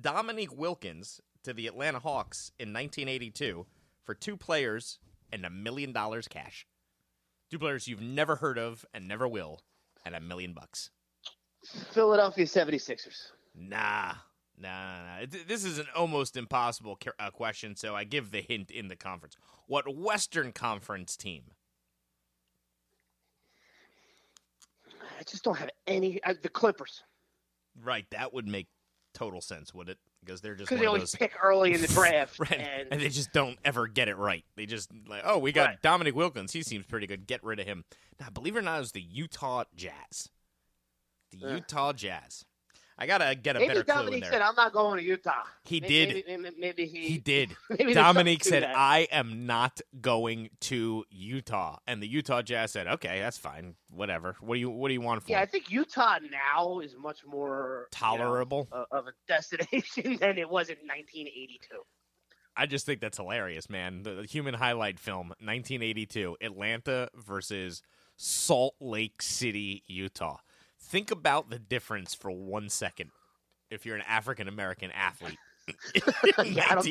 Dominique 0.01 0.55
Wilkins 0.55 1.21
to 1.43 1.53
the 1.53 1.67
Atlanta 1.67 1.99
Hawks 1.99 2.51
in 2.59 2.69
1982 2.73 3.65
for 4.03 4.13
two 4.13 4.37
players 4.37 4.99
and 5.31 5.45
a 5.45 5.49
million 5.49 5.91
dollars 5.91 6.27
cash. 6.27 6.65
Two 7.49 7.59
players 7.59 7.87
you've 7.87 8.01
never 8.01 8.37
heard 8.37 8.57
of 8.57 8.85
and 8.93 9.07
never 9.07 9.27
will, 9.27 9.61
and 10.05 10.15
a 10.15 10.19
million 10.19 10.53
bucks. 10.53 10.89
Philadelphia 11.91 12.45
76ers. 12.45 13.31
Nah, 13.55 14.13
nah, 14.57 14.97
nah. 14.97 15.19
nah. 15.21 15.25
This 15.47 15.63
is 15.63 15.77
an 15.77 15.87
almost 15.95 16.35
impossible 16.35 16.97
uh, 17.19 17.29
question, 17.29 17.75
so 17.75 17.95
I 17.95 18.03
give 18.03 18.31
the 18.31 18.41
hint 18.41 18.71
in 18.71 18.87
the 18.87 18.95
conference. 18.95 19.35
What 19.67 19.95
Western 19.95 20.51
Conference 20.51 21.15
team? 21.15 21.43
I 25.25 25.31
just 25.31 25.43
don't 25.43 25.57
have 25.57 25.69
any. 25.88 26.21
Uh, 26.23 26.33
the 26.41 26.49
Clippers. 26.49 27.03
Right, 27.81 28.05
that 28.12 28.33
would 28.33 28.45
make 28.47 28.67
total 29.13 29.39
sense, 29.41 29.73
would 29.73 29.88
it? 29.89 29.97
Because 30.25 30.41
they're 30.41 30.55
just 30.55 30.67
Because 30.69 30.81
they 30.81 30.86
always 30.86 31.03
those. 31.03 31.15
pick 31.15 31.33
early 31.41 31.73
in 31.73 31.81
the 31.81 31.88
draft. 31.93 32.39
Right, 32.39 32.51
And, 32.59 32.88
and 32.91 33.01
they 33.01 33.09
just 33.09 33.31
don't 33.31 33.57
ever 33.63 33.88
get 33.88 34.07
it 34.09 34.17
right. 34.17 34.43
They 34.57 34.65
just 34.65 34.89
like, 35.07 35.21
oh, 35.25 35.38
we 35.39 35.51
got 35.53 35.65
Right. 35.67 35.81
Dominique 35.81 36.15
Wilkins. 36.15 36.51
He 36.51 36.62
seems 36.62 36.86
pretty 36.86 37.07
good. 37.07 37.25
Get 37.25 37.43
rid 37.43 37.59
of 37.59 37.65
him. 37.65 37.86
Now, 38.19 38.29
believe 38.29 38.55
it 38.55 38.59
or 38.59 38.62
not, 38.63 38.77
it 38.77 38.79
was 38.79 38.91
the 38.91 39.01
Utah 39.01 39.63
Jazz. 39.75 40.29
The 41.31 41.38
Yeah. 41.39 41.55
Utah 41.55 41.93
Jazz. 41.93 42.45
I 42.97 43.08
gotta 43.08 43.36
get 43.36 43.56
a 43.56 43.60
maybe 43.60 43.69
better 43.69 43.84
clue 43.84 43.93
in 43.93 43.99
Dominique 43.99 44.23
there. 44.23 44.32
said, 44.34 44.41
I'm 44.41 44.56
not 44.56 44.73
going 44.73 44.99
to 44.99 45.03
Utah. 45.03 45.43
He 45.63 45.82
May- 45.82 45.88
did. 45.88 46.10
Maybe, 46.10 46.38
maybe, 46.38 46.56
maybe 46.60 46.86
he. 46.86 47.08
He 47.08 47.17
did. 47.17 47.56
maybe 47.69 47.93
Dominique 47.93 48.43
said. 48.43 48.63
"I 48.63 49.08
am 49.12 49.45
not 49.45 49.82
going 49.99 50.49
to 50.62 51.03
Utah," 51.10 51.77
and 51.88 52.01
the 52.01 52.08
Utah 52.08 52.41
Jazz 52.41 52.71
said, 52.71 52.88
"Okay, 52.88 53.19
that's 53.19 53.38
fine. 53.38 53.75
Whatever. 53.89 54.36
What 54.41 54.56
do 54.56 54.60
you 54.60 54.69
What 54.69 54.89
do 54.89 54.93
you 54.93 55.01
want 55.01 55.23
for 55.23 55.32
Yeah, 55.32 55.41
I 55.41 55.45
think 55.45 55.71
Utah 55.71 56.19
now 56.29 56.79
is 56.79 56.95
much 56.97 57.25
more 57.25 57.88
you 57.91 57.99
know, 58.01 58.17
tolerable?" 58.17 58.67
of 58.91 59.08
a 59.08 59.12
destination 59.27 60.17
than 60.19 60.38
it 60.38 60.49
was 60.49 60.69
in 60.69 60.77
1982. 60.77 61.60
I 62.56 62.65
just 62.67 62.86
think 62.86 63.01
that's 63.01 63.17
hilarious, 63.17 63.69
man. 63.69 64.03
The, 64.03 64.12
the 64.12 64.25
human 64.25 64.53
highlight 64.53 64.99
film, 64.99 65.29
1982, 65.39 66.38
Atlanta 66.41 67.10
versus 67.15 67.82
Salt 68.15 68.75
Lake 68.79 69.21
City, 69.21 69.84
Utah. 69.88 70.38
Think 70.83 71.11
about 71.11 71.49
the 71.49 71.59
difference 71.59 72.13
for 72.13 72.29
one 72.31 72.69
second 72.69 73.09
if 73.71 73.85
you're 73.85 73.95
an 73.95 74.03
African 74.07 74.47
American 74.47 74.91
athlete. 74.91 75.37
Yeah, 76.43 76.65
I 76.71 76.75
don't- 76.75 76.87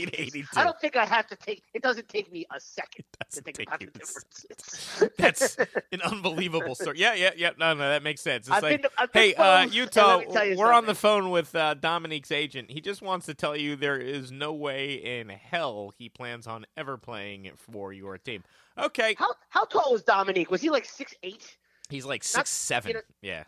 I 0.56 0.64
don't 0.64 0.80
think 0.80 0.96
I 0.96 1.04
have 1.04 1.26
to 1.26 1.36
take. 1.36 1.62
It 1.74 1.82
doesn't 1.82 2.08
take 2.08 2.32
me 2.32 2.46
a 2.50 2.58
second 2.58 3.04
to 3.30 3.42
think 3.42 3.60
about 3.60 3.80
the 3.80 3.88
a 3.88 3.90
differences. 3.90 5.10
That's 5.18 5.58
an 5.92 6.00
unbelievable 6.04 6.74
story. 6.74 6.98
Yeah, 6.98 7.12
yeah, 7.12 7.32
yeah. 7.36 7.50
No, 7.58 7.74
no, 7.74 7.80
that 7.80 8.02
makes 8.02 8.22
sense. 8.22 8.46
It's 8.46 8.56
I've 8.56 8.62
like, 8.62 8.80
been 8.80 8.90
to- 8.90 8.96
I've 8.96 9.12
been 9.12 9.22
hey, 9.22 9.34
uh, 9.34 9.66
Utah, 9.66 10.22
we're 10.56 10.72
on 10.72 10.86
the 10.86 10.94
phone 10.94 11.28
with 11.28 11.54
uh, 11.54 11.74
Dominique's 11.74 12.32
agent. 12.32 12.70
He 12.70 12.80
just 12.80 13.02
wants 13.02 13.26
to 13.26 13.34
tell 13.34 13.54
you 13.54 13.76
there 13.76 13.98
is 13.98 14.32
no 14.32 14.54
way 14.54 14.94
in 14.94 15.28
hell 15.28 15.92
he 15.98 16.08
plans 16.08 16.46
on 16.46 16.64
ever 16.74 16.96
playing 16.96 17.50
for 17.56 17.92
your 17.92 18.16
team. 18.16 18.42
Okay, 18.78 19.16
How 19.18 19.34
how 19.50 19.66
tall 19.66 19.92
was 19.92 20.02
Dominique? 20.02 20.50
Was 20.50 20.62
he 20.62 20.70
like 20.70 20.86
six 20.86 21.14
eight? 21.22 21.58
he's 21.90 22.06
like 22.06 22.22
Not- 22.22 22.48
six 22.48 22.50
seven. 22.50 22.88
you 22.88 22.94
know- 22.94 23.00
yeah, 23.20 23.44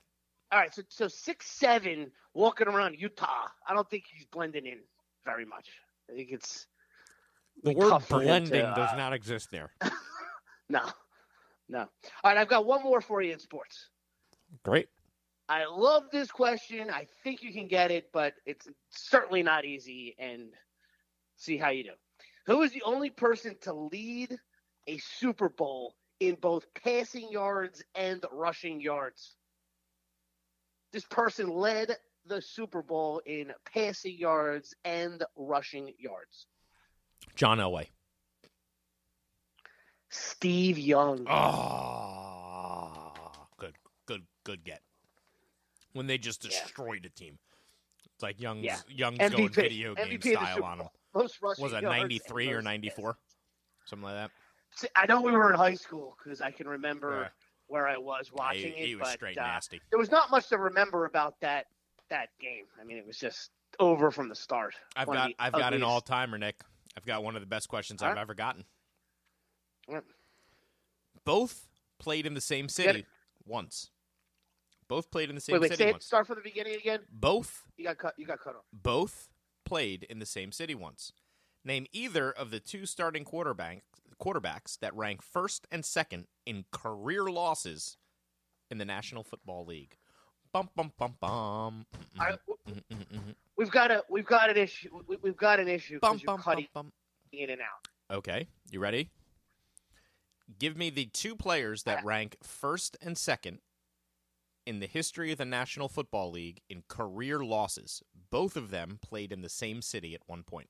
All 0.55 0.61
right, 0.61 0.73
so 0.73 0.83
so 0.89 1.09
six 1.09 1.47
seven, 1.47 2.13
walking 2.33 2.69
around 2.69 2.95
Utah. 2.97 3.49
I 3.69 3.75
don't 3.75 3.91
think 3.91 4.05
he's 4.07 4.25
blending 4.27 4.67
in 4.67 4.79
very 5.25 5.45
much. 5.45 5.69
I 6.09 6.15
think 6.15 6.29
it's 6.31 6.69
the 7.65 7.73
word 7.73 7.91
tough 7.91 8.07
for 8.07 8.21
him 8.21 8.27
blending 8.29 8.63
to, 8.63 8.73
does 8.77 8.93
uh, 8.93 8.97
not 8.97 9.13
exist 9.13 9.49
there. 9.51 9.73
no, 10.69 10.83
no. 11.69 11.81
All 11.81 11.89
right, 12.23 12.37
I've 12.37 12.47
got 12.47 12.67
one 12.67 12.85
more 12.85 13.01
for 13.01 13.21
you 13.21 13.33
in 13.33 13.41
sports. 13.41 13.91
Great. 14.63 14.87
I 15.49 15.65
love 15.65 16.05
this 16.13 16.31
question. 16.31 16.89
I 16.89 17.09
think 17.25 17.43
you 17.43 17.53
can 17.53 17.67
get 17.67 17.91
it, 17.91 18.11
but 18.13 18.35
it's 18.47 18.69
certainly 18.91 19.43
not 19.43 19.65
easy. 19.65 20.15
And 20.21 20.53
see 21.37 21.57
how 21.57 21.71
you 21.71 21.83
do. 21.83 21.91
Who 22.47 22.63
is 22.63 22.71
the 22.71 22.83
only 22.85 23.11
person 23.11 23.57
to 23.63 23.73
lead 23.73 24.39
a 24.87 24.99
Super 24.99 25.49
Bowl 25.49 25.97
in 26.21 26.37
both 26.37 26.65
passing 26.75 27.29
yards 27.33 27.83
and 27.97 28.25
rushing 28.31 28.81
yards? 28.81 29.35
This 30.95 31.05
person 31.07 31.49
led 31.49 31.97
the 32.25 32.41
Super 32.41 32.81
Bowl 32.81 33.21
in 33.27 33.53
passing 33.75 34.17
yards 34.17 34.77
and 34.85 35.25
rushing 35.35 35.93
yards. 35.99 36.47
John 37.35 37.59
Elway. 37.59 37.89
Steve 40.09 40.79
Young. 40.79 41.27
Oh, 41.29 43.13
good, 43.57 43.75
good, 44.07 44.23
good 44.45 44.63
get. 44.63 44.83
When 45.95 46.07
they 46.07 46.17
just 46.17 46.45
Yeah. 46.45 46.51
destroyed 46.51 47.05
a 47.07 47.11
team. 47.11 47.41
It's 48.15 48.23
like 48.23 48.39
Young's, 48.41 48.63
Yeah. 48.63 48.81
Young's 48.87 49.19
MVP. 49.19 49.37
going 49.37 49.53
video 49.53 49.95
game 49.97 50.05
MVP 50.07 50.31
style 50.37 50.63
on 50.63 50.79
them. 50.79 50.89
Most 51.13 51.43
rushing 51.43 51.61
Was 51.65 51.73
that 51.73 51.83
93 51.83 52.53
or 52.53 52.63
94? 52.63 53.19
Something 53.87 54.05
like 54.05 54.15
that. 54.15 54.31
I 54.95 55.07
know 55.07 55.21
we 55.23 55.33
were 55.33 55.51
in 55.51 55.57
high 55.57 55.75
school 55.75 56.17
because 56.23 56.41
I 56.41 56.53
can 56.53 56.69
remember 56.69 57.23
Yeah. 57.23 57.31
Where 57.69 57.89
I 57.89 57.97
was 57.97 58.31
watching 58.33 58.73
he, 58.73 58.83
it. 58.83 58.87
he 58.87 58.95
was 58.97 59.09
but, 59.09 59.13
straight 59.13 59.39
uh, 59.39 59.43
nasty. 59.47 59.81
there 59.91 59.99
was 59.99 60.11
not 60.11 60.31
much 60.31 60.49
to 60.49 60.59
remember 60.59 61.07
about 61.07 61.41
that 61.41 61.67
that 62.11 62.29
game. 62.41 62.65
I 62.81 62.85
mean, 62.85 62.97
it 62.97 63.07
was 63.07 63.19
just 63.19 63.51
over 63.81 64.11
from 64.11 64.29
the 64.29 64.35
start. 64.35 64.75
I've 64.97 65.07
got 65.07 65.33
I've 65.39 65.53
got 65.53 65.75
an 65.75 65.83
all 65.83 66.01
timer, 66.01 66.39
Nick. 66.39 66.61
I've 66.97 67.07
got 67.07 67.25
one 67.25 67.35
of 67.35 67.43
the 67.43 67.47
best 67.47 67.69
questions 67.69 68.03
I've 68.03 68.17
ever 68.17 68.35
gotten. 68.35 68.65
Right. 69.89 70.03
Both 71.25 71.67
played 71.99 72.27
in 72.27 72.35
the 72.35 72.41
same 72.41 72.69
city 72.69 73.07
once. 73.47 73.91
Both 74.87 75.11
played 75.11 75.29
in 75.31 75.35
the 75.35 75.41
same 75.41 75.55
Wait, 75.55 75.63
wait. 75.63 75.71
city 75.73 75.85
Say 75.85 75.89
it. 75.89 75.93
once. 75.93 76.05
Start 76.05 76.27
from 76.27 76.37
the 76.37 76.43
beginning 76.43 76.75
again. 76.75 77.01
Both 77.11 77.65
You 77.77 77.85
got 77.87 77.99
cut. 77.99 78.15
You 78.17 78.27
got 78.27 78.39
cut 78.41 78.55
off. 78.57 78.65
both 78.73 79.29
played 79.65 80.05
in 80.05 80.19
the 80.19 80.27
same 80.27 80.53
city 80.53 80.75
once. 80.75 81.13
Name 81.65 81.87
either 81.93 82.31
of 82.31 82.51
the 82.51 82.61
two 82.61 82.85
starting 82.85 83.25
quarterback 83.25 83.83
quarterbacks 84.15 84.79
that 84.81 84.95
rank 84.95 85.23
first 85.23 85.67
and 85.71 85.85
second 85.85 86.27
in 86.47 86.65
career 86.71 87.25
losses 87.25 87.97
in 88.71 88.79
the 88.79 88.85
National 88.85 89.23
Football 89.25 89.67
League. 89.67 89.97
Bum 90.53 90.71
bum 90.77 90.93
bum 90.99 91.17
bum. 91.21 91.87
Mm. 92.19 92.39
we've 93.57 93.71
got 93.71 93.91
a 93.91 94.05
we've 94.09 94.27
got 94.27 94.51
an 94.51 94.57
issue. 94.57 94.89
We, 95.07 95.17
we've 95.23 95.37
got 95.37 95.59
an 95.61 95.69
issue 95.69 95.99
Bum 96.01 96.21
bum 96.25 96.41
cutting 96.41 96.69
bum 96.73 96.87
bum. 96.87 96.93
in 97.33 97.51
and 97.51 97.61
out. 97.61 98.17
Okay, 98.17 98.47
you 98.71 98.79
ready? 98.81 99.11
Give 100.59 100.77
me 100.77 100.91
the 100.91 101.07
two 101.07 101.35
players 101.35 101.83
that 101.85 102.01
I- 102.01 102.03
rank 102.03 102.37
first 102.43 102.97
and 103.03 103.17
second 103.19 103.59
in 104.67 104.81
the 104.81 104.87
history 104.87 105.33
of 105.33 105.39
the 105.39 105.45
National 105.45 105.89
Football 105.89 106.31
League 106.31 106.61
in 106.71 106.85
career 106.89 107.41
losses. 107.41 108.03
Both 108.31 108.57
of 108.57 108.71
them 108.71 108.99
played 109.03 109.33
in 109.33 109.43
the 109.43 109.49
same 109.49 109.83
city 109.83 110.15
at 110.15 110.23
one 110.27 110.43
point. 110.43 110.69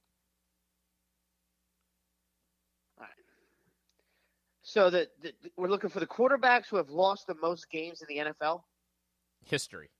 All 2.98 3.04
right. 3.04 3.10
So 4.66 4.88
the 4.88 5.06
we're 5.58 5.68
looking 5.68 5.90
for 5.90 6.00
the 6.00 6.06
quarterbacks 6.06 6.68
who 6.68 6.76
have 6.76 6.88
lost 6.88 7.26
the 7.26 7.34
most 7.34 7.70
games 7.70 8.00
in 8.00 8.08
the 8.08 8.32
NFL. 8.32 8.62
History. 9.44 9.90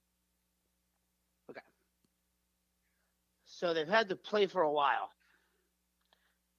Okay. 1.51 1.61
So 3.45 3.75
they've 3.75 3.87
had 3.87 4.09
to 4.09 4.15
play 4.15 4.47
for 4.47 4.63
a 4.63 4.71
while, 4.71 5.11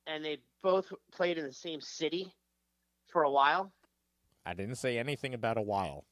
and 0.06 0.24
they 0.24 0.38
both 0.62 0.92
played 1.10 1.36
in 1.36 1.44
the 1.44 1.52
same 1.52 1.80
city 1.80 2.32
for 3.08 3.24
a 3.24 3.30
while. 3.30 3.72
I 4.46 4.54
didn't 4.54 4.76
say 4.76 4.98
anything 4.98 5.34
about 5.34 5.58
a 5.58 5.62
while. 5.62 6.04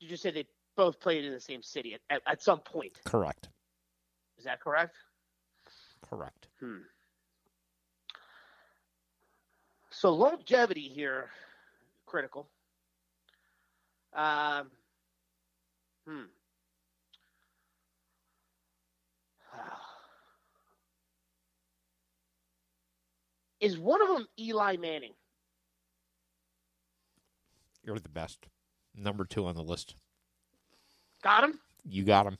You 0.00 0.08
just 0.08 0.24
said 0.24 0.34
they 0.34 0.46
both 0.76 0.98
played 0.98 1.24
in 1.24 1.32
the 1.32 1.40
same 1.40 1.62
city 1.62 1.94
at, 1.94 2.00
at, 2.10 2.22
at 2.26 2.42
some 2.42 2.58
point. 2.58 2.98
Correct. 3.04 3.48
Is 4.38 4.44
that 4.44 4.60
correct? 4.60 4.96
Correct. 6.02 6.48
Hmm. 6.58 6.78
So 9.98 10.12
longevity 10.12 10.90
here, 10.94 11.30
critical. 12.04 12.46
Um, 14.12 14.70
hmm. 16.06 16.24
Is 23.60 23.78
one 23.78 24.02
of 24.02 24.08
them 24.08 24.26
Eli 24.38 24.76
Manning? 24.76 25.14
You're 27.82 27.98
the 27.98 28.10
best. 28.10 28.48
Number 28.94 29.24
two 29.24 29.46
on 29.46 29.54
the 29.54 29.62
list. 29.62 29.94
Got 31.22 31.44
him. 31.44 31.58
You 31.88 32.04
got 32.04 32.26
him. 32.26 32.36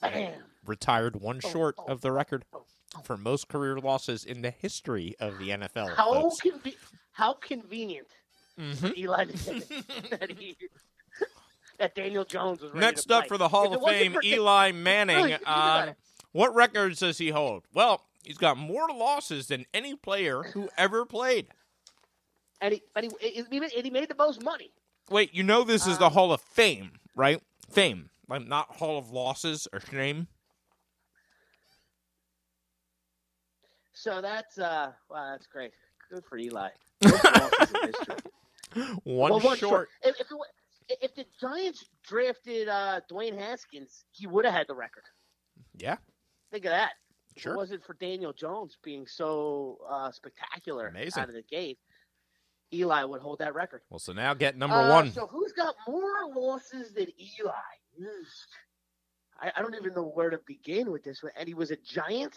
Bam. 0.00 0.32
Retired 0.64 1.16
one 1.16 1.40
Oh, 1.42 1.48
short 1.48 1.74
oh, 1.76 1.86
of 1.86 2.02
the 2.02 2.12
record 2.12 2.44
oh, 2.52 2.58
oh. 2.58 2.77
For 3.04 3.16
most 3.16 3.48
career 3.48 3.78
losses 3.78 4.24
in 4.24 4.42
the 4.42 4.50
history 4.50 5.14
of 5.20 5.38
the 5.38 5.50
NFL. 5.50 5.94
How 5.96 6.30
conve- 6.42 6.76
How 7.12 7.32
convenient 7.34 8.08
Mhm. 8.58 8.76
for 8.76 8.92
Eli 8.96 9.24
that 10.10 10.34
he 10.38 10.56
that 11.78 11.94
Daniel 11.94 12.24
Jones 12.24 12.60
was 12.60 12.74
Next 12.74 13.10
up 13.10 13.22
play. 13.22 13.28
for 13.28 13.38
the 13.38 13.48
Hall 13.48 13.72
If 13.72 13.80
of 13.80 13.88
Fame, 13.88 14.12
for- 14.14 14.22
Eli 14.24 14.72
Manning. 14.72 15.16
Really, 15.16 15.28
think 15.30 15.42
about 15.42 15.88
it. 15.90 15.96
what 16.32 16.54
records 16.54 16.98
does 17.00 17.18
he 17.18 17.28
hold? 17.30 17.64
Well, 17.72 18.02
he's 18.24 18.38
got 18.38 18.56
more 18.56 18.88
losses 18.88 19.46
than 19.48 19.64
any 19.72 19.94
player 19.94 20.42
who 20.54 20.68
ever 20.76 21.04
played. 21.06 21.48
and 22.60 22.74
he, 22.74 22.82
and 22.96 23.04
he, 23.20 23.36
and 23.38 23.46
he, 23.72 23.80
he 23.82 23.90
made 23.90 24.08
the 24.08 24.16
most 24.16 24.42
money. 24.42 24.72
Wait, 25.10 25.32
you 25.32 25.42
know 25.44 25.62
this 25.62 25.86
is 25.86 25.98
the 25.98 26.06
Um, 26.06 26.12
Hall 26.12 26.32
of 26.32 26.40
Fame, 26.40 26.92
right? 27.14 27.40
Fame, 27.70 28.10
like 28.28 28.46
not 28.46 28.76
Hall 28.76 28.98
of 28.98 29.10
Losses 29.10 29.68
or 29.72 29.78
shame. 29.80 30.26
So 34.00 34.20
that's 34.20 34.58
uh, 34.58 34.92
wow, 35.10 35.30
that's 35.32 35.46
great. 35.48 35.72
Good 36.08 36.24
for 36.24 36.38
Eli. 36.38 36.68
Most 37.02 37.24
losses 37.24 37.72
in 37.74 37.86
history. 37.88 38.14
One 39.04 39.30
Well, 39.32 39.40
one 39.40 39.56
short. 39.56 39.88
If, 40.02 40.20
if, 40.20 40.26
it, 40.88 40.98
if 41.02 41.14
the 41.16 41.24
Giants 41.40 41.84
drafted 42.06 42.68
uh, 42.68 43.00
Dwayne 43.10 43.36
Haskins, 43.36 44.04
he 44.12 44.26
would 44.28 44.44
have 44.44 44.54
had 44.54 44.66
the 44.68 44.74
record. 44.74 45.02
Yeah, 45.76 45.96
Think 46.52 46.64
of 46.64 46.70
that. 46.70 46.92
If 47.34 47.42
sure. 47.42 47.54
it 47.54 47.56
wasn't 47.56 47.84
for 47.84 47.94
Daniel 47.94 48.32
Jones 48.32 48.78
being 48.84 49.06
so 49.06 49.78
uh, 49.88 50.10
spectacular 50.12 50.88
Amazing. 50.88 51.22
out 51.22 51.28
of 51.28 51.34
the 51.34 51.42
gate, 51.42 51.78
Eli 52.72 53.02
would 53.04 53.20
hold 53.20 53.38
that 53.40 53.54
record. 53.54 53.82
Well, 53.90 53.98
so 53.98 54.12
now 54.12 54.32
get 54.34 54.56
number 54.56 54.76
Uh, 54.76 54.90
one. 54.90 55.12
So 55.12 55.26
who's 55.26 55.52
got 55.52 55.74
more 55.88 56.32
losses 56.34 56.92
than 56.92 57.06
Eli? 57.18 57.52
I, 59.40 59.52
I 59.56 59.62
don't 59.62 59.74
even 59.74 59.94
know 59.94 60.04
where 60.14 60.30
to 60.30 60.38
begin 60.46 60.90
with 60.92 61.02
this 61.04 61.22
one. 61.22 61.32
And 61.36 61.48
he 61.48 61.54
was 61.54 61.70
a 61.70 61.76
giant. 61.76 62.36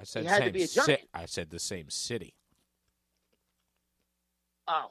I 0.00 0.04
said 0.04 0.22
he 0.22 0.28
had 0.28 0.44
to 0.44 0.50
be 0.50 0.62
a 0.62 0.66
giant. 0.66 1.02
I 1.12 1.26
said 1.26 1.50
the 1.50 1.58
same 1.58 1.90
city. 1.90 2.34
Oh, 4.66 4.90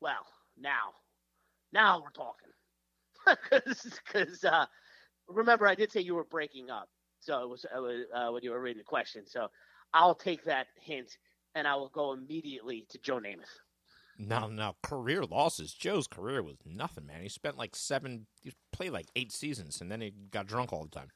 well, 0.00 0.26
now, 0.58 0.94
now 1.72 2.02
we're 2.02 2.10
talking. 2.10 2.48
Because 4.12 4.44
uh, 4.44 4.66
remember, 5.28 5.66
I 5.66 5.74
did 5.74 5.92
say 5.92 6.00
you 6.00 6.14
were 6.14 6.24
breaking 6.24 6.70
up. 6.70 6.88
So 7.20 7.42
it 7.42 7.48
was, 7.48 7.64
it 7.64 7.78
was 7.78 8.04
uh, 8.14 8.32
when 8.32 8.42
you 8.42 8.50
were 8.50 8.60
reading 8.60 8.78
the 8.78 8.84
question. 8.84 9.26
So 9.26 9.48
I'll 9.92 10.14
take 10.14 10.42
that 10.44 10.68
hint 10.80 11.16
and 11.54 11.66
I 11.66 11.76
will 11.76 11.90
go 11.90 12.12
immediately 12.12 12.86
to 12.88 12.98
Joe 12.98 13.18
Namath. 13.18 13.60
No, 14.18 14.48
no, 14.48 14.74
career 14.82 15.24
losses. 15.24 15.72
Joe's 15.72 16.06
career 16.06 16.42
was 16.42 16.56
nothing, 16.66 17.06
man. 17.06 17.22
He 17.22 17.28
spent 17.28 17.56
like 17.56 17.74
seven, 17.74 18.26
he 18.42 18.52
played 18.72 18.90
like 18.90 19.06
eight 19.16 19.32
seasons, 19.32 19.80
and 19.80 19.90
then 19.90 20.00
he 20.00 20.12
got 20.30 20.46
drunk 20.46 20.72
all 20.72 20.82
the 20.82 20.90
time. 20.90 21.08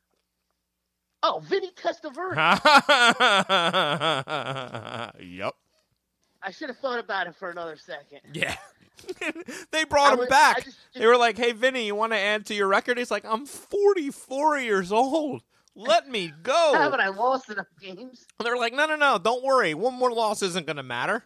Oh, 1.26 1.40
Vinny 1.42 1.70
Testaverde. 1.70 2.36
yep. 5.20 5.54
I 6.42 6.50
should 6.50 6.68
have 6.68 6.76
thought 6.78 6.98
about 6.98 7.26
it 7.26 7.34
for 7.34 7.48
another 7.50 7.76
second. 7.78 8.20
Yeah. 8.34 8.54
they 9.72 9.84
brought 9.84 10.10
I 10.10 10.12
him 10.12 10.18
was- 10.20 10.28
back. 10.28 10.58
I 10.58 10.60
just- 10.60 10.76
they 10.94 11.06
were 11.06 11.16
like, 11.16 11.38
"Hey, 11.38 11.52
Vinny, 11.52 11.86
you 11.86 11.94
want 11.94 12.12
to 12.12 12.18
add 12.18 12.44
to 12.46 12.54
your 12.54 12.68
record?" 12.68 12.98
He's 12.98 13.10
like, 13.10 13.24
"I'm 13.24 13.46
44 13.46 14.58
years 14.58 14.92
old. 14.92 15.42
Let 15.74 16.08
me 16.10 16.30
go." 16.42 16.72
Haven't 16.76 17.00
I 17.00 17.08
lost 17.08 17.48
enough 17.48 17.66
games? 17.80 18.26
And 18.38 18.46
they're 18.46 18.56
like, 18.58 18.74
no, 18.74 18.84
no, 18.86 18.96
no, 18.96 19.16
don't 19.18 19.42
worry. 19.42 19.72
One 19.74 19.94
more 19.94 20.12
loss 20.12 20.42
isn't 20.42 20.66
going 20.66 20.76
to 20.76 20.82
matter. 20.82 21.24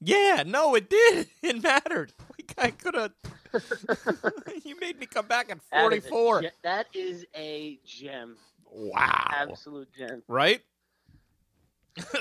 Yeah, 0.00 0.42
no, 0.46 0.74
it 0.74 0.90
did. 0.90 1.28
It 1.42 1.62
mattered. 1.62 2.12
Like, 2.38 2.54
I 2.58 2.70
could 2.70 2.94
have. 2.94 3.12
you 4.64 4.78
made 4.78 4.98
me 5.00 5.06
come 5.06 5.26
back 5.26 5.50
at 5.50 5.58
That 5.72 5.92
is 5.92 6.04
a 6.04 6.08
44. 6.10 6.42
ge- 6.42 6.46
That 6.62 6.86
is 6.94 7.24
a 7.34 7.78
gem. 7.84 8.36
Wow. 8.72 9.26
Absolute 9.50 9.88
gem. 9.96 10.22
Right? 10.28 10.60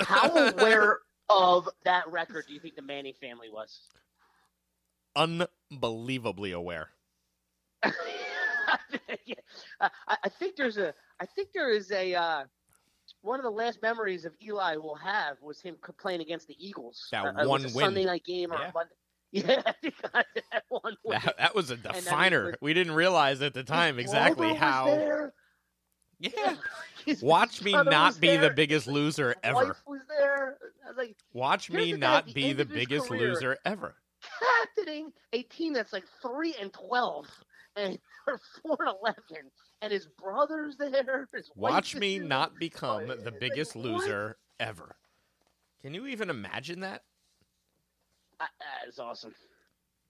How 0.02 0.30
aware 0.30 1.00
of 1.30 1.70
that 1.84 2.10
record 2.12 2.46
do 2.48 2.54
you 2.54 2.60
think 2.60 2.76
the 2.76 2.82
Manning 2.82 3.14
family 3.22 3.50
was? 3.52 3.82
Unbelievably 5.16 6.52
aware. 6.52 6.90
Yeah. 9.26 9.36
I, 9.80 9.90
I 10.24 10.30
think 10.30 10.56
there's 10.58 10.78
a. 10.78 10.94
I 11.22 11.26
think 11.26 11.50
there 11.54 11.72
is 11.72 11.92
a. 11.92 12.14
Uh, 12.14 12.44
one 13.22 13.40
of 13.40 13.44
the 13.44 13.50
last 13.50 13.82
memories 13.82 14.26
of 14.26 14.34
Eli 14.46 14.76
will 14.76 14.96
have 14.96 15.38
was 15.42 15.62
him 15.62 15.76
c- 15.86 15.94
playing 15.98 16.20
against 16.22 16.48
the 16.48 16.56
Eagles. 16.60 17.08
That 17.12 17.26
Uh, 17.26 17.30
it 17.30 17.36
was 17.38 17.48
one 17.48 17.62
a 17.62 17.64
win. 17.64 17.74
Sunday 17.74 18.06
night 18.06 18.24
game 18.26 18.52
or 18.52 18.60
Yeah. 18.60 18.72
Monday. 18.74 18.94
Yeah, 19.32 19.62
I 19.66 19.72
think 19.82 19.94
I 20.14 20.18
had 20.36 20.44
that 20.52 20.64
one 20.70 20.96
win. 21.04 21.20
That, 21.24 21.38
that 21.38 21.56
was 21.56 21.70
a 21.70 21.78
definer. 21.78 22.46
was- 22.46 22.56
We 22.62 22.74
didn't 22.74 22.94
realize 22.94 23.42
at 23.42 23.54
the 23.54 23.64
time 23.64 24.00
exactly 24.00 24.54
how. 24.54 25.30
There. 26.20 26.32
Yeah. 27.06 27.16
Watch 27.22 27.62
me 27.64 27.72
not 27.72 28.20
be 28.20 28.36
the 28.38 28.50
biggest 28.50 28.88
loser 28.88 29.30
His 29.30 29.36
ever. 29.44 29.78
Was 29.88 30.02
there. 30.10 30.58
I 30.86 30.90
was 30.90 30.98
like, 30.98 31.16
Watch 31.34 31.70
me 31.72 31.94
not 31.94 32.34
be 32.34 32.54
the 32.54 32.66
biggest 32.66 33.08
career. 33.08 33.30
loser 33.30 33.58
ever. 33.66 33.96
captaining 34.76 35.12
a 35.34 35.44
team 35.44 35.74
that's 35.74 35.94
like 35.94 36.06
three 36.22 36.56
and 36.60 36.74
twelve, 36.74 37.28
and 37.76 37.98
they're 38.26 38.40
four 38.62 38.78
and 38.80 38.90
eleven, 39.02 39.50
and 39.82 39.94
his 39.94 40.08
brother's 40.22 40.76
there. 40.78 41.28
His 41.34 41.50
Watch 41.56 41.96
me 41.96 42.18
there. 42.20 42.28
not 42.28 42.58
become 42.60 43.08
the 43.08 43.32
biggest 43.40 43.76
like, 43.76 43.86
what? 43.86 43.94
loser 44.02 44.38
ever. 44.60 44.96
Can 45.82 45.94
you 45.94 46.08
even 46.08 46.30
imagine 46.30 46.80
that? 46.82 47.04
Uh, 48.40 48.46
That 48.60 48.90
is 48.90 49.00
awesome. 49.00 49.34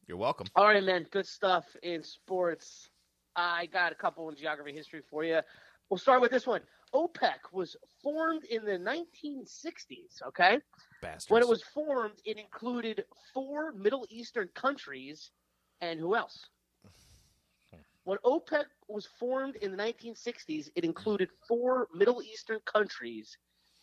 You're 0.08 0.18
welcome. 0.18 0.48
All 0.56 0.66
right, 0.66 0.82
man. 0.84 1.06
Good 1.12 1.28
stuff 1.28 1.66
in 1.84 2.02
sports. 2.02 2.90
I 3.36 3.68
got 3.68 3.92
a 3.92 3.96
couple 3.96 4.28
in 4.30 4.36
geography 4.36 4.72
history 4.74 5.02
for 5.10 5.24
you. 5.24 5.42
We'll 5.90 5.98
start 5.98 6.22
with 6.22 6.32
this 6.32 6.46
one. 6.46 6.62
OPEC 6.94 7.52
was 7.52 7.76
formed 8.02 8.44
in 8.46 8.66
the 8.66 8.78
1960s. 8.78 10.22
Okay. 10.28 10.60
Bastards. 11.02 11.30
When 11.30 11.42
it 11.42 11.48
was 11.48 11.64
formed, 11.64 12.16
it 12.26 12.38
included 12.38 13.04
four 13.34 13.72
Middle 13.74 14.06
Eastern 14.10 14.50
countries, 14.56 15.32
and 15.82 16.00
who 16.00 16.16
else? 16.16 16.48
When 18.04 18.18
OPEC 18.20 18.64
was 18.88 19.06
formed 19.20 19.58
in 19.58 19.72
the 19.72 19.78
1960s, 19.78 20.70
it 20.76 20.86
included 20.86 21.30
four 21.46 21.90
Middle 21.94 22.22
Eastern 22.22 22.60
countries, 22.66 23.38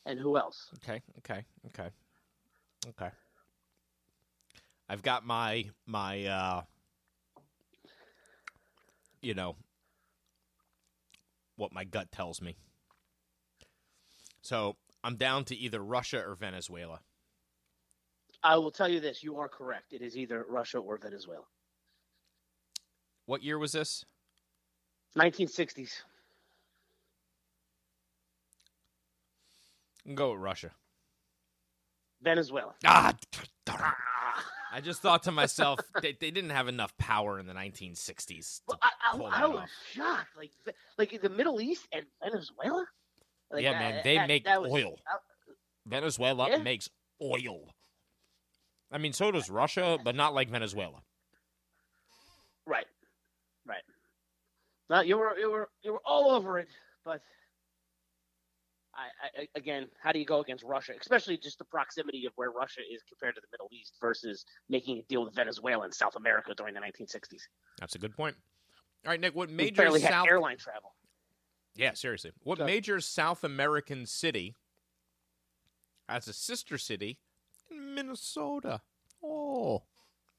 and 0.07 0.19
who 0.19 0.39
else? 0.39 0.71
Okay, 0.77 1.03
okay, 1.19 1.45
okay. 1.67 1.91
Okay. 2.89 3.11
I've 4.89 5.03
got 5.03 5.27
my 5.27 5.65
my 5.87 6.25
uh 6.25 6.63
you 9.23 9.35
know 9.35 9.57
what 11.57 11.73
my 11.73 11.85
gut 11.85 12.11
tells 12.13 12.41
me. 12.41 12.57
So, 14.43 14.77
I'm 15.03 15.17
down 15.17 15.45
to 15.47 15.57
either 15.57 15.83
Russia 15.83 16.19
or 16.19 16.35
Venezuela. 16.35 17.01
I 18.43 18.57
will 18.57 18.71
tell 18.71 18.89
you 18.89 19.01
this: 19.01 19.23
you 19.23 19.37
are 19.39 19.49
correct. 19.49 19.93
It 19.93 20.03
is 20.03 20.17
either 20.17 20.45
Russia 20.49 20.79
or 20.79 20.99
Venezuela. 20.99 21.45
What 23.27 23.43
year 23.43 23.59
was 23.59 23.73
this? 23.73 24.05
1960s. 25.17 26.03
Go 30.15 30.33
with 30.33 30.41
Russia. 30.41 30.73
Venezuela. 32.21 32.75
Ah. 32.85 33.15
I 34.77 34.81
just 34.81 35.01
thought 35.01 35.23
to 35.25 35.31
myself, 35.33 35.79
they, 36.03 36.17
they 36.21 36.33
didn't 36.33 36.51
have 36.51 36.67
enough 36.67 36.97
power 36.99 37.39
in 37.39 37.47
the 37.47 37.53
1960s. 37.55 38.57
to 38.57 38.63
Well, 38.69 38.79
I, 38.83 38.91
I, 39.41 39.43
I 39.45 39.47
was 39.47 39.59
off. 39.61 39.71
shocked. 39.93 40.37
Like, 40.37 40.51
like 40.99 41.23
the 41.23 41.29
Middle 41.29 41.61
East 41.61 41.87
and 41.93 42.05
Venezuela. 42.23 42.85
Like, 43.53 43.63
yeah, 43.63 43.73
man, 43.79 44.01
they 44.03 44.17
that- 44.17 44.27
make 44.29 44.45
that 44.45 44.61
was- 44.63 44.73
oil. 44.73 44.99
Venezuela 45.87 46.49
Yeah. 46.49 46.57
makes 46.59 46.89
oil. 47.23 47.61
I 48.91 48.99
mean, 48.99 49.13
so 49.13 49.31
does 49.31 49.49
Russia, 49.49 49.99
but 50.03 50.15
not 50.17 50.35
like 50.35 50.49
Venezuela. 50.51 51.03
Right, 52.67 52.87
right. 53.67 53.83
No, 54.91 55.01
you 55.03 55.19
were 55.19 55.37
you 55.39 55.51
were 55.51 55.69
you 55.83 55.93
were 55.93 56.01
all 56.05 56.31
over 56.31 56.59
it, 56.59 56.69
but 57.05 57.21
I, 58.97 59.43
I 59.43 59.49
again, 59.57 59.87
how 60.03 60.13
do 60.13 60.19
you 60.19 60.25
go 60.25 60.41
against 60.41 60.65
Russia, 60.65 60.93
especially 61.01 61.37
just 61.37 61.59
the 61.59 61.65
proximity 61.65 62.27
of 62.27 62.33
where 62.37 62.51
Russia 62.51 62.81
is 62.81 63.03
compared 63.09 63.35
to 63.35 63.41
the 63.41 63.49
Middle 63.53 63.69
East 63.73 63.95
versus 64.01 64.45
making 64.69 64.99
a 64.99 65.03
deal 65.03 65.25
with 65.25 65.35
Venezuela 65.35 65.85
and 65.85 65.95
South 65.95 66.17
America 66.17 66.55
during 66.57 66.75
the 66.75 66.81
1960s? 66.81 67.43
That's 67.81 67.95
a 67.95 67.99
good 67.99 68.17
point. 68.17 68.37
All 69.05 69.11
right, 69.11 69.21
Nick, 69.21 69.35
what 69.35 69.49
We 69.49 69.55
major 69.55 69.83
barely 69.83 70.01
had 70.01 70.11
South 70.11 70.27
airline 70.29 70.57
travel. 70.59 70.95
Yeah, 71.75 71.93
seriously. 71.95 72.33
What 72.43 72.59
So- 72.59 72.67
major 72.67 73.01
South 73.01 73.45
American 73.45 74.07
city 74.07 74.55
has 76.09 76.29
a 76.29 76.33
sister 76.33 76.79
city 76.79 77.19
in 77.71 77.95
Minnesota? 77.95 78.81
Oh, 79.23 79.83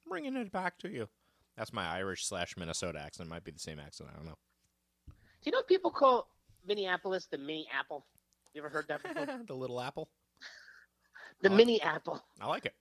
bringing 0.08 0.36
it 0.36 0.52
back 0.52 0.78
to 0.80 0.90
you. 0.90 1.10
That's 1.58 1.74
my 1.74 1.88
Irish 1.88 2.26
slash 2.26 2.56
Minnesota 2.58 3.00
accent. 3.00 3.28
It 3.28 3.30
Might 3.30 3.44
be 3.44 3.52
the 3.52 3.60
same 3.60 3.80
accent. 3.80 4.10
I 4.14 4.16
don't 4.18 4.26
know. 4.26 4.38
Do 5.08 5.14
you 5.44 5.52
know 5.52 5.62
people 5.64 5.92
call 5.92 6.30
Minneapolis 6.68 7.28
the 7.28 7.38
mini 7.38 7.68
apple? 7.78 8.06
You 8.56 8.62
ever 8.62 8.70
heard 8.70 8.88
that 8.88 9.04
before? 9.04 9.26
the 9.48 9.54
little 9.54 9.82
apple. 9.82 10.10
the 11.42 11.50
like 11.50 11.58
mini 11.58 11.82
apple. 11.82 12.24
I 12.40 12.48
like 12.48 12.66
it. 12.66 12.74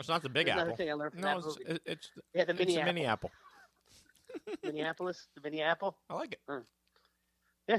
It's 0.00 0.08
not 0.08 0.22
the 0.24 0.28
big 0.28 0.48
Another 0.48 0.62
apple. 0.72 0.76
thing 0.76 0.90
I 0.90 0.94
learned 0.94 1.12
from 1.12 1.20
No, 1.22 1.28
that 1.28 1.36
it's, 1.46 1.46
movie. 1.46 1.70
it- 1.70 1.82
it's 1.86 2.10
Yeah, 2.34 2.44
the 2.44 2.54
mini 2.54 2.76
a 2.76 2.80
apple. 2.80 2.92
mini 2.92 3.06
apple. 3.06 3.30
Minneapolis, 4.64 5.28
the 5.36 5.40
mini 5.42 5.62
apple. 5.62 5.96
I 6.10 6.14
like 6.14 6.32
it. 6.32 6.40
Mm. 6.50 6.64
Yeah. 7.68 7.78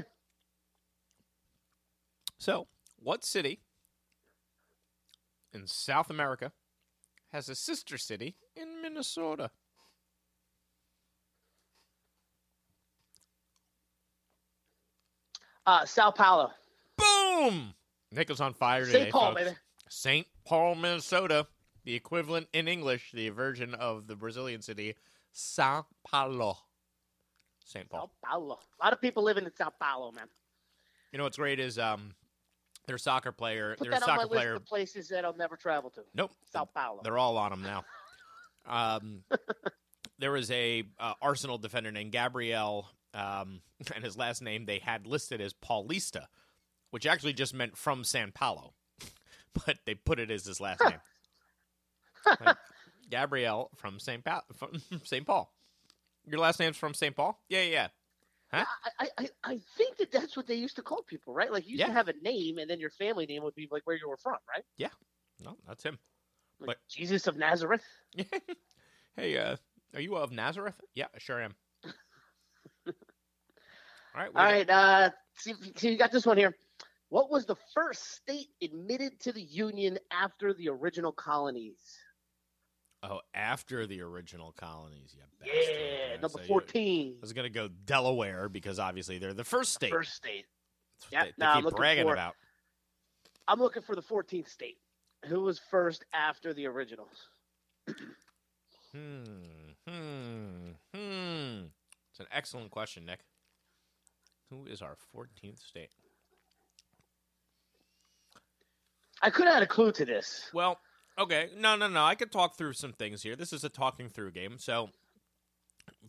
So, 2.38 2.66
what 2.98 3.26
city 3.26 3.60
in 5.52 5.66
South 5.66 6.08
America 6.08 6.52
has 7.30 7.50
a 7.50 7.54
sister 7.54 7.98
city 7.98 8.36
in 8.56 8.80
Minnesota? 8.80 9.50
Uh, 15.66 15.84
Sao 15.84 16.10
Paulo, 16.10 16.50
Boom! 17.36 17.74
Nick 18.12 18.30
is 18.30 18.40
on 18.40 18.54
fire 18.54 18.86
today, 18.86 19.00
St. 19.00 19.12
Paul, 19.12 19.32
folks. 19.32 19.44
baby. 19.44 19.56
St. 19.88 20.26
Paul, 20.46 20.74
Minnesota. 20.74 21.46
The 21.84 21.94
equivalent 21.94 22.48
in 22.52 22.66
English, 22.66 23.12
the 23.12 23.28
version 23.28 23.74
of 23.74 24.06
the 24.08 24.16
Brazilian 24.16 24.60
city, 24.60 24.94
Sao 25.32 25.86
Paulo. 26.04 26.58
St. 27.64 27.88
Paul. 27.88 28.10
Sao 28.20 28.28
Paulo. 28.28 28.58
A 28.80 28.84
lot 28.84 28.92
of 28.92 29.00
people 29.00 29.22
living 29.22 29.44
in 29.44 29.54
Sao 29.54 29.70
Paulo, 29.80 30.10
man. 30.12 30.26
You 31.12 31.18
know 31.18 31.24
what's 31.24 31.36
great 31.36 31.60
is 31.60 31.78
um, 31.78 32.14
Their 32.86 32.98
soccer 32.98 33.32
player. 33.32 33.76
Put 33.78 33.84
their 33.84 33.90
that 33.92 34.02
on 34.02 34.08
my 34.08 34.14
soccer 34.16 34.28
list 34.28 34.34
player. 34.34 34.54
of 34.54 34.64
places 34.64 35.08
that 35.08 35.24
I'll 35.24 35.36
never 35.36 35.56
travel 35.56 35.90
to. 35.90 36.00
Nope. 36.14 36.32
Sao 36.50 36.64
Paulo. 36.64 37.02
They're 37.04 37.18
all 37.18 37.36
on 37.36 37.52
him 37.52 37.62
now. 37.62 37.84
Um, 38.68 39.22
there 40.18 40.32
was 40.32 40.50
a 40.50 40.82
uh, 40.98 41.12
Arsenal 41.22 41.56
defender 41.56 41.92
named 41.92 42.10
Gabriel, 42.10 42.88
um, 43.14 43.60
and 43.94 44.02
his 44.02 44.16
last 44.16 44.42
name 44.42 44.66
they 44.66 44.80
had 44.80 45.06
listed 45.06 45.40
as 45.40 45.54
Paulista, 45.54 46.24
which 46.90 47.06
actually 47.06 47.32
just 47.32 47.54
meant 47.54 47.76
from 47.76 48.04
San 48.04 48.32
Paulo, 48.32 48.74
but 49.66 49.78
they 49.84 49.94
put 49.94 50.18
it 50.18 50.30
as 50.30 50.44
his 50.44 50.60
last 50.60 50.80
name. 50.82 51.00
Like, 52.40 52.56
Gabriel 53.10 53.70
from 53.76 53.98
St. 54.00 54.24
Pa- 54.24 54.42
from 54.56 54.80
St. 55.04 55.24
Paul. 55.26 55.52
Your 56.28 56.40
last 56.40 56.58
name's 56.58 56.76
from 56.76 56.92
St. 56.94 57.14
Paul? 57.14 57.40
Yeah, 57.48 57.62
yeah. 57.62 57.70
yeah. 57.70 57.88
Huh? 58.52 58.64
I, 59.00 59.08
I, 59.18 59.28
I 59.44 59.60
think 59.76 59.96
that 59.98 60.10
that's 60.12 60.36
what 60.36 60.46
they 60.46 60.54
used 60.54 60.76
to 60.76 60.82
call 60.82 61.02
people, 61.02 61.34
right? 61.34 61.52
Like 61.52 61.64
you 61.66 61.72
used 61.72 61.80
Yeah. 61.80 61.86
to 61.88 61.92
have 61.92 62.08
a 62.08 62.14
name, 62.22 62.58
and 62.58 62.68
then 62.70 62.80
your 62.80 62.90
family 62.90 63.26
name 63.26 63.42
would 63.42 63.54
be 63.54 63.68
like 63.70 63.82
where 63.86 63.96
you 63.96 64.08
were 64.08 64.16
from, 64.16 64.36
right? 64.48 64.64
Yeah. 64.76 64.88
No, 65.44 65.56
that's 65.66 65.82
him. 65.84 65.98
Like 66.60 66.68
But- 66.68 66.78
Jesus 66.88 67.26
of 67.26 67.36
Nazareth. 67.36 67.84
hey, 69.16 69.36
uh, 69.36 69.56
are 69.94 70.00
you 70.00 70.16
of 70.16 70.32
Nazareth? 70.32 70.80
Yeah, 70.94 71.06
I 71.14 71.18
sure 71.18 71.40
am. 71.42 71.54
All 72.86 72.92
right. 74.14 74.30
All 74.34 74.64
got- 74.64 74.70
uh, 74.70 75.10
see, 75.36 75.54
see, 75.76 75.90
you 75.90 75.98
got 75.98 76.10
this 76.12 76.24
one 76.26 76.36
here. 76.38 76.56
What 77.08 77.30
was 77.30 77.46
the 77.46 77.56
first 77.74 78.16
state 78.16 78.48
admitted 78.62 79.20
to 79.20 79.32
the 79.32 79.42
Union 79.42 79.98
after 80.10 80.52
the 80.52 80.68
original 80.68 81.12
colonies? 81.12 81.78
Oh, 83.02 83.20
after 83.34 83.86
the 83.86 84.00
original 84.00 84.52
colonies, 84.52 85.14
yeah. 85.16 85.52
Yeah, 85.52 86.20
number 86.20 86.38
fourteen. 86.48 87.14
I 87.18 87.20
was 87.20 87.32
gonna 87.32 87.48
go 87.50 87.68
Delaware 87.68 88.48
because 88.48 88.78
obviously 88.80 89.18
they're 89.18 89.34
the 89.34 89.44
first 89.44 89.74
state. 89.74 89.90
First 89.92 90.14
state. 90.14 90.46
Yeah, 91.12 91.24
they, 91.24 91.32
they 91.38 91.44
I'm 91.46 91.56
keep 91.56 91.64
looking 91.66 91.76
bragging 91.76 92.06
for- 92.06 92.12
about. 92.14 92.34
I'm 93.48 93.60
looking 93.60 93.82
for 93.82 93.94
the 93.94 94.02
14th 94.02 94.48
state. 94.48 94.78
Who 95.26 95.42
was 95.42 95.60
first 95.70 96.04
after 96.12 96.52
the 96.52 96.66
originals? 96.66 97.28
Hmm. 98.92 99.24
Hmm. 99.86 100.70
Hmm. 100.94 101.64
It's 102.10 102.20
an 102.20 102.26
excellent 102.32 102.70
question, 102.70 103.04
Nick. 103.04 103.20
Who 104.48 104.64
is 104.64 104.80
our 104.80 104.96
14th 105.14 105.60
state? 105.60 105.90
I 109.22 109.30
could 109.30 109.46
add 109.46 109.62
a 109.62 109.66
clue 109.66 109.92
to 109.92 110.04
this. 110.04 110.50
Well, 110.52 110.78
okay. 111.18 111.48
No, 111.56 111.76
no, 111.76 111.88
no. 111.88 112.04
I 112.04 112.14
could 112.14 112.32
talk 112.32 112.56
through 112.56 112.74
some 112.74 112.92
things 112.92 113.22
here. 113.22 113.36
This 113.36 113.52
is 113.52 113.64
a 113.64 113.68
talking 113.68 114.08
through 114.08 114.32
game. 114.32 114.58
So, 114.58 114.90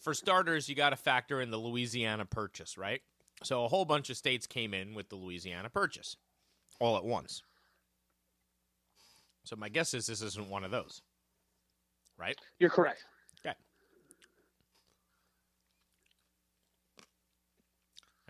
for 0.01 0.13
starters, 0.13 0.67
you 0.67 0.75
got 0.75 0.89
to 0.89 0.95
factor 0.95 1.41
in 1.41 1.51
the 1.51 1.57
Louisiana 1.57 2.25
Purchase, 2.25 2.77
right? 2.77 3.01
So, 3.43 3.63
a 3.65 3.67
whole 3.67 3.85
bunch 3.85 4.09
of 4.09 4.17
states 4.17 4.47
came 4.47 4.73
in 4.73 4.93
with 4.93 5.09
the 5.09 5.15
Louisiana 5.15 5.69
Purchase 5.69 6.17
all 6.79 6.97
at 6.97 7.05
once. 7.05 7.43
So, 9.43 9.55
my 9.55 9.69
guess 9.69 9.93
is 9.93 10.07
this 10.07 10.21
isn't 10.21 10.49
one 10.49 10.63
of 10.63 10.71
those, 10.71 11.01
right? 12.17 12.37
You're 12.59 12.69
correct. 12.69 13.05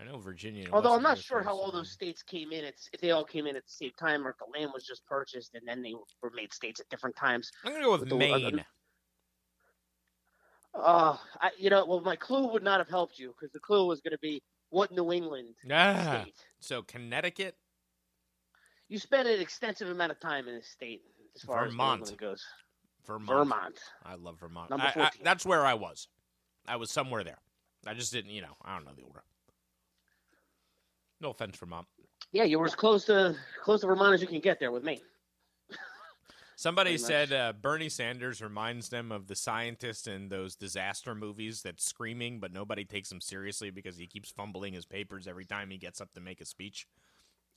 I 0.00 0.04
know 0.04 0.18
Virginia. 0.18 0.68
Although 0.72 0.90
West 0.90 0.96
I'm 0.98 1.02
not 1.02 1.18
sure 1.18 1.42
how 1.42 1.56
all 1.56 1.72
those 1.72 1.90
states 1.90 2.22
came 2.22 2.52
in. 2.52 2.64
It's 2.64 2.88
if 2.92 3.00
they 3.00 3.10
all 3.10 3.24
came 3.24 3.46
in 3.46 3.56
at 3.56 3.64
the 3.64 3.70
same 3.72 3.90
time, 3.98 4.24
or 4.26 4.30
if 4.30 4.36
the 4.38 4.46
land 4.58 4.70
was 4.72 4.84
just 4.86 5.04
purchased 5.06 5.54
and 5.54 5.66
then 5.66 5.82
they 5.82 5.94
were 6.22 6.30
made 6.34 6.52
states 6.54 6.78
at 6.80 6.88
different 6.88 7.16
times. 7.16 7.50
I'm 7.64 7.72
gonna 7.72 7.84
go 7.84 7.92
with 7.92 8.00
with 8.02 8.10
the- 8.10 8.16
Maine. 8.16 8.64
Uh, 10.74 11.16
I, 11.40 11.50
you 11.58 11.70
know, 11.70 11.84
well, 11.86 12.00
my 12.00 12.14
clue 12.14 12.46
would 12.52 12.62
not 12.62 12.78
have 12.78 12.88
helped 12.88 13.18
you 13.18 13.28
because 13.36 13.50
the 13.52 13.58
clue 13.58 13.86
was 13.88 14.00
going 14.00 14.12
to 14.12 14.18
be 14.18 14.40
what 14.70 14.92
New 14.92 15.12
England 15.12 15.54
Ah, 15.72 16.20
state. 16.22 16.36
so 16.60 16.82
Connecticut. 16.82 17.56
You 18.88 18.98
spent 18.98 19.26
an 19.26 19.40
extensive 19.40 19.88
amount 19.88 20.12
of 20.12 20.20
time 20.20 20.46
in 20.46 20.54
this 20.54 20.68
state 20.68 21.02
as 21.34 21.42
far 21.42 21.66
Vermont. 21.66 22.02
as 22.02 22.08
New 22.10 22.12
England 22.14 22.18
goes. 22.20 22.44
Vermont. 23.06 23.28
Vermont. 23.48 23.78
I 24.04 24.14
love 24.14 24.38
Vermont. 24.38 24.70
Number 24.70 24.92
I- 24.94 25.04
I- 25.04 25.10
that's 25.24 25.44
where 25.44 25.64
I 25.66 25.74
was. 25.74 26.06
I 26.66 26.76
was 26.76 26.90
somewhere 26.90 27.24
there. 27.24 27.38
I 27.86 27.94
just 27.94 28.12
didn't, 28.12 28.30
you 28.30 28.42
know, 28.42 28.56
I 28.62 28.76
don't 28.76 28.84
know 28.84 28.94
the 28.94 29.02
order. 29.02 29.24
No 31.20 31.30
offense, 31.30 31.56
Vermont. 31.56 31.86
Yeah, 32.32 32.44
you 32.44 32.58
were 32.58 32.66
as 32.66 32.74
close 32.74 33.04
to 33.06 33.34
close 33.62 33.80
to 33.80 33.86
Vermont 33.86 34.14
as 34.14 34.20
you 34.20 34.26
can 34.28 34.40
get 34.40 34.60
there 34.60 34.70
with 34.72 34.84
me. 34.84 35.02
Somebody 36.56 36.98
said 36.98 37.32
uh, 37.32 37.52
Bernie 37.52 37.88
Sanders 37.88 38.42
reminds 38.42 38.88
them 38.88 39.12
of 39.12 39.28
the 39.28 39.36
scientist 39.36 40.08
in 40.08 40.28
those 40.28 40.56
disaster 40.56 41.14
movies 41.14 41.62
that's 41.62 41.84
screaming, 41.84 42.40
but 42.40 42.52
nobody 42.52 42.84
takes 42.84 43.12
him 43.12 43.20
seriously 43.20 43.70
because 43.70 43.96
he 43.96 44.08
keeps 44.08 44.32
fumbling 44.32 44.72
his 44.72 44.84
papers 44.84 45.28
every 45.28 45.44
time 45.44 45.70
he 45.70 45.78
gets 45.78 46.00
up 46.00 46.12
to 46.14 46.20
make 46.20 46.40
a 46.40 46.44
speech. 46.44 46.88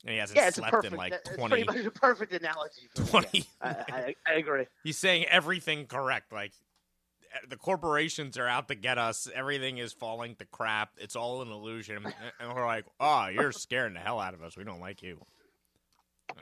And 0.05 0.11
he 0.13 0.19
hasn't 0.19 0.37
Yeah, 0.37 0.51
slept 0.51 0.71
perfect. 0.71 0.93
in 0.93 0.97
like 0.99 1.11
that- 1.13 1.21
it's 1.25 1.35
20, 1.35 1.63
pretty 1.63 1.79
much 1.79 1.85
a 1.87 1.91
perfect 1.99 2.31
analogy. 2.33 2.89
For 2.95 3.01
that, 3.01 3.09
20 3.31 3.39
yeah. 3.39 3.43
I, 3.59 3.69
I, 3.91 4.15
I 4.27 4.33
agree. 4.33 4.67
he's 4.83 4.99
saying 4.99 5.25
everything 5.25 5.87
correct. 5.87 6.31
Like 6.31 6.51
the 7.49 7.57
corporations 7.57 8.37
are 8.37 8.47
out 8.47 8.67
to 8.67 8.75
get 8.75 8.97
us. 8.97 9.27
Everything 9.33 9.77
is 9.77 9.93
falling 9.93 10.35
to 10.35 10.45
crap. 10.45 10.91
It's 10.97 11.15
all 11.15 11.41
an 11.41 11.49
illusion. 11.51 12.05
And 12.39 12.53
we're 12.53 12.65
like, 12.65 12.85
oh, 12.99 13.27
you're 13.27 13.51
scaring 13.51 13.93
the 13.93 13.99
hell 13.99 14.19
out 14.19 14.33
of 14.33 14.41
us. 14.43 14.57
We 14.57 14.63
don't 14.63 14.79
like 14.81 15.01
you. 15.01 15.19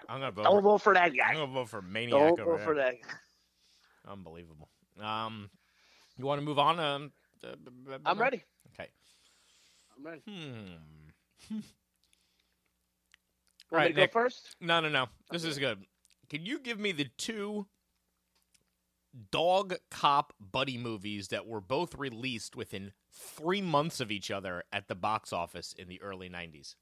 I'm 0.08 0.20
gonna 0.20 0.32
vote. 0.32 0.44
Don't 0.44 0.56
For, 0.58 0.62
vote 0.62 0.78
for 0.82 0.94
that 0.94 1.16
guy. 1.16 1.30
I'm 1.30 1.36
gonna 1.36 1.52
vote 1.52 1.70
for 1.70 1.82
maniac 1.82 2.36
Don't 2.36 2.46
vote 2.46 2.62
for 2.62 2.76
that. 2.76 2.96
Unbelievable. 4.08 4.70
Um, 5.02 5.50
you 6.18 6.26
want 6.26 6.40
to 6.42 6.46
move 6.46 6.60
on? 6.60 6.80
Um, 6.80 7.12
uh, 7.44 7.56
I'm 8.06 8.20
ready. 8.20 8.44
Okay. 8.74 8.90
I'm 9.98 10.06
ready. 10.06 10.22
Hmm. 10.28 10.74
Want 11.52 11.64
Right, 13.72 13.84
me 13.84 13.88
to 13.90 13.94
go 13.96 14.02
Nick. 14.02 14.14
first? 14.14 14.56
No, 14.60 14.80
no, 14.80 14.90
no. 14.90 15.08
This 15.32 15.44
is 15.44 15.58
good. 15.60 15.80
Can 16.30 16.46
you 16.46 16.60
give 16.60 16.80
me 16.80 16.92
the 16.92 17.08
two 17.18 17.68
dog 19.32 19.76
cop 19.90 20.34
buddy 20.40 20.78
movies 20.78 21.30
that 21.30 21.48
were 21.48 21.62
both 21.62 21.96
released 21.96 22.56
within 22.56 22.94
three 23.12 23.62
months 23.62 24.00
of 24.00 24.12
each 24.12 24.30
other 24.32 24.64
at 24.72 24.88
the 24.88 24.96
box 24.96 25.34
office 25.34 25.74
in 25.78 25.88
the 25.88 26.02
early 26.02 26.30
90s? 26.30 26.76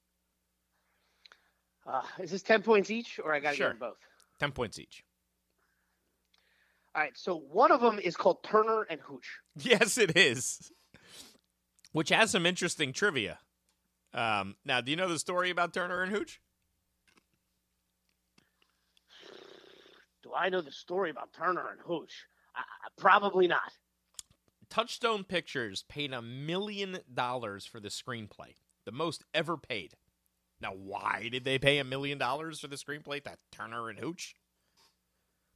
Uh, 1.85 2.01
is 2.19 2.31
this 2.31 2.41
ten 2.41 2.61
points 2.61 2.91
each, 2.91 3.19
or 3.23 3.33
I 3.33 3.39
got 3.39 3.51
to 3.51 3.55
Sure. 3.55 3.67
get 3.69 3.79
them 3.79 3.89
both? 3.89 3.97
10 4.39 4.51
points 4.51 4.77
each. 4.77 5.03
All 6.93 7.01
right. 7.01 7.17
So 7.17 7.35
one 7.37 7.71
of 7.71 7.79
them 7.81 7.97
is 7.99 8.15
called 8.17 8.43
Turner 8.43 8.83
and 8.89 8.99
Hooch. 9.01 9.39
Yes, 9.63 9.97
it 9.97 10.17
is. 10.17 10.71
Which 11.93 12.09
has 12.09 12.31
some 12.31 12.45
interesting 12.45 12.91
trivia. 12.93 13.39
Um, 14.13 14.55
now, 14.65 14.81
do 14.81 14.91
you 14.91 14.97
know 14.97 15.07
the 15.09 15.19
story 15.19 15.49
about 15.49 15.73
Turner 15.73 16.01
and 16.03 16.11
Hooch? 16.11 16.41
Do 20.27 20.33
I 20.35 20.49
know 20.49 20.59
the 20.59 20.71
story 20.73 21.09
about 21.09 21.31
Turner 21.31 21.69
and 21.71 21.79
Hooch? 21.79 22.25
I, 22.53 22.59
I, 22.59 22.89
probably 22.97 23.47
not. 23.47 23.71
Touchstone 24.69 25.23
Pictures 25.23 25.85
paid 25.87 26.11
a 26.11 26.21
million 26.21 26.99
dollars 27.13 27.65
for 27.65 27.79
the 27.79 27.87
screenplay, 27.87 28.55
the 28.85 28.91
most 28.91 29.23
ever 29.33 29.55
paid. 29.55 29.93
Now, 30.59 30.73
why 30.73 31.29
did 31.31 31.45
they 31.45 31.57
pay 31.57 31.77
a 31.77 31.85
million 31.85 32.17
dollars 32.17 32.59
for 32.59 32.67
the 32.67 32.75
screenplay 32.75 33.23
to 33.23 33.37
Turner 33.53 33.87
and 33.89 33.99
Hooch? 33.99 34.35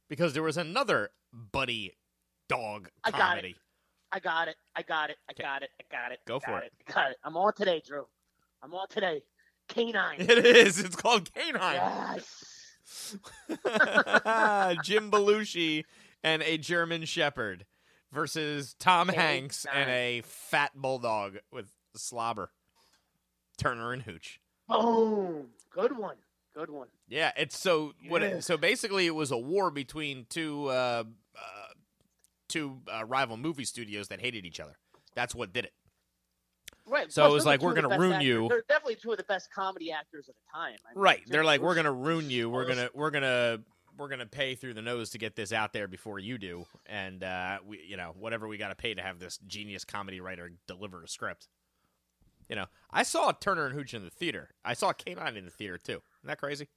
Because 0.08 0.32
there 0.32 0.42
was 0.42 0.56
another 0.56 1.10
buddy 1.34 1.92
dog 2.48 2.88
I 3.04 3.10
got 3.10 3.18
it. 3.18 3.20
comedy. 3.20 3.56
I 4.10 4.20
got 4.20 4.48
it. 4.48 4.56
I 4.74 4.82
got 4.82 5.10
it. 5.10 5.16
I 5.28 5.32
got 5.34 5.62
it. 5.62 5.68
I 5.80 5.84
got 5.94 6.12
it. 6.12 6.20
Go 6.26 6.36
I 6.36 6.40
for 6.40 6.50
got 6.52 6.62
it. 6.64 6.72
I 6.88 6.92
got 6.92 7.10
it. 7.10 7.16
I'm 7.24 7.36
on 7.36 7.52
today, 7.54 7.82
Drew. 7.86 8.06
I'm 8.62 8.72
on 8.72 8.88
today. 8.88 9.22
K-9. 9.68 10.20
It 10.30 10.46
is. 10.46 10.78
It's 10.78 10.96
called 10.96 11.30
K-9. 11.34 11.60
yes. 11.60 12.61
Jim 14.82 15.10
Belushi 15.10 15.84
and 16.22 16.42
a 16.42 16.58
German 16.58 17.04
Shepherd 17.04 17.66
versus 18.12 18.74
Tom. 18.78 19.08
Hanks 19.08 19.66
and 19.72 19.90
a 19.90 20.22
fat 20.24 20.72
bulldog 20.74 21.38
with 21.50 21.70
slobber. 21.94 22.50
Turner 23.58 23.92
and 23.92 24.02
Hooch. 24.02 24.40
Boom. 24.68 25.48
Good 25.70 25.96
one. 25.96 26.16
Good 26.54 26.70
one. 26.70 26.88
Yeah, 27.08 27.32
it's 27.36 27.58
so 27.58 27.92
what. 28.08 28.22
It, 28.22 28.44
so 28.44 28.56
basically, 28.56 29.06
it 29.06 29.14
was 29.14 29.30
a 29.30 29.38
war 29.38 29.70
between 29.70 30.26
two 30.28 30.66
uh, 30.66 31.04
uh, 31.36 31.72
two 32.48 32.80
uh, 32.92 33.04
rival 33.04 33.36
movie 33.36 33.64
studios 33.64 34.08
that 34.08 34.20
hated 34.20 34.44
each 34.44 34.60
other. 34.60 34.76
That's 35.14 35.34
what 35.34 35.52
did 35.52 35.64
it. 35.66 35.72
Right. 36.86 37.12
So 37.12 37.22
plus 37.22 37.30
it 37.30 37.34
was 37.34 37.46
like, 37.46 37.62
we're 37.62 37.74
gonna 37.74 37.96
ruin 37.98 38.14
actors. 38.14 38.26
you. 38.26 38.48
They're 38.48 38.64
definitely 38.68 38.96
two 38.96 39.12
of 39.12 39.18
the 39.18 39.24
best 39.24 39.52
comedy 39.52 39.92
actors 39.92 40.28
of 40.28 40.34
the 40.34 40.58
time. 40.58 40.76
I 40.86 40.94
mean, 40.94 41.02
Right? 41.02 41.22
They're 41.26 41.44
like, 41.44 41.60
we're 41.60 41.74
gonna 41.74 41.92
ruin 41.92 42.30
you. 42.30 42.50
We're 42.50 42.66
gonna 42.66 42.88
we're 42.94 43.10
gonna 43.10 43.60
we're 43.96 44.08
gonna 44.08 44.26
pay 44.26 44.54
through 44.54 44.74
the 44.74 44.82
nose 44.82 45.10
to 45.10 45.18
get 45.18 45.36
this 45.36 45.52
out 45.52 45.72
there 45.72 45.86
before 45.86 46.18
you 46.18 46.38
do, 46.38 46.66
and 46.86 47.22
uh, 47.22 47.58
we 47.64 47.80
you 47.86 47.96
know 47.96 48.14
whatever 48.18 48.48
we 48.48 48.56
got 48.58 48.68
to 48.68 48.74
pay 48.74 48.94
to 48.94 49.02
have 49.02 49.18
this 49.18 49.38
genius 49.46 49.84
comedy 49.84 50.20
writer 50.20 50.50
deliver 50.66 51.02
a 51.02 51.08
script. 51.08 51.48
You 52.48 52.56
know, 52.56 52.66
I 52.90 53.02
saw 53.04 53.32
Turner 53.32 53.66
and 53.66 53.74
Hooch 53.74 53.94
in 53.94 54.04
the 54.04 54.10
theater. 54.10 54.50
I 54.64 54.74
saw 54.74 54.92
K-9 54.92 55.36
in 55.36 55.44
the 55.46 55.50
theater 55.50 55.78
too. 55.78 56.02
Isn't 56.20 56.26
that 56.26 56.38
crazy? 56.38 56.68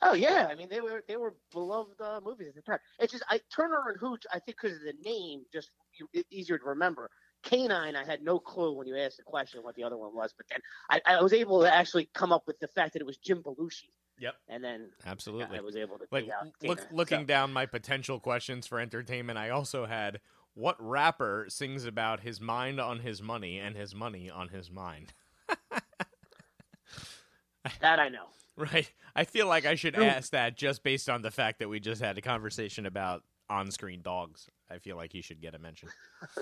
Oh 0.00 0.14
yeah, 0.14 0.48
I 0.50 0.54
mean 0.54 0.68
they 0.68 0.80
were 0.80 1.02
they 1.06 1.16
were 1.16 1.34
beloved 1.52 2.00
uh, 2.00 2.20
movies 2.24 2.48
at 2.48 2.54
the 2.54 2.62
time. 2.62 2.78
It's 2.98 3.12
just 3.12 3.24
I 3.28 3.40
Turner 3.54 3.82
and 3.88 3.98
Hooch. 3.98 4.24
I 4.32 4.38
think 4.38 4.58
because 4.60 4.76
of 4.78 4.82
the 4.84 4.94
name, 5.04 5.42
just 5.52 5.70
easier 6.30 6.58
to 6.58 6.64
remember. 6.64 7.08
K-9, 7.42 7.94
I 7.96 8.04
had 8.04 8.22
no 8.22 8.38
clue 8.38 8.72
when 8.72 8.86
you 8.86 8.96
asked 8.96 9.16
the 9.16 9.22
question 9.22 9.62
what 9.62 9.74
the 9.74 9.84
other 9.84 9.96
one 9.96 10.14
was, 10.14 10.32
but 10.36 10.46
then 10.48 10.60
I, 10.90 11.00
I 11.06 11.22
was 11.22 11.32
able 11.32 11.60
to 11.62 11.72
actually 11.74 12.08
come 12.14 12.32
up 12.32 12.46
with 12.46 12.58
the 12.60 12.68
fact 12.68 12.92
that 12.92 13.00
it 13.02 13.06
was 13.06 13.16
Jim 13.16 13.42
Belushi. 13.42 13.88
Yep. 14.18 14.34
and 14.48 14.62
then 14.62 14.90
Absolutely. 15.04 15.58
I 15.58 15.62
was 15.62 15.74
able 15.74 15.98
to 15.98 16.04
like 16.12 16.28
look 16.62 16.86
looking 16.92 17.20
So- 17.20 17.24
down 17.24 17.52
my 17.52 17.66
potential 17.66 18.20
questions 18.20 18.66
for 18.68 18.78
entertainment 18.78 19.36
i 19.38 19.48
also 19.48 19.86
had 19.86 20.20
what 20.54 20.76
rapper 20.78 21.46
sings 21.48 21.86
about 21.86 22.20
his 22.20 22.40
mind 22.40 22.78
on 22.78 23.00
his 23.00 23.20
money 23.22 23.58
and 23.58 23.74
his 23.74 23.94
money 23.96 24.30
on 24.30 24.48
his 24.48 24.70
mind 24.70 25.12
that 27.80 27.98
I 27.98 28.08
know. 28.10 28.26
right 28.56 28.92
i 29.16 29.24
feel 29.24 29.46
like 29.48 29.64
i 29.66 29.74
should 29.74 29.96
ask 29.96 30.30
that 30.32 30.56
just 30.56 30.82
based 30.84 31.08
on 31.08 31.22
the 31.22 31.30
fact 31.30 31.58
that 31.58 31.68
we 31.68 31.80
just 31.80 32.00
had 32.02 32.16
a 32.18 32.20
conversation 32.20 32.86
about 32.86 33.22
on-screen 33.48 34.02
dogs 34.02 34.48
i 34.70 34.78
feel 34.78 34.96
like 34.96 35.10
he 35.10 35.22
should 35.22 35.40
get 35.40 35.54
a 35.54 35.58
mention 35.58 35.88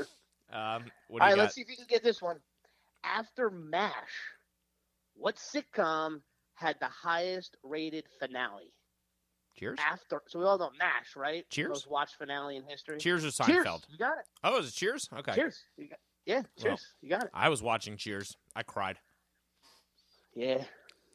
um 0.52 0.84
what 1.08 1.20
do 1.20 1.24
All 1.24 1.28
you 1.30 1.32
right, 1.32 1.36
got 1.36 1.38
let's 1.42 1.54
see 1.54 1.60
if 1.62 1.68
you 1.70 1.76
can 1.76 1.86
get 1.88 2.02
this 2.02 2.20
one. 2.22 2.36
After 3.04 3.50
MASH, 3.50 3.92
what 5.14 5.36
sitcom 5.36 6.20
had 6.54 6.76
the 6.80 6.88
highest 6.88 7.56
rated 7.62 8.04
finale? 8.18 8.72
cheers 9.56 9.78
After, 9.84 10.22
so 10.28 10.38
we 10.38 10.44
all 10.44 10.58
know 10.58 10.70
MASH, 10.78 11.16
right? 11.16 11.44
Cheers. 11.50 11.68
Most 11.68 11.90
watched 11.90 12.16
finale 12.16 12.56
in 12.56 12.62
history. 12.64 12.98
cheers 12.98 13.24
or 13.24 13.30
Cheers. 13.30 13.66
seinfeld 13.66 13.82
You 13.88 13.98
got 13.98 14.18
it. 14.18 14.24
oh 14.44 14.58
is 14.58 14.68
it 14.68 14.74
cheers 14.74 15.08
okay 15.16 15.34
Cheers. 15.34 15.64
Got, 15.78 15.98
yeah, 16.26 16.42
cheers. 16.58 16.86
you 17.00 17.08
got 17.10 17.24
it. 17.24 17.30
i 17.34 17.48
was 17.48 17.62
watching 17.62 17.96
cheers 17.96 18.36
i 18.54 18.62
cried 18.62 18.98
Yeah. 20.34 20.64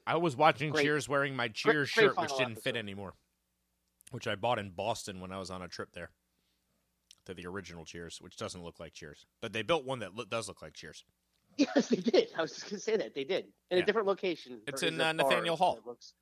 I 0.07 0.17
was 0.17 0.35
watching 0.35 0.71
Great. 0.71 0.83
Cheers 0.83 1.09
wearing 1.09 1.35
my 1.35 1.47
Cheers 1.47 1.91
great 1.91 2.05
shirt, 2.09 2.17
which 2.19 2.35
didn't 2.37 2.61
fit 2.61 2.75
anymore, 2.75 3.13
which 4.11 4.27
I 4.27 4.35
bought 4.35 4.59
in 4.59 4.69
Boston 4.69 5.19
when 5.19 5.31
I 5.31 5.39
was 5.39 5.49
on 5.49 5.63
a 5.63 5.67
trip 5.67 5.89
there 5.93 6.11
to 7.25 7.33
the 7.33 7.45
original 7.47 7.85
Cheers, 7.85 8.19
which 8.21 8.37
doesn't 8.37 8.63
look 8.63 8.79
like 8.79 8.93
Cheers, 8.93 9.25
but 9.41 9.53
they 9.53 9.61
built 9.61 9.85
one 9.85 9.99
that 9.99 10.15
lo- 10.15 10.25
does 10.25 10.47
look 10.47 10.61
like 10.61 10.73
Cheers. 10.73 11.03
Yes, 11.57 11.87
they 11.87 11.97
did. 11.97 12.27
I 12.37 12.41
was 12.41 12.51
just 12.51 12.69
gonna 12.69 12.81
say 12.81 12.97
that 12.97 13.15
they 13.15 13.23
did 13.23 13.45
in 13.71 13.77
Yeah. 13.77 13.83
a 13.83 13.85
different 13.85 14.07
location. 14.07 14.59
It's 14.67 14.83
in, 14.83 14.99
uh, 14.99 15.13
Nathaniel 15.13 15.55
Hall. 15.55 15.79
looks- 15.85 16.13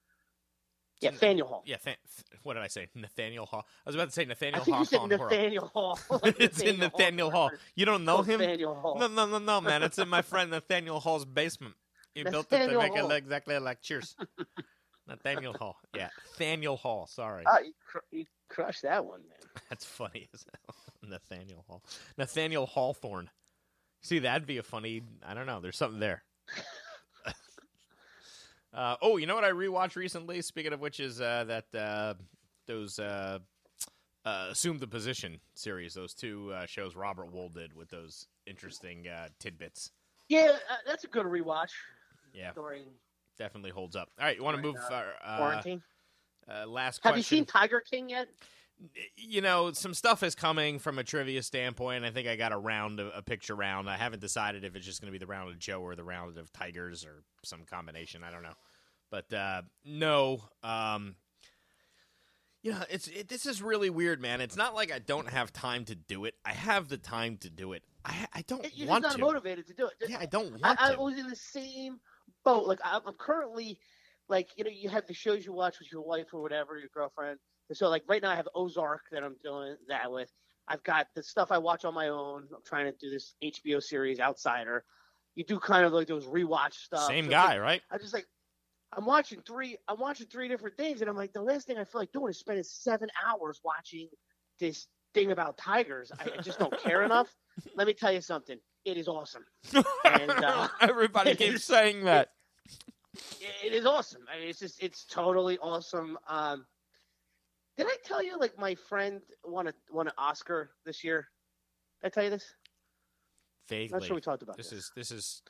Yeah, 1.01 1.09
in- 1.09 1.15
Nathaniel 1.15 1.47
Hall. 1.47 1.63
Yeah, 1.65 1.77
th- 1.77 1.97
what 2.43 2.53
did 2.53 2.61
I 2.63 2.67
say? 2.67 2.87
Nathaniel 2.93 3.45
Hall. 3.47 3.65
I 3.83 3.89
was 3.89 3.95
about 3.95 4.05
to 4.09 4.11
say 4.11 4.21
I 4.21 4.25
Nathaniel 4.25 4.63
think 4.63 4.75
Hall. 4.75 4.81
you 4.81 4.85
said 4.85 4.99
Hall. 4.99 5.07
Hall. 5.09 5.17
Nathaniel 5.29 5.67
Hall. 5.73 5.99
Like 6.21 6.35
it's 6.39 6.61
in 6.61 6.77
Nathaniel 6.77 7.31
Hall. 7.31 7.49
You 7.75 7.85
don't 7.85 8.05
know 8.05 8.21
him? 8.21 8.39
Nathaniel 8.41 8.75
Hall. 8.75 8.99
No, 8.99 9.07
no, 9.07 9.25
no, 9.25 9.39
no, 9.39 9.59
man. 9.61 9.81
It's 9.81 9.97
in 9.97 10.07
my 10.07 10.21
friend 10.21 10.51
Nathaniel 10.51 10.99
Hall's 10.99 11.25
basement. 11.25 11.73
He 12.13 12.23
built 12.23 12.45
it 12.45 12.49
to 12.51 12.57
Nathaniel 12.59 12.81
make 12.81 12.93
it 12.93 12.99
Hall. 12.99 13.07
look 13.09 13.17
exactly 13.17 13.57
like 13.57 13.81
Cheers. 13.81 14.15
Nathaniel 15.07 15.53
Hall. 15.53 15.77
Yeah, 15.95 16.09
Nathaniel 16.29 16.77
Hall. 16.77 17.07
Sorry. 17.07 17.43
Ah, 17.47 17.57
you, 17.59 17.73
cr- 17.85 17.97
you 18.11 18.25
crushed 18.49 18.83
that 18.83 19.03
one, 19.03 19.21
man. 19.27 19.37
That's 19.69 19.83
funny 19.83 20.29
as 20.33 20.45
hell. 20.67 20.75
Nathaniel 21.09 21.63
Hall. 21.67 21.83
Nathaniel 22.17 22.65
Hawthorne. 22.65 23.29
See, 24.01 24.19
that'd 24.19 24.45
be 24.47 24.57
a 24.57 24.63
funny. 24.63 25.01
I 25.25 25.33
don't 25.33 25.45
know. 25.45 25.59
There's 25.61 25.77
something 25.77 25.99
there. 25.99 26.23
uh, 28.73 28.95
oh, 29.01 29.17
you 29.17 29.25
know 29.27 29.35
what 29.35 29.43
I 29.43 29.51
rewatched 29.51 29.95
recently? 29.95 30.41
Speaking 30.41 30.73
of 30.73 30.79
which, 30.79 30.99
is 30.99 31.21
uh, 31.21 31.45
that 31.45 31.79
uh, 31.79 32.13
those 32.67 32.99
uh, 32.99 33.39
uh, 34.25 34.47
Assume 34.51 34.79
the 34.79 34.87
Position 34.87 35.39
series, 35.53 35.93
those 35.93 36.13
two 36.13 36.51
uh, 36.53 36.65
shows 36.65 36.95
Robert 36.95 37.31
Wuhl 37.33 37.53
did 37.53 37.75
with 37.75 37.89
those 37.89 38.27
interesting 38.45 39.07
uh, 39.07 39.27
tidbits. 39.39 39.91
Yeah, 40.29 40.57
uh, 40.69 40.75
that's 40.87 41.03
a 41.03 41.07
good 41.07 41.25
rewatch 41.25 41.71
Yeah, 42.33 42.51
during 42.55 42.85
definitely 43.37 43.71
holds 43.71 43.95
up. 43.95 44.09
All 44.19 44.25
right, 44.25 44.35
you 44.35 44.43
want 44.43 44.57
to 44.57 44.63
move? 44.63 44.75
uh, 44.89 45.03
uh, 45.23 45.37
quarantine. 45.37 45.81
uh, 46.49 46.65
last 46.67 46.97
Have 47.03 47.13
question. 47.13 47.17
you 47.17 47.23
seen 47.23 47.45
Tiger 47.45 47.79
King 47.81 48.09
yet? 48.09 48.27
You 49.15 49.41
know, 49.41 49.71
some 49.71 49.93
stuff 49.93 50.23
is 50.23 50.35
coming 50.35 50.79
from 50.79 50.99
a 50.99 51.03
trivia 51.03 51.41
standpoint. 51.43 52.03
I 52.03 52.11
think 52.11 52.27
I 52.27 52.35
got 52.35 52.51
a 52.51 52.57
round, 52.57 52.99
of, 52.99 53.11
a 53.15 53.21
picture 53.21 53.55
round. 53.55 53.89
I 53.89 53.97
haven't 53.97 54.19
decided 54.19 54.63
if 54.63 54.75
it's 54.75 54.85
just 54.85 55.01
going 55.01 55.11
to 55.11 55.17
be 55.17 55.23
the 55.23 55.29
round 55.29 55.49
of 55.49 55.59
Joe 55.59 55.81
or 55.81 55.95
the 55.95 56.03
round 56.03 56.37
of 56.37 56.51
Tigers 56.51 57.05
or 57.05 57.23
some 57.43 57.63
combination. 57.69 58.23
I 58.23 58.31
don't 58.31 58.43
know, 58.43 58.55
but 59.09 59.33
uh, 59.33 59.61
no. 59.85 60.43
Um, 60.63 61.15
you 62.63 62.71
know, 62.71 62.83
it's 62.89 63.07
it, 63.09 63.27
this 63.27 63.45
is 63.45 63.61
really 63.61 63.89
weird, 63.89 64.21
man. 64.21 64.39
It's 64.39 64.55
not 64.55 64.73
like 64.73 64.91
I 64.91 64.99
don't 64.99 65.29
have 65.29 65.51
time 65.51 65.83
to 65.85 65.95
do 65.95 66.25
it. 66.25 66.35
I 66.45 66.53
have 66.53 66.87
the 66.87 66.97
time 66.97 67.37
to 67.37 67.49
do 67.49 67.73
it. 67.73 67.83
I 68.05 68.25
I 68.33 68.41
don't 68.47 68.65
You're 68.73 68.87
want 68.87 69.03
just 69.03 69.17
not 69.17 69.25
to. 69.25 69.33
motivated 69.33 69.67
to 69.67 69.73
do 69.73 69.87
it. 69.87 70.09
Yeah, 70.09 70.17
I 70.19 70.25
don't 70.25 70.47
I, 70.63 70.67
want 70.69 70.81
I 70.81 70.93
to. 70.93 70.99
was 70.99 71.17
in 71.17 71.27
the 71.27 71.35
same 71.35 71.99
boat. 72.45 72.65
Like 72.65 72.79
I'm, 72.83 73.01
I'm 73.05 73.15
currently, 73.15 73.77
like 74.29 74.49
you 74.55 74.63
know, 74.63 74.69
you 74.73 74.89
have 74.89 75.05
the 75.07 75.13
shows 75.13 75.45
you 75.45 75.51
watch 75.51 75.79
with 75.79 75.91
your 75.91 76.01
wife 76.03 76.27
or 76.33 76.41
whatever, 76.41 76.77
your 76.79 76.89
girlfriend. 76.93 77.37
So 77.71 77.89
like 77.89 78.03
right 78.07 78.21
now, 78.21 78.31
I 78.31 78.35
have 78.35 78.47
Ozark 78.55 79.01
that 79.11 79.23
I'm 79.23 79.35
doing 79.43 79.75
that 79.87 80.11
with. 80.11 80.31
I've 80.67 80.83
got 80.83 81.07
the 81.15 81.23
stuff 81.23 81.51
I 81.51 81.57
watch 81.57 81.85
on 81.85 81.93
my 81.93 82.09
own. 82.09 82.43
I'm 82.53 82.61
trying 82.65 82.85
to 82.85 82.97
do 82.97 83.09
this 83.09 83.35
HBO 83.43 83.81
series, 83.81 84.19
Outsider. 84.19 84.83
You 85.35 85.43
do 85.43 85.59
kind 85.59 85.85
of 85.85 85.91
like 85.93 86.07
those 86.07 86.25
rewatch 86.25 86.73
stuff. 86.73 87.07
Same 87.07 87.25
So 87.25 87.31
guy, 87.31 87.53
like- 87.53 87.61
right? 87.61 87.81
I 87.91 87.97
just 87.97 88.13
like 88.13 88.27
I'm 88.95 89.05
watching 89.05 89.41
three. 89.47 89.77
I'm 89.87 89.99
watching 89.99 90.27
three 90.27 90.47
different 90.47 90.77
things, 90.77 91.01
and 91.01 91.09
I'm 91.09 91.15
like, 91.17 91.33
the 91.33 91.41
last 91.41 91.65
thing 91.65 91.77
I 91.77 91.83
feel 91.83 92.01
like 92.01 92.11
doing 92.11 92.29
is 92.29 92.37
spending 92.39 92.63
seven 92.63 93.09
hours 93.25 93.59
watching 93.63 94.07
this 94.59 94.87
thing 95.15 95.31
about 95.31 95.57
tigers. 95.57 96.11
I, 96.19 96.29
I 96.37 96.41
just 96.41 96.59
don't 96.59 96.77
care 96.79 97.01
enough. 97.05 97.33
Let 97.75 97.87
me 97.87 97.93
tell 97.93 98.11
you 98.11 98.21
something. 98.21 98.59
It 98.85 98.97
is 98.97 99.07
awesome. 99.07 99.45
And, 100.05 100.29
uh, 100.31 100.67
Everybody 100.81 101.35
keeps 101.35 101.55
is- 101.55 101.63
saying 101.63 102.03
that. 102.05 102.29
It- 103.41 103.65
it 103.65 103.73
is 103.73 103.85
awesome. 103.85 104.21
I 104.33 104.39
mean, 104.39 104.49
it's 104.49 104.59
just 104.59 104.81
it's 104.81 105.05
totally 105.05 105.57
awesome. 105.57 106.17
Um, 106.27 106.65
did 107.77 107.87
I 107.87 107.95
tell 108.03 108.23
you 108.23 108.37
like 108.37 108.57
my 108.57 108.75
friend 108.75 109.21
won 109.43 109.67
a 109.67 109.73
won 109.91 110.07
an 110.07 110.13
Oscar 110.17 110.71
this 110.85 111.03
year? 111.03 111.27
Did 112.01 112.07
I 112.07 112.09
tell 112.09 112.23
you 112.23 112.29
this? 112.29 112.53
Vaguely. 113.69 113.97
Not 113.97 114.05
sure 114.05 114.15
we 114.15 114.21
talked 114.21 114.43
about 114.43 114.57
this 114.57 114.69
this. 114.69 114.79
is 114.79 114.91
this 114.95 115.11
is. 115.11 115.41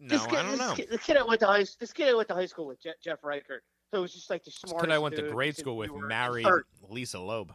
No, 0.00 0.16
this 0.16 0.26
kid, 0.26 0.38
I 0.38 0.42
don't 0.42 0.50
this 0.52 0.60
know. 0.60 0.74
Kid, 0.74 0.88
the 0.90 0.98
kid 0.98 1.16
I 1.16 1.24
went 1.24 1.40
to 1.40 1.46
high 1.46 1.64
this 1.80 1.92
kid 1.92 2.08
I 2.08 2.14
went 2.14 2.28
to 2.28 2.34
high 2.34 2.46
school 2.46 2.66
with 2.66 2.80
Je- 2.80 2.92
Jeff 3.02 3.24
Reichert. 3.24 3.64
So 3.90 3.98
it 3.98 4.02
was 4.02 4.14
just 4.14 4.30
like 4.30 4.44
the 4.44 4.50
smartest. 4.50 4.80
Because 4.80 4.94
I 4.94 4.98
went 4.98 5.16
to 5.16 5.22
grade 5.30 5.56
school 5.56 5.76
with 5.76 5.90
in 5.90 6.06
married. 6.06 6.46
Lisa 6.88 7.18
Loeb. 7.18 7.52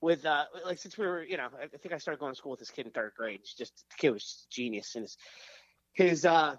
with 0.00 0.24
uh 0.24 0.44
like 0.64 0.78
since 0.78 0.96
we 0.96 1.06
were 1.06 1.24
you 1.24 1.36
know 1.36 1.48
I 1.60 1.66
think 1.66 1.92
I 1.92 1.98
started 1.98 2.20
going 2.20 2.32
to 2.32 2.38
school 2.38 2.52
with 2.52 2.60
this 2.60 2.70
kid 2.70 2.86
in 2.86 2.92
third 2.92 3.12
grade. 3.16 3.40
He's 3.42 3.54
just 3.54 3.84
the 3.90 3.96
kid 3.96 4.10
was 4.10 4.46
genius 4.50 4.94
and 4.94 5.02
his 5.02 5.16
his 5.92 6.24
uh 6.24 6.54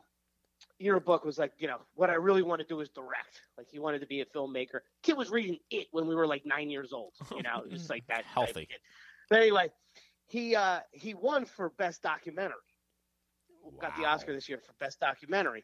yearbook 0.80 1.26
was 1.26 1.38
like 1.38 1.51
you 1.57 1.68
know 1.68 1.78
what 1.95 2.10
I 2.10 2.16
really 2.16 2.41
want 2.41 2.62
to 2.62 2.68
do 2.68 2.80
is 2.80 2.89
direct. 2.89 3.41
Like 3.57 3.68
he 3.70 3.80
wanted 3.80 3.99
to 3.99 4.07
be 4.07 4.22
a 4.22 4.26
filmmaker. 4.26 4.80
Kid 5.03 5.18
was 5.18 5.30
reading 5.30 5.60
it 5.72 5.88
when 5.91 6.07
we 6.07 6.16
were 6.16 6.28
like 6.28 6.45
nine 6.45 6.70
years 6.70 6.93
old. 6.93 7.14
You 7.36 7.43
know, 7.43 7.64
it 7.66 7.72
was 7.72 7.89
like 7.89 8.05
that 8.07 8.24
Healthy. 8.26 8.68
But 9.30 9.39
anyway, 9.39 9.72
he 10.26 10.55
uh 10.55 10.80
he 10.91 11.14
won 11.14 11.45
for 11.45 11.70
best 11.78 12.01
documentary. 12.01 12.55
Got 13.80 13.95
the 13.97 14.05
Oscar 14.05 14.34
this 14.34 14.49
year 14.49 14.60
for 14.60 14.74
best 14.80 14.99
documentary. 14.99 15.64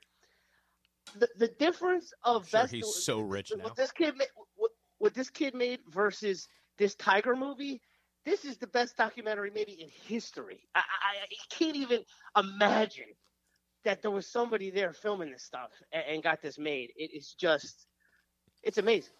The 1.17 1.27
the 1.37 1.47
difference 1.47 2.13
of 2.23 2.47
Sure, 2.47 2.61
best 2.61 2.73
he's 2.73 3.03
so 3.03 3.19
rich 3.21 3.51
now. 3.55 3.63
what 3.63 3.75
this 3.75 3.91
kid 3.91 4.15
made, 4.17 4.27
what, 4.55 4.71
what 4.97 5.13
this 5.13 5.29
kid 5.29 5.53
made 5.55 5.79
versus 5.89 6.47
this 6.77 6.95
Tiger 6.95 7.35
movie, 7.35 7.81
this 8.25 8.43
is 8.43 8.57
the 8.57 8.67
best 8.67 8.97
documentary 8.97 9.51
maybe 9.53 9.73
in 9.73 9.87
history. 9.89 10.67
I, 10.75 10.79
I, 10.79 11.23
I 11.23 11.55
can't 11.55 11.75
even 11.75 12.01
imagine 12.37 13.05
that 13.85 14.01
there 14.01 14.11
was 14.11 14.27
somebody 14.27 14.69
there 14.69 14.93
filming 14.93 15.31
this 15.31 15.43
stuff 15.43 15.71
and, 15.91 16.03
and 16.07 16.23
got 16.23 16.41
this 16.41 16.59
made. 16.59 16.91
It 16.95 17.11
is 17.13 17.33
just, 17.39 17.87
it's 18.63 18.77
amazing, 18.77 19.13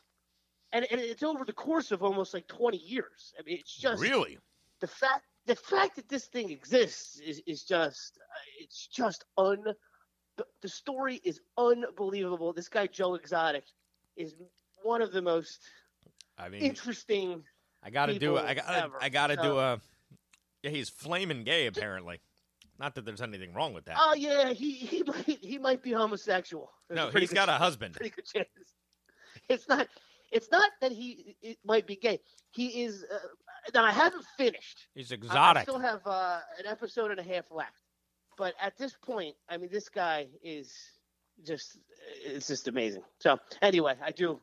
and, 0.73 0.85
and 0.91 0.99
it's 0.99 1.23
over 1.23 1.45
the 1.45 1.53
course 1.53 1.91
of 1.91 2.03
almost 2.03 2.33
like 2.33 2.47
twenty 2.47 2.77
years. 2.77 3.33
I 3.39 3.43
mean, 3.43 3.57
it's 3.59 3.75
just 3.75 4.01
really? 4.01 4.37
the 4.81 4.87
fact 4.87 5.23
the 5.45 5.55
fact 5.55 5.95
that 5.95 6.09
this 6.09 6.25
thing 6.25 6.49
exists 6.49 7.19
is, 7.19 7.41
is 7.47 7.63
just 7.63 8.17
uh, 8.19 8.41
it's 8.59 8.87
just 8.87 9.23
un 9.37 9.63
the, 10.37 10.45
the 10.61 10.67
story 10.67 11.21
is 11.23 11.39
unbelievable 11.57 12.51
this 12.51 12.67
guy 12.67 12.87
joe 12.87 13.15
exotic 13.15 13.63
is 14.17 14.35
one 14.83 15.01
of 15.01 15.13
the 15.13 15.21
most 15.21 15.61
I 16.37 16.49
mean, 16.49 16.61
interesting 16.61 17.43
I 17.85 17.91
got 17.91 18.07
to 18.07 18.17
do 18.17 18.37
it. 18.37 18.45
I 18.45 18.53
got 18.55 18.91
I 18.99 19.09
got 19.09 19.27
to 19.27 19.35
do 19.35 19.59
a. 19.59 19.79
Yeah, 20.63 20.71
he's 20.71 20.89
flaming 20.89 21.43
gay 21.43 21.67
apparently. 21.67 22.19
Not 22.79 22.95
that 22.95 23.05
there's 23.05 23.21
anything 23.21 23.53
wrong 23.53 23.73
with 23.73 23.85
that. 23.85 23.97
oh 23.99 24.13
yeah 24.15 24.51
he 24.53 24.71
he 24.73 25.03
might 25.03 25.25
he 25.41 25.57
might 25.57 25.81
be 25.81 25.91
homosexual 25.91 26.71
There's 26.89 27.13
no, 27.13 27.19
he's 27.19 27.33
got 27.33 27.49
a 27.49 27.53
husband. 27.53 27.95
pretty 27.95 28.13
good 28.15 28.25
chance 28.25 28.47
it's 29.49 29.67
not 29.69 29.87
it's 30.31 30.49
not 30.51 30.69
that 30.81 30.91
he 30.91 31.37
it 31.41 31.57
might 31.63 31.85
be 31.87 31.95
gay 31.95 32.19
he 32.51 32.83
is 32.83 33.03
uh, 33.13 33.17
now 33.73 33.83
i 33.85 33.91
haven't 33.91 34.25
finished 34.37 34.87
He's 34.93 35.11
exotic. 35.11 35.61
I 35.61 35.63
still 35.63 35.79
have 35.79 36.01
uh, 36.05 36.39
an 36.59 36.65
episode 36.67 37.11
and 37.11 37.19
a 37.19 37.23
half 37.23 37.51
left. 37.51 37.81
But 38.37 38.53
at 38.61 38.77
this 38.77 38.93
point, 39.01 39.35
I 39.49 39.55
mean, 39.57 39.69
this 39.71 39.87
guy 39.89 40.27
is 40.43 40.73
just, 41.45 41.77
it's 42.25 42.47
just 42.47 42.67
amazing. 42.67 43.03
So, 43.19 43.37
anyway, 43.61 43.95
I 44.03 44.11
do. 44.11 44.41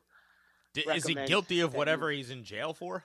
D- 0.73 0.83
is 0.95 1.05
he 1.05 1.13
guilty 1.13 1.59
of 1.61 1.73
whatever 1.75 2.09
he's 2.11 2.29
in 2.31 2.43
jail 2.43 2.73
for? 2.73 3.03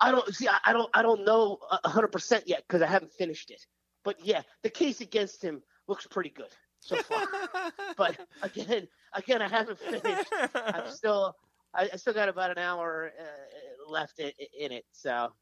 I 0.00 0.12
don't 0.12 0.32
see, 0.34 0.46
I, 0.48 0.58
I 0.66 0.72
don't, 0.72 0.88
I 0.94 1.02
don't 1.02 1.24
know 1.24 1.58
a 1.84 1.88
100% 1.88 2.42
yet 2.46 2.62
because 2.66 2.80
I 2.80 2.86
haven't 2.86 3.12
finished 3.12 3.50
it. 3.50 3.64
But 4.04 4.24
yeah, 4.24 4.42
the 4.62 4.70
case 4.70 5.00
against 5.00 5.42
him 5.42 5.62
looks 5.88 6.06
pretty 6.06 6.30
good 6.30 6.48
so 6.80 6.96
far. 6.96 7.26
but 7.96 8.16
again, 8.42 8.88
again, 9.14 9.42
I 9.42 9.48
haven't 9.48 9.78
finished. 9.78 10.26
I'm 10.54 10.90
still, 10.90 11.36
I, 11.74 11.90
I 11.92 11.96
still 11.96 12.14
got 12.14 12.28
about 12.28 12.50
an 12.50 12.58
hour 12.58 13.12
uh, 13.18 13.90
left 13.92 14.18
in, 14.18 14.32
in 14.58 14.72
it. 14.72 14.84
So, 14.92 15.32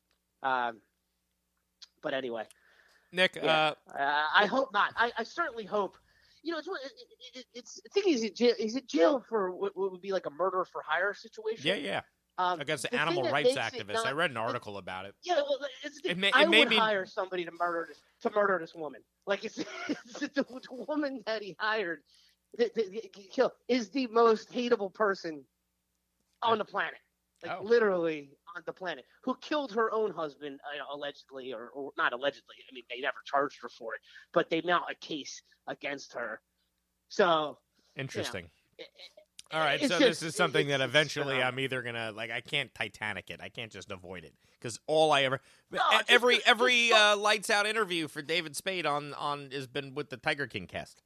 um, 0.42 0.80
but 2.02 2.14
anyway. 2.14 2.44
Nick, 3.12 3.36
Yeah. 3.36 3.74
uh, 3.88 3.98
Uh, 3.98 4.24
I 4.34 4.46
hope 4.46 4.72
not. 4.72 4.92
I, 4.96 5.12
I 5.16 5.22
certainly 5.22 5.64
hope. 5.64 5.96
you 6.42 6.52
know, 6.52 6.59
it's, 6.59 6.68
it, 6.68 7.38
it, 7.38 7.44
it's 7.54 7.80
I 7.86 7.88
think 7.94 8.06
he's 8.06 8.22
in 8.22 8.34
jail. 8.34 8.54
He's 8.59 8.76
in 8.76 8.86
jail 8.86 9.24
for 9.28 9.50
what 9.50 9.76
would 9.76 10.00
be 10.02 10.12
like 10.12 10.26
a 10.26 10.30
murder 10.30 10.64
for 10.64 10.82
hire 10.86 11.14
situation. 11.14 11.66
Yeah, 11.66 11.74
yeah. 11.76 12.00
Um, 12.39 12.61
Against 12.61 12.84
the 12.84 12.91
the 12.91 13.01
animal 13.01 13.24
rights 13.30 13.57
activists. 13.57 14.07
I 14.07 14.12
read 14.12 14.30
an 14.30 14.36
article 14.36 14.78
about 14.78 15.07
it. 15.07 15.14
Yeah, 15.24 15.34
well, 15.36 15.59
it's 15.82 16.01
the, 16.03 16.11
It 16.12 16.18
may- 16.18 16.30
I 16.32 16.45
it 16.45 16.49
may 16.49 16.61
would 16.61 16.68
be- 16.68 16.76
hire 16.76 17.05
somebody 17.05 17.45
to 17.45 17.51
murder 17.59 17.86
this 17.89 18.01
to 18.22 18.30
murder 18.30 18.59
this 18.61 18.74
woman. 18.76 19.01
Like 19.26 19.45
it's, 19.45 19.59
it's 19.89 20.20
the, 20.20 20.28
the 20.28 20.84
woman 20.86 21.22
that 21.26 21.43
he 21.43 21.57
hired 21.59 22.01
kill 23.32 23.53
is 23.66 23.91
the 23.91 24.07
most 24.07 24.53
hateable 24.53 24.95
person 24.95 25.45
on 26.43 26.59
the 26.59 26.64
planet. 26.64 27.01
Like 27.45 27.59
Oh. 27.61 27.64
literally 27.64 28.30
on 28.57 28.62
the 28.66 28.72
planet, 28.72 29.05
who 29.24 29.36
killed 29.41 29.72
her 29.72 29.93
own 29.93 30.12
husband 30.12 30.59
uh, 30.64 30.95
allegedly, 30.97 31.53
or, 31.53 31.68
or 31.68 31.91
not 31.97 32.12
allegedly. 32.12 32.55
I 32.70 32.74
mean, 32.74 32.82
they 32.91 33.01
never 33.01 33.18
charged 33.24 33.59
her 33.62 33.68
for 33.68 33.95
it, 33.95 34.01
but 34.32 34.49
they 34.51 34.61
mount 34.62 34.84
a 34.91 34.95
case 34.97 35.43
against 35.68 36.12
her. 36.14 36.41
So 37.09 37.59
Interesting. 37.97 38.49
it- 38.78 38.86
All 39.51 39.61
right, 39.61 39.80
it's 39.80 39.92
so 39.92 39.99
just- 39.99 40.20
this 40.20 40.30
is 40.30 40.36
something 40.36 40.68
that 40.68 40.80
eventually 40.80 41.42
I'm 41.42 41.59
either 41.59 41.82
gonna 41.82 42.12
like. 42.12 42.30
I 42.30 42.40
can't 42.40 42.74
Titanic 42.74 43.30
it. 43.30 43.40
I 43.42 43.49
can't 43.49 43.72
just 43.72 43.90
avoid 43.90 44.24
it 44.24 44.34
because 44.59 44.78
all 44.86 45.11
I 45.11 45.22
ever 45.22 45.40
No, 45.70 45.80
every 46.09 46.36
just- 46.36 46.49
every 46.49 46.88
just- 46.88 47.01
uh, 47.01 47.16
lights 47.16 47.49
out 47.51 47.66
interview 47.66 48.09
for 48.09 48.20
David 48.22 48.57
Spade 48.57 48.84
on 48.86 49.14
on 49.14 49.51
has 49.53 49.66
been 49.66 49.94
with 49.94 50.11
the 50.11 50.16
Tiger 50.18 50.46
King 50.46 50.66
cast. 50.66 51.03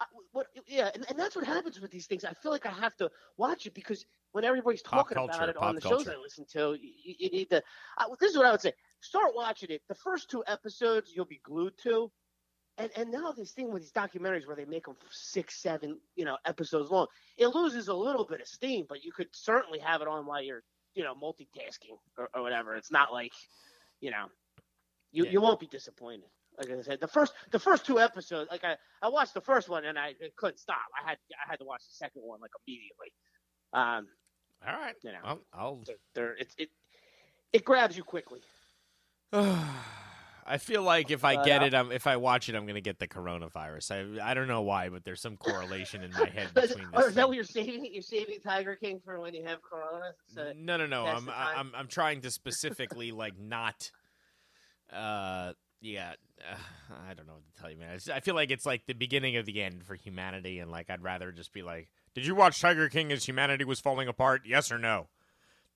I, 0.00 0.04
what, 0.32 0.48
yeah, 0.66 0.90
and, 0.94 1.06
and 1.08 1.18
that's 1.18 1.36
what 1.36 1.46
happens 1.46 1.80
with 1.80 1.90
these 1.90 2.06
things. 2.06 2.24
I 2.24 2.32
feel 2.34 2.52
like 2.52 2.66
I 2.66 2.70
have 2.70 2.96
to 2.96 3.10
watch 3.38 3.64
it 3.66 3.72
because 3.74 4.04
when 4.32 4.44
everybody's 4.44 4.82
talking 4.82 5.16
about 5.16 5.48
it 5.48 5.56
on 5.56 5.74
the 5.74 5.80
culture. 5.80 6.04
shows 6.04 6.08
I 6.08 6.20
listen 6.20 6.44
to, 6.52 6.76
you, 6.78 7.14
you 7.18 7.30
need 7.30 7.48
to. 7.50 7.62
I, 7.96 8.06
this 8.20 8.32
is 8.32 8.36
what 8.36 8.46
I 8.46 8.50
would 8.52 8.60
say: 8.60 8.72
start 9.00 9.32
watching 9.34 9.70
it. 9.70 9.82
The 9.88 9.94
first 9.94 10.30
two 10.30 10.44
episodes 10.46 11.12
you'll 11.14 11.24
be 11.24 11.40
glued 11.42 11.78
to, 11.84 12.10
and 12.78 12.90
and 12.96 13.10
now 13.10 13.32
this 13.32 13.52
thing 13.52 13.72
with 13.72 13.82
these 13.82 13.92
documentaries 13.92 14.46
where 14.46 14.56
they 14.56 14.64
make 14.64 14.84
them 14.86 14.96
six, 15.10 15.56
seven, 15.56 15.98
you 16.14 16.24
know, 16.24 16.36
episodes 16.44 16.90
long, 16.90 17.06
it 17.36 17.48
loses 17.48 17.88
a 17.88 17.94
little 17.94 18.24
bit 18.24 18.40
of 18.40 18.46
steam. 18.48 18.86
But 18.88 19.04
you 19.04 19.12
could 19.12 19.28
certainly 19.32 19.78
have 19.78 20.02
it 20.02 20.08
on 20.08 20.26
while 20.26 20.42
you're, 20.42 20.62
you 20.94 21.02
know, 21.04 21.14
multitasking 21.14 21.96
or, 22.18 22.28
or 22.34 22.42
whatever. 22.42 22.74
It's 22.74 22.92
not 22.92 23.12
like, 23.12 23.32
you 24.00 24.10
know, 24.10 24.26
you 25.12 25.24
Yeah. 25.24 25.30
you 25.30 25.40
won't 25.40 25.60
be 25.60 25.66
disappointed. 25.66 26.28
Like 26.58 26.70
I 26.70 26.82
said, 26.82 27.00
the 27.00 27.08
first 27.08 27.32
the 27.50 27.58
first 27.58 27.86
two 27.86 27.98
episodes, 27.98 28.50
like 28.50 28.64
I, 28.64 28.76
I 29.02 29.08
watched 29.08 29.34
the 29.34 29.40
first 29.42 29.68
one 29.68 29.84
and 29.84 29.98
I 29.98 30.14
couldn't 30.36 30.58
stop. 30.58 30.78
I 30.98 31.08
had 31.08 31.18
I 31.34 31.50
had 31.50 31.58
to 31.58 31.64
watch 31.64 31.82
the 31.86 31.94
second 31.94 32.22
one 32.22 32.40
like 32.40 32.52
immediately. 32.66 33.12
Um, 33.72 34.08
All 34.66 34.74
right, 34.74 34.94
you 35.02 35.12
know, 35.12 35.18
I'll. 35.22 35.40
I'll 35.52 35.82
they're, 35.86 35.96
they're, 36.14 36.36
it's 36.36 36.54
it 36.58 36.70
it 37.52 37.64
grabs 37.64 37.96
you 37.96 38.04
quickly. 38.04 38.40
I 40.48 40.58
feel 40.58 40.82
like 40.82 41.10
if 41.10 41.24
I 41.24 41.42
get 41.44 41.62
uh, 41.62 41.66
it, 41.66 41.74
I'm, 41.74 41.90
if 41.90 42.06
I 42.06 42.16
watch 42.16 42.48
it, 42.48 42.54
I'm 42.54 42.66
gonna 42.66 42.80
get 42.80 42.98
the 42.98 43.08
coronavirus. 43.08 44.20
I 44.20 44.30
I 44.30 44.34
don't 44.34 44.46
know 44.46 44.62
why, 44.62 44.88
but 44.88 45.04
there's 45.04 45.20
some 45.20 45.36
correlation 45.36 46.02
in 46.02 46.12
my 46.12 46.28
head 46.28 46.48
between. 46.54 46.86
or 46.92 47.00
This 47.00 47.08
is 47.08 47.14
that 47.16 47.28
what 47.28 47.34
you're 47.34 47.44
saving? 47.44 47.92
You're 47.92 48.02
saving 48.02 48.40
Tiger 48.40 48.76
King 48.76 49.00
for 49.04 49.20
when 49.20 49.34
you 49.34 49.44
have 49.44 49.60
Corona. 49.62 50.12
So, 50.26 50.52
no, 50.56 50.76
no, 50.76 50.86
no. 50.86 51.04
I'm. 51.04 51.28
I'm 51.28 51.72
I'm 51.74 51.88
trying 51.88 52.20
to 52.22 52.30
specifically 52.30 53.10
like 53.10 53.38
not. 53.38 53.90
Uh, 54.92 55.52
yeah. 55.80 56.12
Uh, 56.40 56.94
I 57.08 57.14
don't 57.14 57.26
know 57.26 57.34
what 57.34 57.54
to 57.54 57.60
tell 57.60 57.70
you, 57.70 57.78
man. 57.78 57.98
I 58.12 58.20
feel 58.20 58.34
like 58.34 58.50
it's 58.50 58.66
like 58.66 58.86
the 58.86 58.94
beginning 58.94 59.36
of 59.36 59.46
the 59.46 59.62
end 59.62 59.84
for 59.84 59.94
humanity, 59.96 60.60
and 60.60 60.70
like 60.70 60.90
I'd 60.90 61.02
rather 61.02 61.32
just 61.32 61.52
be 61.52 61.62
like, 61.62 61.88
"Did 62.14 62.24
you 62.24 62.34
watch 62.34 62.60
Tiger 62.60 62.88
King 62.88 63.10
as 63.10 63.26
humanity 63.26 63.64
was 63.64 63.80
falling 63.80 64.06
apart? 64.06 64.42
Yes 64.46 64.70
or 64.70 64.78
no?" 64.78 65.08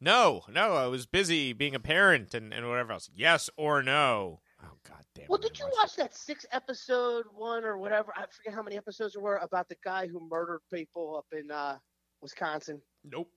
No, 0.01 0.45
no. 0.49 0.77
I 0.77 0.87
was 0.87 1.07
busy 1.07 1.53
being 1.53 1.75
a 1.75 1.81
parent 1.81 2.33
and, 2.35 2.55
and 2.55 2.68
whatever 2.68 2.93
else. 2.93 3.11
Yes 3.14 3.51
or 3.57 3.83
no. 3.83 4.41
Oh 4.63 4.77
God 4.87 5.03
damn. 5.15 5.27
well, 5.29 5.39
did 5.39 5.59
you 5.59 5.69
watch 5.79 5.97
that 5.97 6.15
six 6.15 6.45
episode 6.53 7.25
one 7.35 7.65
or 7.65 7.79
whatever? 7.79 8.13
I 8.17 8.25
forget 8.31 8.53
how 8.55 8.63
many 8.63 8.77
episodes 8.77 9.15
there 9.15 9.23
were 9.23 9.37
about 9.39 9.69
the 9.69 9.77
guy 9.85 10.07
who 10.07 10.27
murdered 10.29 10.61
people 10.73 11.17
up 11.17 11.27
in 11.33 11.51
uh, 11.51 11.79
Wisconsin. 12.21 12.81
Nope. 13.05 13.31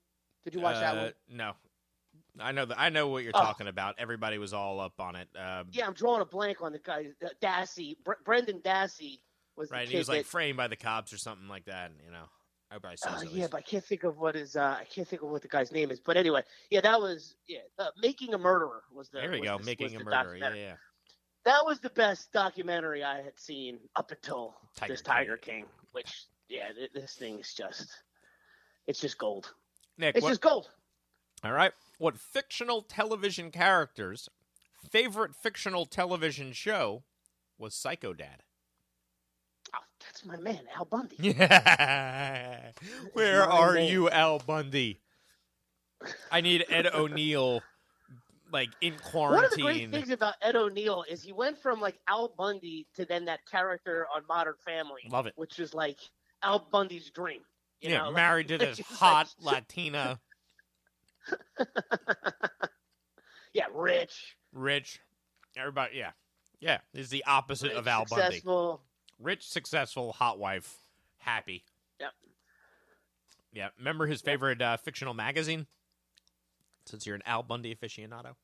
Did 0.43 0.55
you 0.55 0.61
watch 0.61 0.75
that 0.79 0.97
Uh, 0.97 1.01
one? 1.01 1.13
No. 1.29 1.53
I 2.39 2.51
know 2.51 2.65
that. 2.65 2.79
I 2.79 2.89
know 2.89 3.07
what 3.07 3.23
you're 3.23 3.31
Oh. 3.35 3.39
talking 3.39 3.67
about. 3.67 3.95
Everybody 3.97 4.37
was 4.37 4.53
all 4.53 4.79
up 4.79 4.99
on 4.99 5.15
it. 5.15 5.29
Uh, 5.37 5.63
Yeah, 5.71 5.87
I'm 5.87 5.93
drawing 5.93 6.21
a 6.21 6.25
blank 6.25 6.61
on 6.61 6.71
the 6.73 6.79
guy. 6.79 7.07
Uh, 7.23 7.29
Dassey, 7.41 7.95
Br- 8.03 8.13
Brendan 8.25 8.59
Dassey 8.61 9.19
was 9.55 9.69
the 9.69 9.75
right. 9.75 9.87
He 9.87 9.97
was 9.97 10.09
like 10.09 10.23
that- 10.23 10.27
framed 10.29 10.57
by 10.57 10.67
the 10.67 10.75
cops 10.75 11.13
or 11.13 11.17
something 11.17 11.47
like 11.47 11.65
that. 11.65 11.91
You 12.03 12.11
know. 12.11 12.25
Everybody 12.71 12.97
says 12.97 13.13
Uh, 13.21 13.25
yeah, 13.29 13.29
least. 13.41 13.51
but 13.51 13.57
I 13.57 13.61
can't 13.61 13.85
think 13.85 14.03
of 14.03 14.17
what 14.17 14.35
is. 14.35 14.55
uh, 14.55 14.77
I 14.79 14.85
can't 14.85 15.07
think 15.07 15.21
of 15.21 15.29
what 15.29 15.43
the 15.43 15.47
guy's 15.47 15.71
name 15.71 15.91
is. 15.91 15.99
But 15.99 16.17
anyway, 16.17 16.41
yeah, 16.71 16.81
that 16.81 16.99
was 16.99 17.35
yeah, 17.47 17.59
uh, 17.77 17.91
making 17.97 18.33
a 18.33 18.37
murderer 18.39 18.81
was 18.91 19.09
the 19.09 19.19
There 19.19 19.29
we 19.31 19.41
go. 19.41 19.59
the- 19.59 19.63
Making 19.63 19.95
a 19.95 20.03
murderer. 20.03 20.35
Yeah, 20.37 20.53
yeah. 20.55 20.75
That 21.45 21.65
was 21.65 21.79
the 21.79 21.89
best 21.89 22.31
documentary 22.31 23.03
I 23.03 23.21
had 23.21 23.37
seen 23.39 23.79
up 23.95 24.11
until 24.11 24.55
Tiger 24.75 24.93
this 24.93 25.01
King. 25.01 25.13
Tiger 25.13 25.37
King, 25.37 25.65
which 25.91 26.23
yeah, 26.49 26.69
this 26.93 27.15
thing 27.15 27.39
is 27.39 27.53
just 27.53 27.89
it's 28.87 28.99
just 28.99 29.17
gold. 29.17 29.53
Nick, 29.97 30.15
It's 30.15 30.23
what, 30.23 30.29
just 30.29 30.41
gold. 30.41 30.69
all 31.43 31.51
right. 31.51 31.71
What 31.99 32.17
fictional 32.17 32.81
television 32.81 33.51
characters' 33.51 34.29
favorite 34.89 35.35
fictional 35.35 35.85
television 35.85 36.53
show 36.53 37.03
was 37.57 37.75
Psycho 37.75 38.13
Dad? 38.13 38.43
Oh, 39.75 39.79
that's 39.99 40.25
my 40.25 40.37
man, 40.37 40.61
Al 40.75 40.85
Bundy. 40.85 41.15
Yeah. 41.19 42.71
Where 43.13 43.43
are 43.43 43.73
man. 43.73 43.87
you, 43.87 44.09
Al 44.09 44.39
Bundy? 44.39 45.01
I 46.31 46.41
need 46.41 46.65
Ed 46.69 46.87
O'Neill, 46.93 47.61
like 48.53 48.69
in 48.81 48.93
quarantine. 48.97 49.35
One 49.35 49.45
of 49.45 49.51
the 49.51 49.61
great 49.61 49.91
things 49.91 50.09
about 50.11 50.35
Ed 50.41 50.55
O'Neill 50.55 51.03
is 51.09 51.21
he 51.23 51.33
went 51.33 51.57
from 51.57 51.81
like 51.81 51.99
Al 52.07 52.33
Bundy 52.37 52.87
to 52.95 53.03
then 53.05 53.25
that 53.25 53.39
character 53.49 54.07
on 54.15 54.21
Modern 54.29 54.55
Family, 54.65 55.01
Love 55.09 55.25
it. 55.27 55.33
which 55.35 55.59
is 55.59 55.73
like 55.73 55.97
Al 56.43 56.59
Bundy's 56.71 57.09
dream. 57.09 57.41
You 57.81 57.89
yeah, 57.89 57.97
know, 57.97 58.05
like- 58.05 58.15
married 58.15 58.47
to 58.49 58.57
this 58.59 58.79
it's 58.79 58.89
like- 58.91 58.99
hot 58.99 59.35
Latina, 59.41 60.19
yeah, 63.53 63.65
rich, 63.73 64.37
rich, 64.53 64.99
everybody. 65.57 65.97
Yeah, 65.97 66.11
yeah, 66.59 66.79
is 66.93 67.09
the 67.09 67.23
opposite 67.25 67.69
rich, 67.69 67.77
of 67.77 67.87
Al 67.87 68.05
Bundy. 68.09 68.23
successful. 68.25 68.81
Rich, 69.19 69.47
successful, 69.47 70.11
hot 70.13 70.39
wife, 70.39 70.75
happy. 71.17 71.63
Yep. 71.99 72.11
Yeah. 73.53 73.69
Remember 73.77 74.05
his 74.07 74.21
favorite 74.21 74.61
uh, 74.61 74.77
fictional 74.77 75.13
magazine? 75.13 75.67
Since 76.85 77.05
you're 77.05 77.15
an 77.15 77.23
Al 77.25 77.43
Bundy 77.43 77.75
aficionado. 77.75 78.35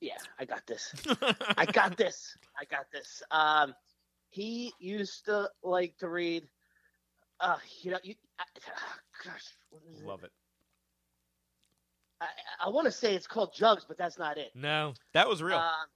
Yeah, 0.00 0.16
I 0.38 0.44
got 0.44 0.66
this. 0.66 0.94
I 1.56 1.66
got 1.66 1.96
this. 1.96 2.36
I 2.58 2.64
got 2.64 2.86
this. 2.92 3.22
Um, 3.30 3.74
he 4.30 4.72
used 4.78 5.26
to 5.26 5.50
like 5.62 5.96
to 5.98 6.08
read. 6.08 6.48
Uh, 7.38 7.56
you 7.82 7.90
know, 7.90 7.98
you, 8.02 8.14
I, 8.38 8.44
gosh, 9.24 9.44
what 9.70 9.82
is 9.90 10.00
it? 10.00 10.06
Love 10.06 10.24
it. 10.24 10.30
I, 12.20 12.26
I 12.66 12.68
want 12.68 12.86
to 12.86 12.92
say 12.92 13.14
it's 13.14 13.26
called 13.26 13.54
Jugs, 13.54 13.84
but 13.86 13.96
that's 13.96 14.18
not 14.18 14.36
it. 14.36 14.52
No, 14.54 14.94
that 15.14 15.28
was 15.28 15.42
real. 15.42 15.56
Um, 15.56 15.86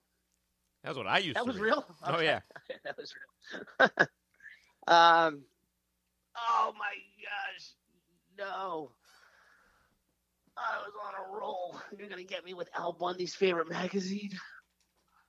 that 0.82 0.90
was 0.90 0.98
what 0.98 1.06
I 1.06 1.18
used 1.18 1.36
that 1.36 1.46
was 1.46 1.56
read. 1.56 1.64
real. 1.64 1.86
Oh 2.04 2.20
yeah. 2.20 2.40
that 2.84 2.96
was 2.96 3.14
real. 3.14 3.88
um, 4.86 5.42
oh 6.36 6.72
my 6.78 6.94
gosh, 7.22 7.72
no! 8.38 8.90
I 10.56 10.78
was 10.78 10.92
on 11.04 11.14
a 11.14 11.38
roll. 11.38 11.80
You're 11.98 12.08
gonna 12.08 12.24
get 12.24 12.44
me 12.44 12.54
with 12.54 12.68
Al 12.76 12.92
Bundy's 12.92 13.34
favorite 13.34 13.68
magazine. 13.68 14.30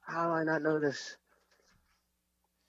How 0.02 0.28
do 0.28 0.34
I 0.34 0.44
not 0.44 0.62
know 0.62 0.80
this? 0.80 1.18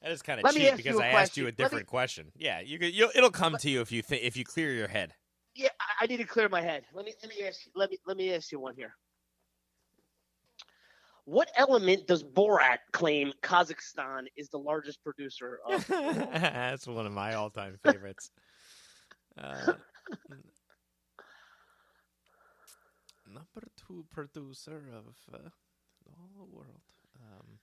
That 0.02 0.12
is 0.12 0.22
kind 0.22 0.40
of 0.40 0.54
cheap 0.54 0.76
because 0.76 0.98
I 0.98 1.08
asked 1.08 1.36
you 1.36 1.44
a. 1.44 1.46
Let 1.46 1.58
me- 1.58 1.64
different 1.64 1.86
question. 1.86 2.32
Yeah, 2.36 2.60
you 2.60 2.78
could. 2.78 2.94
You'll, 2.94 3.10
it'll 3.14 3.30
come 3.30 3.56
to 3.58 3.70
you 3.70 3.80
if 3.80 3.92
you 3.92 4.02
think 4.02 4.22
if 4.22 4.36
you 4.36 4.44
clear 4.44 4.72
your 4.72 4.88
head. 4.88 5.12
Yeah, 5.54 5.68
I, 5.80 6.04
I 6.04 6.06
need 6.06 6.18
to 6.18 6.24
clear 6.24 6.48
my 6.48 6.60
head. 6.60 6.84
Let 6.92 7.04
me 7.06 7.14
let 7.22 7.30
me 7.30 7.46
ask 7.46 7.66
you, 7.66 7.72
let 7.74 7.90
me 7.90 7.98
let 8.06 8.16
me 8.16 8.32
ask 8.34 8.52
you 8.52 8.60
one 8.60 8.74
here. 8.74 8.94
What 11.24 11.50
element 11.56 12.06
does 12.06 12.22
Borat 12.22 12.78
claim 12.92 13.32
Kazakhstan 13.42 14.26
is 14.36 14.48
the 14.48 14.58
largest 14.58 15.02
producer 15.02 15.58
of? 15.66 15.84
That's 15.88 16.86
one 16.86 17.04
of 17.04 17.12
my 17.12 17.34
all-time 17.34 17.78
favorites. 17.82 18.30
Uh, 19.36 19.72
number 23.88 24.04
two 24.04 24.06
producer 24.10 24.84
of 24.94 25.34
uh, 25.34 25.38
the 26.38 26.44
world. 26.52 26.82
Um, 27.16 27.58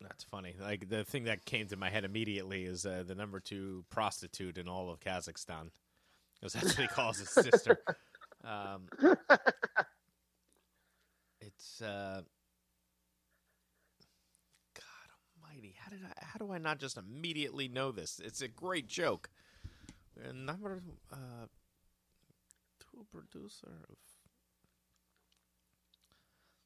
that's 0.00 0.24
funny. 0.24 0.54
Like 0.60 0.88
the 0.88 1.04
thing 1.04 1.24
that 1.24 1.44
came 1.44 1.66
to 1.68 1.76
my 1.76 1.90
head 1.90 2.04
immediately 2.04 2.64
is 2.64 2.86
uh, 2.86 3.04
the 3.06 3.14
number 3.14 3.40
two 3.40 3.84
prostitute 3.90 4.58
in 4.58 4.68
all 4.68 4.90
of 4.90 5.00
Kazakhstan, 5.00 5.70
because 6.34 6.54
that's 6.54 6.78
what 6.78 6.88
he 6.88 6.88
calls 6.88 7.18
his 7.18 7.30
sister. 7.30 7.78
Um, 8.44 8.88
it's 11.40 11.82
uh, 11.82 12.22
God 14.74 14.84
Almighty. 15.42 15.75
How 15.86 15.90
did 15.90 16.00
I? 16.04 16.24
How 16.24 16.44
do 16.44 16.52
I 16.52 16.58
not 16.58 16.78
just 16.78 16.96
immediately 16.96 17.68
know 17.68 17.92
this? 17.92 18.20
It's 18.24 18.42
a 18.42 18.48
great 18.48 18.88
joke. 18.88 19.30
Number 20.34 20.82
uh, 21.12 21.46
two 22.80 23.06
producer 23.12 23.68
of 23.88 23.96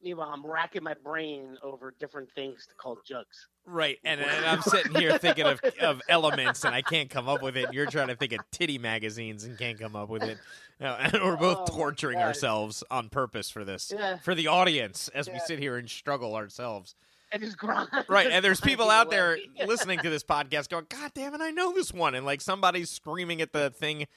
Meanwhile, 0.03 0.31
I'm 0.33 0.47
racking 0.47 0.83
my 0.83 0.95
brain 1.05 1.59
over 1.62 1.95
different 2.01 2.31
things 2.33 2.66
to 2.66 2.75
call 2.75 2.99
jugs. 3.07 3.49
Right, 3.66 3.99
and, 4.03 4.18
and 4.18 4.47
I'm 4.47 4.62
sitting 4.62 4.95
here 4.95 5.18
thinking 5.18 5.45
of, 5.45 5.61
of 5.83 6.01
elements, 6.09 6.64
and 6.64 6.75
I 6.75 6.81
can't 6.81 7.11
come 7.11 7.29
up 7.29 7.43
with 7.43 7.55
it. 7.55 7.71
You're 7.75 7.85
trying 7.85 8.09
to 8.09 8.16
think 8.16 8.33
of 8.33 8.41
titty 8.51 8.79
magazines 8.79 9.45
and 9.45 9.59
can't 9.59 9.79
come 9.79 9.95
up 9.95 10.09
with 10.09 10.23
it. 10.23 10.39
And 10.81 11.12
we're 11.23 11.37
both 11.37 11.59
Oh, 11.71 11.77
torturing 11.77 12.16
ourselves 12.16 12.83
on 12.91 13.11
purpose 13.11 13.51
for 13.51 13.66
this, 13.66 13.93
Yeah. 13.95 14.16
for 14.16 14.35
the 14.35 14.47
audience, 14.47 15.11
as 15.14 15.29
we 15.29 15.39
sit 15.41 15.59
here 15.59 15.77
and 15.77 15.91
struggle 15.91 16.35
ourselves. 16.35 16.95
And 17.33 17.43
just 17.43 17.57
grind. 17.57 17.89
Right, 18.09 18.26
and 18.26 18.45
there's 18.45 18.61
people 18.61 18.91
out 18.91 19.09
there 19.09 19.39
listening 19.66 20.01
to 20.01 20.11
this 20.11 20.24
podcast 20.24 20.68
going, 20.68 20.87
"God 20.89 21.12
damn 21.14 21.33
it, 21.33 21.41
I 21.41 21.53
know 21.53 21.72
this 21.72 21.93
one," 21.93 22.16
and 22.16 22.26
like 22.26 22.41
somebody's 22.41 22.91
screaming 22.91 23.41
at 23.41 23.53
the 23.53 23.70
thing, 23.70 24.09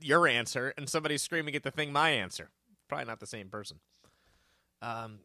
your 0.00 0.28
answer, 0.28 0.72
and 0.78 0.88
somebody's 0.88 1.22
screaming 1.22 1.56
at 1.56 1.64
the 1.64 1.72
thing, 1.72 1.92
my 1.92 2.10
answer. 2.10 2.50
Probably 2.86 3.06
not 3.06 3.18
the 3.18 3.26
same 3.26 3.48
person. 3.48 3.80
Um, 4.80 5.18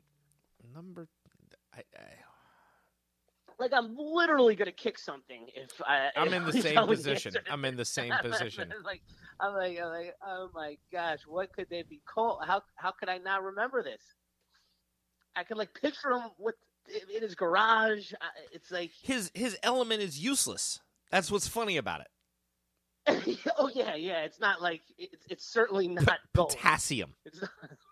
number, 0.74 1.07
I, 1.76 1.82
I 1.95 2.01
like 3.61 3.74
I'm 3.74 3.95
literally 3.95 4.55
gonna 4.55 4.72
kick 4.72 4.97
something 4.97 5.45
if 5.55 5.69
I. 5.86 6.09
I'm 6.15 6.34
in 6.34 6.45
the 6.45 6.51
same 6.61 6.88
position. 6.88 7.36
I'm 7.49 7.63
in 7.63 7.78
the 7.78 7.86
same 7.86 8.13
position. 8.19 8.74
like 8.84 9.03
I'm 9.39 9.53
like 9.53 9.78
I'm 9.80 9.89
like 9.89 10.15
oh 10.26 10.49
my 10.55 10.78
gosh, 10.91 11.19
what 11.28 11.53
could 11.53 11.67
they 11.69 11.84
be 11.84 12.01
called? 12.05 12.39
How 12.45 12.63
how 12.76 12.91
could 12.91 13.07
I 13.07 13.19
not 13.19 13.43
remember 13.43 13.84
this? 13.84 14.01
I 15.36 15.43
could 15.43 15.57
like 15.57 15.74
picture 15.80 16.09
them 16.09 16.32
with 16.39 16.55
in 17.15 17.21
his 17.21 17.36
garage. 17.36 18.13
It's 18.51 18.71
like 18.71 18.91
His 19.01 19.32
his 19.34 19.57
element 19.63 20.01
is 20.01 20.19
useless. 20.19 20.79
That's 21.11 21.32
what's 21.32 21.47
funny 21.47 21.77
about 21.77 22.01
it. 22.01 22.07
oh 23.57 23.69
yeah 23.73 23.95
yeah. 23.95 24.21
It's 24.21 24.39
not 24.39 24.61
like 24.61 24.82
it's 24.97 25.25
it's 25.29 25.45
certainly 25.45 25.88
not 25.88 26.19
gold. 26.36 26.49
Potassium. 26.49 27.13
Not, 27.41 27.49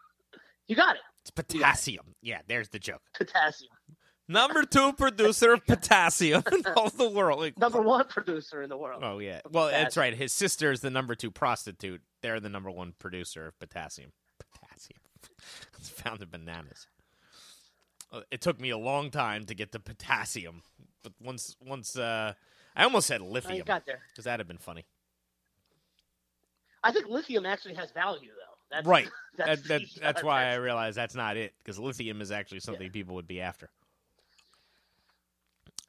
you 0.68 0.76
got 0.76 0.96
it. 0.96 1.02
It's 1.22 1.32
potassium. 1.32 2.16
Yeah, 2.22 2.42
there's 2.48 2.70
the 2.70 2.80
joke. 2.80 3.02
Potassium. 3.16 3.72
Number 4.28 4.64
two 4.64 4.94
producer 4.94 5.54
of 5.54 5.66
potassium 5.68 6.44
in 6.52 6.64
all 6.76 6.90
the 6.90 7.10
world. 7.10 7.40
Like, 7.40 7.58
Number 7.58 7.82
one 7.82 8.06
producer 8.08 8.62
in 8.62 8.70
the 8.70 8.78
world. 8.78 9.02
Oh 9.04 9.18
yeah. 9.18 9.42
Well, 9.52 9.68
that's 9.68 9.98
right. 9.98 10.16
His 10.16 10.32
sister 10.32 10.72
is 10.72 10.82
the 10.82 10.92
number 10.92 11.16
two 11.16 11.32
prostitute. 11.32 12.02
They're 12.22 12.40
the 12.40 12.50
number 12.50 12.70
one 12.70 12.94
producer 13.00 13.48
of 13.48 13.58
potassium. 13.60 14.12
Potassium. 14.40 15.00
it's 15.80 15.90
found 15.90 16.22
in 16.22 16.30
bananas. 16.30 16.86
Uh, 18.12 18.22
It 18.32 18.42
took 18.42 18.60
me 18.60 18.70
a 18.72 18.78
long 18.78 19.12
time 19.12 19.46
to 19.46 19.54
get 19.56 19.72
to 19.74 19.80
potassium, 19.80 20.62
but 21.04 21.14
once 21.22 21.56
once 21.62 21.96
uh, 21.98 22.34
I 22.76 22.84
almost 22.84 23.08
said 23.08 23.22
Oh, 23.22 23.26
you 23.26 23.32
lithium 23.32 23.66
got 23.66 23.86
there. 23.86 24.02
because 24.10 24.26
that'd 24.26 24.40
have 24.40 24.48
been 24.48 24.58
funny. 24.58 24.86
I 26.84 26.92
think 26.92 27.08
lithium 27.08 27.46
actually 27.46 27.74
has 27.76 27.92
value 27.92 28.30
though. 28.30 28.56
That's, 28.72 28.88
right. 28.88 29.08
That's, 29.38 29.62
That, 29.64 29.68
that, 29.68 29.82
the- 29.82 30.00
that's 30.02 30.24
why 30.24 30.42
I 30.42 30.44
that's- 30.46 30.60
realized 30.62 30.98
that's 30.98 31.16
not 31.16 31.38
it 31.38 31.54
because 31.60 31.78
lithium 31.80 32.22
is 32.22 32.32
actually 32.32 32.60
something 32.62 32.90
people 32.92 33.16
would 33.16 33.28
be 33.28 33.42
after. 33.42 33.70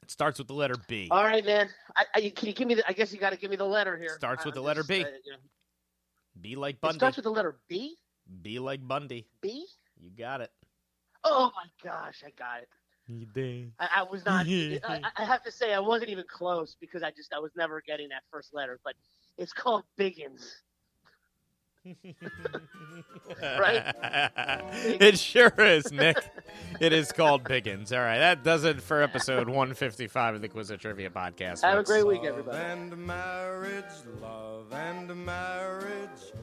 It 0.03 0.09
starts 0.11 0.39
with 0.39 0.47
the 0.47 0.53
letter 0.53 0.75
B. 0.87 1.07
All 1.11 1.23
right, 1.23 1.45
man. 1.45 1.69
I, 1.95 2.05
I, 2.15 2.29
can 2.35 2.47
you 2.47 2.53
give 2.53 2.67
me? 2.67 2.73
The, 2.75 2.87
I 2.89 2.93
guess 2.93 3.13
you 3.13 3.19
got 3.19 3.29
to 3.31 3.37
give 3.37 3.49
me 3.51 3.55
the 3.55 3.65
letter 3.65 3.97
here. 3.97 4.15
Starts 4.17 4.45
with 4.45 4.53
Uh, 4.53 4.55
the 4.55 4.61
letter 4.61 4.83
B. 4.83 5.03
uh, 5.03 5.07
you 5.23 5.31
know, 5.31 5.37
B 6.41 6.55
like 6.55 6.75
it 6.75 6.81
Bundy. 6.81 6.97
starts 6.97 7.17
with 7.17 7.23
the 7.25 7.31
letter 7.31 7.57
B. 7.69 7.95
B 8.41 8.59
like 8.59 8.85
Bundy. 8.87 9.27
B. 9.41 9.65
You 10.01 10.09
got 10.17 10.41
it. 10.41 10.51
Oh 11.23 11.51
my 11.55 11.89
gosh, 11.89 12.23
I 12.25 12.31
got 12.37 12.61
it. 12.61 12.69
You 13.07 13.25
did. 13.33 13.71
I, 13.79 13.89
I 13.97 14.03
was 14.03 14.25
not. 14.25 14.45
I, 14.47 15.01
I 15.17 15.25
have 15.25 15.43
to 15.43 15.51
say, 15.51 15.73
I 15.73 15.79
wasn't 15.79 16.11
even 16.11 16.25
close 16.27 16.75
because 16.79 17.03
I 17.03 17.11
just 17.11 17.33
I 17.33 17.39
was 17.39 17.51
never 17.55 17.81
getting 17.85 18.09
that 18.09 18.23
first 18.31 18.53
letter. 18.53 18.79
But 18.83 18.93
it's 19.37 19.53
called 19.53 19.83
Big'Uns. 19.99 20.45
Right? 23.41 23.83
it 25.01 25.17
sure 25.17 25.53
is, 25.57 25.91
Nick. 25.91 26.17
it 26.79 26.93
is 26.93 27.11
called 27.11 27.43
Big'Uns. 27.43 27.91
All 27.91 28.03
right, 28.03 28.19
that 28.19 28.43
does 28.43 28.65
it 28.65 28.81
for 28.81 29.01
episode 29.01 29.47
155 29.47 30.35
of 30.35 30.41
the 30.41 30.49
Quizzo 30.49 30.79
Trivia 30.79 31.09
Podcast. 31.09 31.61
Have 31.63 31.79
a 31.79 31.83
great 31.83 32.05
week, 32.05 32.19
Love 32.21 32.29
everybody. 32.29 32.57
and 32.57 32.97
marriage, 33.07 33.83
love 34.21 34.71
and 34.73 35.25
marriage 35.25 36.33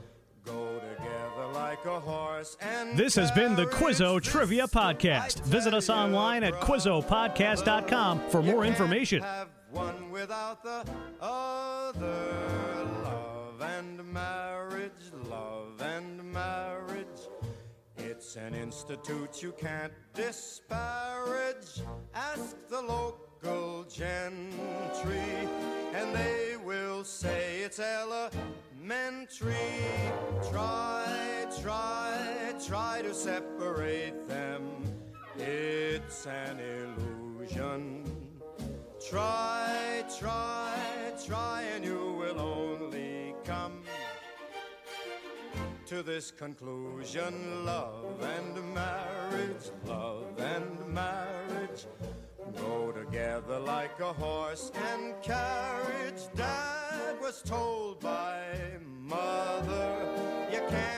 go 0.49 0.81
together 0.81 1.47
like 1.53 1.85
a 1.85 2.01
horse 2.01 2.57
and 2.61 2.97
This 2.99 3.15
has 3.15 3.31
been 3.33 3.55
the. 3.55 3.67
Quizzo 3.67 4.21
Trivia 4.21 4.67
Podcast. 4.67 5.41
Visit 5.45 5.75
us 5.75 5.89
online 5.91 6.43
at 6.43 6.55
QuizzoPodcast.com 6.55 8.31
for 8.31 8.43
more 8.43 8.65
information. 8.65 9.23
Have 9.23 9.49
one 9.71 10.11
without 10.11 10.63
the 10.65 10.85
other. 11.21 12.89
Love 13.05 13.61
and 13.61 14.13
marriage, 14.13 15.13
love 15.29 15.81
and 15.81 16.33
marriage. 16.33 17.07
It's 17.99 18.37
an 18.37 18.55
institute 18.55 19.43
you 19.43 19.53
can't 19.53 19.93
disparage. 20.15 21.83
Ask 22.15 22.57
the 22.69 22.81
local 22.81 23.85
gentry, 23.85 25.49
and 25.95 26.15
they 26.15 26.57
will 26.65 27.05
say 27.05 27.61
it's 27.61 27.79
elementary. 28.79 29.55
Try, 30.51 31.47
try, 31.63 32.55
try 32.67 33.03
to 33.03 33.15
separate 33.15 34.29
them. 34.29 34.63
It's 35.39 36.27
an 36.27 36.59
illusion. 36.61 38.05
Try, 39.09 40.05
try, 40.19 40.75
try, 41.27 41.63
and 41.75 41.85
you 41.85 42.15
will 42.19 42.41
only 42.41 43.35
come 43.45 43.83
to 45.87 46.03
this 46.03 46.31
conclusion 46.31 47.65
love 47.65 48.21
and 48.21 48.75
marriage, 48.75 49.71
love 49.87 50.39
and 50.39 50.95
marriage 50.95 51.87
go 52.57 52.93
together 52.93 53.59
like 53.59 53.99
a 54.01 54.13
horse 54.13 54.71
and 54.91 55.15
carriage. 55.23 56.23
Dad 56.35 56.78
was 57.17 57.43
told 57.43 58.01
by 58.01 58.41
mother, 59.03 60.09
you 60.53 60.61
can't 60.69 60.98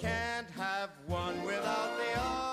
can't 0.00 0.46
have 0.56 0.88
one 1.06 1.42
without 1.44 1.90
the 1.98 2.20
other. 2.20 2.49